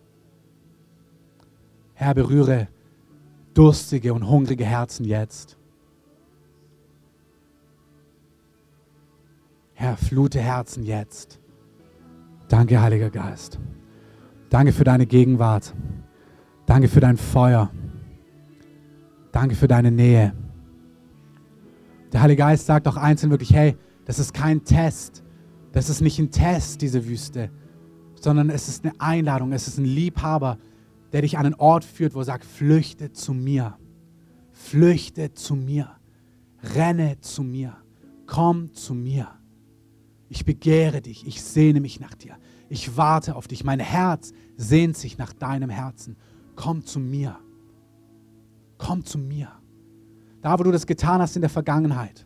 Herr, 1.93 2.13
berühre 2.13 2.67
durstige 3.53 4.13
und 4.13 4.27
hungrige 4.27 4.65
Herzen 4.65 5.05
jetzt. 5.05 5.57
Herr, 9.73 9.97
flute 9.97 10.39
Herzen 10.39 10.83
jetzt. 10.83 11.39
Danke, 12.47 12.81
Heiliger 12.81 13.09
Geist. 13.09 13.59
Danke 14.49 14.73
für 14.73 14.83
deine 14.83 15.05
Gegenwart. 15.05 15.73
Danke 16.65 16.87
für 16.87 16.99
dein 16.99 17.17
Feuer. 17.17 17.71
Danke 19.31 19.55
für 19.55 19.67
deine 19.67 19.91
Nähe. 19.91 20.33
Der 22.11 22.21
Heilige 22.21 22.39
Geist 22.39 22.65
sagt 22.65 22.87
auch 22.87 22.97
einzeln 22.97 23.29
wirklich, 23.29 23.53
hey, 23.53 23.77
das 24.05 24.19
ist 24.19 24.33
kein 24.33 24.63
Test. 24.63 25.23
Das 25.71 25.89
ist 25.89 26.01
nicht 26.01 26.17
ein 26.17 26.31
Test, 26.31 26.81
diese 26.81 27.07
Wüste, 27.07 27.51
sondern 28.15 28.49
es 28.49 28.67
ist 28.67 28.83
eine 28.83 28.99
Einladung. 28.99 29.51
Es 29.51 29.67
ist 29.67 29.77
ein 29.77 29.85
Liebhaber, 29.85 30.57
der 31.11 31.21
dich 31.21 31.37
an 31.37 31.45
einen 31.45 31.55
Ort 31.55 31.85
führt, 31.85 32.15
wo 32.15 32.19
er 32.19 32.25
sagt, 32.25 32.43
flüchte 32.43 33.11
zu 33.11 33.33
mir. 33.33 33.77
Flüchte 34.51 35.33
zu 35.33 35.55
mir. 35.55 35.91
Renne 36.75 37.19
zu 37.21 37.43
mir. 37.43 37.77
Komm 38.25 38.73
zu 38.73 38.95
mir. 38.95 39.27
Ich 40.27 40.45
begehre 40.45 41.01
dich. 41.01 41.27
Ich 41.27 41.43
sehne 41.43 41.79
mich 41.79 41.99
nach 41.99 42.15
dir. 42.15 42.35
Ich 42.67 42.97
warte 42.97 43.35
auf 43.35 43.47
dich. 43.47 43.63
Mein 43.63 43.79
Herz 43.79 44.33
sehnt 44.57 44.97
sich 44.97 45.17
nach 45.17 45.33
deinem 45.33 45.69
Herzen 45.69 46.17
komm 46.59 46.85
zu 46.85 46.99
mir. 46.99 47.39
Komm 48.79 49.05
zu 49.05 49.19
mir. 49.19 49.49
Da, 50.41 50.57
wo 50.57 50.63
du 50.63 50.71
das 50.71 50.87
getan 50.87 51.21
hast 51.21 51.35
in 51.35 51.41
der 51.41 51.49
Vergangenheit, 51.51 52.25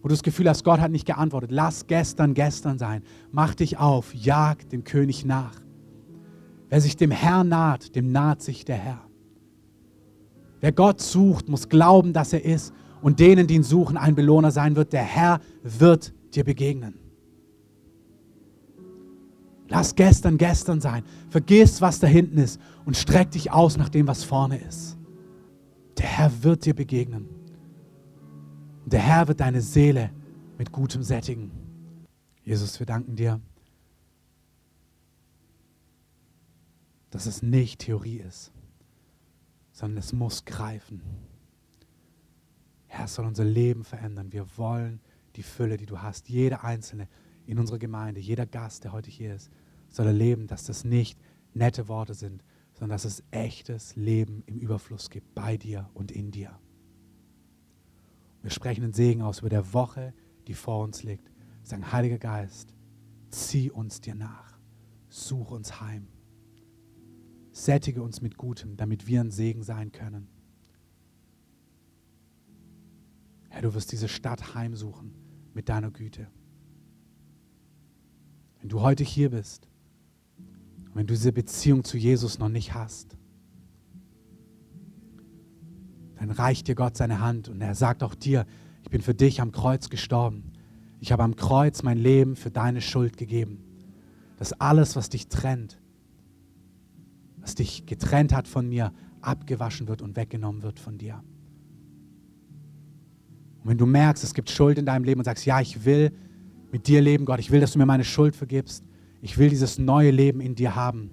wo 0.00 0.08
du 0.08 0.14
das 0.14 0.22
Gefühl 0.22 0.48
hast, 0.48 0.64
Gott 0.64 0.80
hat 0.80 0.90
nicht 0.90 1.06
geantwortet, 1.06 1.50
lass 1.52 1.86
gestern 1.86 2.32
gestern 2.32 2.78
sein. 2.78 3.02
Mach 3.30 3.54
dich 3.54 3.76
auf, 3.76 4.14
jag 4.14 4.68
dem 4.70 4.84
König 4.84 5.26
nach. 5.26 5.60
Wer 6.70 6.80
sich 6.80 6.96
dem 6.96 7.10
Herrn 7.10 7.48
naht, 7.48 7.94
dem 7.94 8.10
naht 8.10 8.40
sich 8.40 8.64
der 8.64 8.76
Herr. 8.76 9.00
Wer 10.60 10.72
Gott 10.72 11.00
sucht, 11.00 11.48
muss 11.48 11.68
glauben, 11.68 12.12
dass 12.12 12.32
er 12.32 12.44
ist 12.44 12.72
und 13.02 13.20
denen, 13.20 13.46
die 13.46 13.56
ihn 13.56 13.64
suchen, 13.64 13.96
ein 13.96 14.14
Belohner 14.14 14.52
sein 14.52 14.76
wird. 14.76 14.92
Der 14.92 15.02
Herr 15.02 15.40
wird 15.62 16.14
dir 16.34 16.44
begegnen. 16.44 16.94
Lass 19.68 19.94
gestern 19.94 20.38
gestern 20.38 20.80
sein. 20.80 21.02
Vergiss, 21.30 21.80
was 21.80 21.98
da 21.98 22.06
hinten 22.06 22.38
ist 22.38 22.60
und 22.84 22.96
streck 22.96 23.32
dich 23.32 23.50
aus 23.50 23.76
nach 23.76 23.88
dem, 23.88 24.06
was 24.06 24.22
vorne 24.22 24.58
ist. 24.58 24.96
Der 25.98 26.06
Herr 26.06 26.42
wird 26.42 26.64
dir 26.64 26.74
begegnen. 26.74 27.28
Der 28.86 29.00
Herr 29.00 29.28
wird 29.28 29.40
deine 29.40 29.60
Seele 29.60 30.10
mit 30.58 30.72
Gutem 30.72 31.02
sättigen. 31.02 31.50
Jesus, 32.44 32.78
wir 32.78 32.86
danken 32.86 33.16
dir, 33.16 33.40
dass 37.10 37.26
es 37.26 37.42
nicht 37.42 37.80
Theorie 37.80 38.18
ist, 38.18 38.52
sondern 39.72 39.98
es 39.98 40.12
muss 40.12 40.44
greifen. 40.44 41.02
Herr, 42.86 43.04
es 43.04 43.14
soll 43.14 43.26
unser 43.26 43.44
Leben 43.44 43.84
verändern. 43.84 44.32
Wir 44.32 44.46
wollen 44.56 45.00
die 45.36 45.42
Fülle, 45.42 45.76
die 45.76 45.86
du 45.86 46.02
hast. 46.02 46.28
Jeder 46.28 46.64
Einzelne 46.64 47.08
in 47.46 47.58
unserer 47.58 47.78
Gemeinde, 47.78 48.20
jeder 48.20 48.46
Gast, 48.46 48.84
der 48.84 48.92
heute 48.92 49.10
hier 49.10 49.34
ist, 49.34 49.50
soll 49.88 50.06
erleben, 50.06 50.46
dass 50.46 50.64
das 50.64 50.84
nicht 50.84 51.18
nette 51.54 51.88
Worte 51.88 52.14
sind, 52.14 52.42
sondern 52.82 52.96
dass 52.96 53.04
es 53.04 53.22
echtes 53.30 53.94
Leben 53.94 54.42
im 54.46 54.58
Überfluss 54.58 55.08
gibt, 55.08 55.36
bei 55.36 55.56
dir 55.56 55.88
und 55.94 56.10
in 56.10 56.32
dir. 56.32 56.58
Wir 58.42 58.50
sprechen 58.50 58.80
den 58.80 58.92
Segen 58.92 59.22
aus 59.22 59.38
über 59.38 59.50
der 59.50 59.72
Woche, 59.72 60.12
die 60.48 60.54
vor 60.54 60.82
uns 60.82 61.04
liegt. 61.04 61.28
Wir 61.60 61.66
sagen, 61.68 61.92
Heiliger 61.92 62.18
Geist, 62.18 62.74
zieh 63.30 63.70
uns 63.70 64.00
dir 64.00 64.16
nach, 64.16 64.58
such 65.08 65.52
uns 65.52 65.80
heim, 65.80 66.08
sättige 67.52 68.02
uns 68.02 68.20
mit 68.20 68.36
Gutem, 68.36 68.76
damit 68.76 69.06
wir 69.06 69.20
ein 69.20 69.30
Segen 69.30 69.62
sein 69.62 69.92
können. 69.92 70.26
Herr, 73.48 73.62
du 73.62 73.74
wirst 73.74 73.92
diese 73.92 74.08
Stadt 74.08 74.56
heimsuchen 74.56 75.14
mit 75.54 75.68
deiner 75.68 75.92
Güte. 75.92 76.26
Wenn 78.58 78.70
du 78.70 78.80
heute 78.80 79.04
hier 79.04 79.30
bist 79.30 79.68
wenn 80.94 81.06
du 81.06 81.14
diese 81.14 81.32
Beziehung 81.32 81.84
zu 81.84 81.96
Jesus 81.96 82.38
noch 82.38 82.48
nicht 82.48 82.74
hast, 82.74 83.16
dann 86.16 86.30
reicht 86.30 86.68
dir 86.68 86.74
Gott 86.74 86.96
seine 86.96 87.20
Hand 87.20 87.48
und 87.48 87.60
er 87.60 87.74
sagt 87.74 88.02
auch 88.02 88.14
dir, 88.14 88.46
ich 88.82 88.90
bin 88.90 89.00
für 89.00 89.14
dich 89.14 89.40
am 89.40 89.52
Kreuz 89.52 89.88
gestorben. 89.88 90.52
Ich 91.00 91.10
habe 91.10 91.22
am 91.22 91.34
Kreuz 91.34 91.82
mein 91.82 91.98
Leben 91.98 92.36
für 92.36 92.50
deine 92.50 92.80
Schuld 92.80 93.16
gegeben. 93.16 93.64
Dass 94.36 94.52
alles, 94.52 94.94
was 94.94 95.08
dich 95.08 95.28
trennt, 95.28 95.80
was 97.38 97.56
dich 97.56 97.86
getrennt 97.86 98.32
hat 98.32 98.46
von 98.46 98.68
mir, 98.68 98.92
abgewaschen 99.20 99.88
wird 99.88 100.02
und 100.02 100.14
weggenommen 100.16 100.62
wird 100.62 100.78
von 100.78 100.98
dir. 100.98 101.22
Und 103.62 103.70
wenn 103.70 103.78
du 103.78 103.86
merkst, 103.86 104.22
es 104.22 104.34
gibt 104.34 104.50
Schuld 104.50 104.78
in 104.78 104.86
deinem 104.86 105.04
Leben 105.04 105.20
und 105.20 105.24
sagst, 105.24 105.46
ja, 105.46 105.60
ich 105.60 105.84
will 105.84 106.12
mit 106.70 106.86
dir 106.86 107.00
leben, 107.00 107.24
Gott, 107.24 107.40
ich 107.40 107.50
will, 107.50 107.60
dass 107.60 107.72
du 107.72 107.78
mir 107.78 107.86
meine 107.86 108.04
Schuld 108.04 108.34
vergibst, 108.34 108.84
ich 109.22 109.38
will 109.38 109.48
dieses 109.48 109.78
neue 109.78 110.10
Leben 110.10 110.40
in 110.40 110.54
dir 110.54 110.74
haben, 110.74 111.10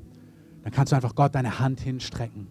dann 0.64 0.74
kannst 0.74 0.91
du 0.91 0.95
einfach 0.95 1.16
Gott 1.16 1.36
deine 1.36 1.60
Hand 1.60 1.80
hinstrecken. 1.80 2.47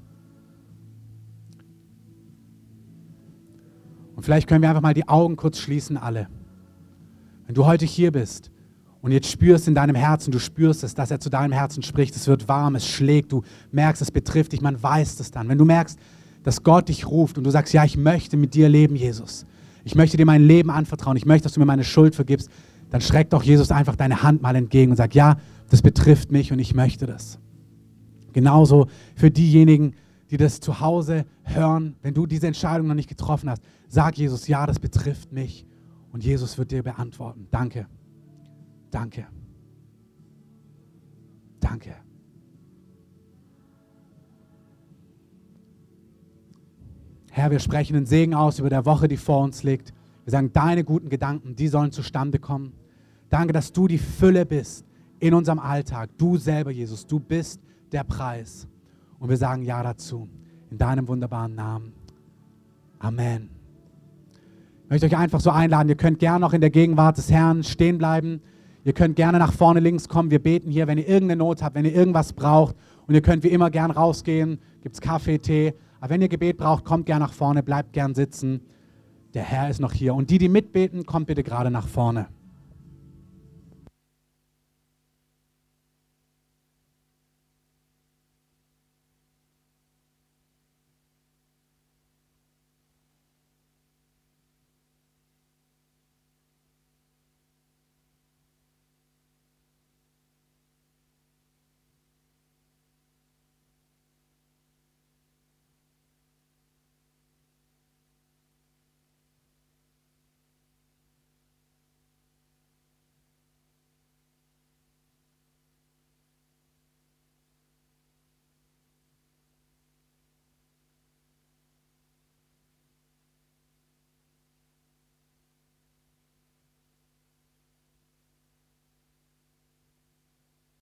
Und 4.16 4.22
vielleicht 4.22 4.48
können 4.48 4.62
wir 4.62 4.68
einfach 4.70 4.82
mal 4.82 4.94
die 4.94 5.08
Augen 5.08 5.36
kurz 5.36 5.58
schließen, 5.58 5.96
alle. 5.96 6.28
Wenn 7.46 7.54
du 7.54 7.66
heute 7.66 7.84
hier 7.84 8.12
bist 8.12 8.50
und 9.02 9.12
jetzt 9.12 9.30
spürst 9.30 9.68
in 9.68 9.74
deinem 9.74 9.94
Herzen, 9.94 10.30
du 10.30 10.38
spürst 10.38 10.84
es, 10.84 10.94
dass 10.94 11.10
er 11.10 11.20
zu 11.20 11.28
deinem 11.28 11.52
Herzen 11.52 11.82
spricht, 11.82 12.16
es 12.16 12.26
wird 12.26 12.48
warm, 12.48 12.76
es 12.76 12.86
schlägt, 12.86 13.32
du 13.32 13.42
merkst, 13.70 14.00
es 14.02 14.10
betrifft 14.10 14.52
dich, 14.52 14.60
man 14.60 14.80
weiß 14.82 15.20
es 15.20 15.30
dann. 15.30 15.48
Wenn 15.48 15.58
du 15.58 15.64
merkst, 15.64 15.98
dass 16.44 16.62
Gott 16.62 16.88
dich 16.88 17.06
ruft 17.06 17.36
und 17.36 17.44
du 17.44 17.50
sagst, 17.50 17.72
ja, 17.72 17.84
ich 17.84 17.96
möchte 17.96 18.36
mit 18.36 18.54
dir 18.54 18.68
leben, 18.68 18.96
Jesus. 18.96 19.44
Ich 19.84 19.94
möchte 19.94 20.16
dir 20.16 20.26
mein 20.26 20.42
Leben 20.42 20.70
anvertrauen, 20.70 21.16
ich 21.16 21.26
möchte, 21.26 21.44
dass 21.44 21.52
du 21.52 21.60
mir 21.60 21.66
meine 21.66 21.84
Schuld 21.84 22.14
vergibst, 22.14 22.50
dann 22.90 23.00
schreckt 23.00 23.32
doch 23.32 23.42
Jesus 23.42 23.70
einfach 23.70 23.96
deine 23.96 24.22
Hand 24.22 24.42
mal 24.42 24.56
entgegen 24.56 24.90
und 24.92 24.96
sagt, 24.96 25.14
ja, 25.14 25.36
das 25.70 25.82
betrifft 25.82 26.32
mich 26.32 26.52
und 26.52 26.58
ich 26.58 26.74
möchte 26.74 27.06
das. 27.06 27.38
Genauso 28.32 28.86
für 29.14 29.30
diejenigen, 29.30 29.94
die 30.30 30.36
das 30.36 30.60
zu 30.60 30.80
Hause 30.80 31.24
hören, 31.42 31.96
wenn 32.02 32.14
du 32.14 32.26
diese 32.26 32.46
Entscheidung 32.46 32.86
noch 32.86 32.94
nicht 32.94 33.08
getroffen 33.08 33.50
hast, 33.50 33.62
sag 33.88 34.16
Jesus, 34.16 34.48
ja, 34.48 34.66
das 34.66 34.78
betrifft 34.78 35.32
mich. 35.32 35.66
Und 36.12 36.24
Jesus 36.24 36.56
wird 36.58 36.70
dir 36.70 36.82
beantworten. 36.82 37.48
Danke. 37.50 37.86
Danke. 38.90 39.26
Danke. 41.60 41.94
Herr, 47.30 47.50
wir 47.50 47.60
sprechen 47.60 47.94
den 47.94 48.06
Segen 48.06 48.34
aus 48.34 48.58
über 48.58 48.70
der 48.70 48.84
Woche, 48.84 49.06
die 49.06 49.16
vor 49.16 49.42
uns 49.42 49.62
liegt. 49.62 49.92
Wir 50.28 50.32
sagen, 50.32 50.52
deine 50.52 50.84
guten 50.84 51.08
Gedanken, 51.08 51.56
die 51.56 51.68
sollen 51.68 51.90
zustande 51.90 52.38
kommen. 52.38 52.74
Danke, 53.30 53.54
dass 53.54 53.72
du 53.72 53.88
die 53.88 53.96
Fülle 53.96 54.44
bist 54.44 54.84
in 55.20 55.32
unserem 55.32 55.58
Alltag. 55.58 56.10
Du 56.18 56.36
selber, 56.36 56.70
Jesus, 56.70 57.06
du 57.06 57.18
bist 57.18 57.62
der 57.92 58.04
Preis. 58.04 58.68
Und 59.18 59.30
wir 59.30 59.38
sagen 59.38 59.62
Ja 59.62 59.82
dazu. 59.82 60.28
In 60.70 60.76
deinem 60.76 61.08
wunderbaren 61.08 61.54
Namen. 61.54 61.94
Amen. 62.98 63.48
Ich 64.84 64.90
möchte 64.90 65.06
euch 65.06 65.16
einfach 65.16 65.40
so 65.40 65.48
einladen, 65.48 65.88
ihr 65.88 65.94
könnt 65.94 66.18
gerne 66.18 66.40
noch 66.40 66.52
in 66.52 66.60
der 66.60 66.68
Gegenwart 66.68 67.16
des 67.16 67.30
Herrn 67.30 67.64
stehen 67.64 67.96
bleiben. 67.96 68.42
Ihr 68.84 68.92
könnt 68.92 69.16
gerne 69.16 69.38
nach 69.38 69.54
vorne 69.54 69.80
links 69.80 70.10
kommen. 70.10 70.30
Wir 70.30 70.42
beten 70.42 70.70
hier, 70.70 70.86
wenn 70.88 70.98
ihr 70.98 71.08
irgendeine 71.08 71.38
Not 71.38 71.62
habt, 71.62 71.74
wenn 71.74 71.86
ihr 71.86 71.94
irgendwas 71.94 72.34
braucht. 72.34 72.76
Und 73.06 73.14
ihr 73.14 73.22
könnt 73.22 73.44
wie 73.44 73.48
immer 73.48 73.70
gern 73.70 73.90
rausgehen. 73.90 74.58
Gibt 74.82 74.94
es 74.94 75.00
Kaffee, 75.00 75.38
Tee. 75.38 75.72
Aber 76.00 76.10
wenn 76.10 76.20
ihr 76.20 76.28
Gebet 76.28 76.58
braucht, 76.58 76.84
kommt 76.84 77.06
gern 77.06 77.20
nach 77.20 77.32
vorne, 77.32 77.62
bleibt 77.62 77.94
gern 77.94 78.14
sitzen. 78.14 78.60
Der 79.34 79.42
Herr 79.42 79.68
ist 79.68 79.80
noch 79.80 79.92
hier. 79.92 80.14
Und 80.14 80.30
die, 80.30 80.38
die 80.38 80.48
mitbeten, 80.48 81.04
kommt 81.04 81.26
bitte 81.26 81.42
gerade 81.42 81.70
nach 81.70 81.86
vorne. 81.86 82.28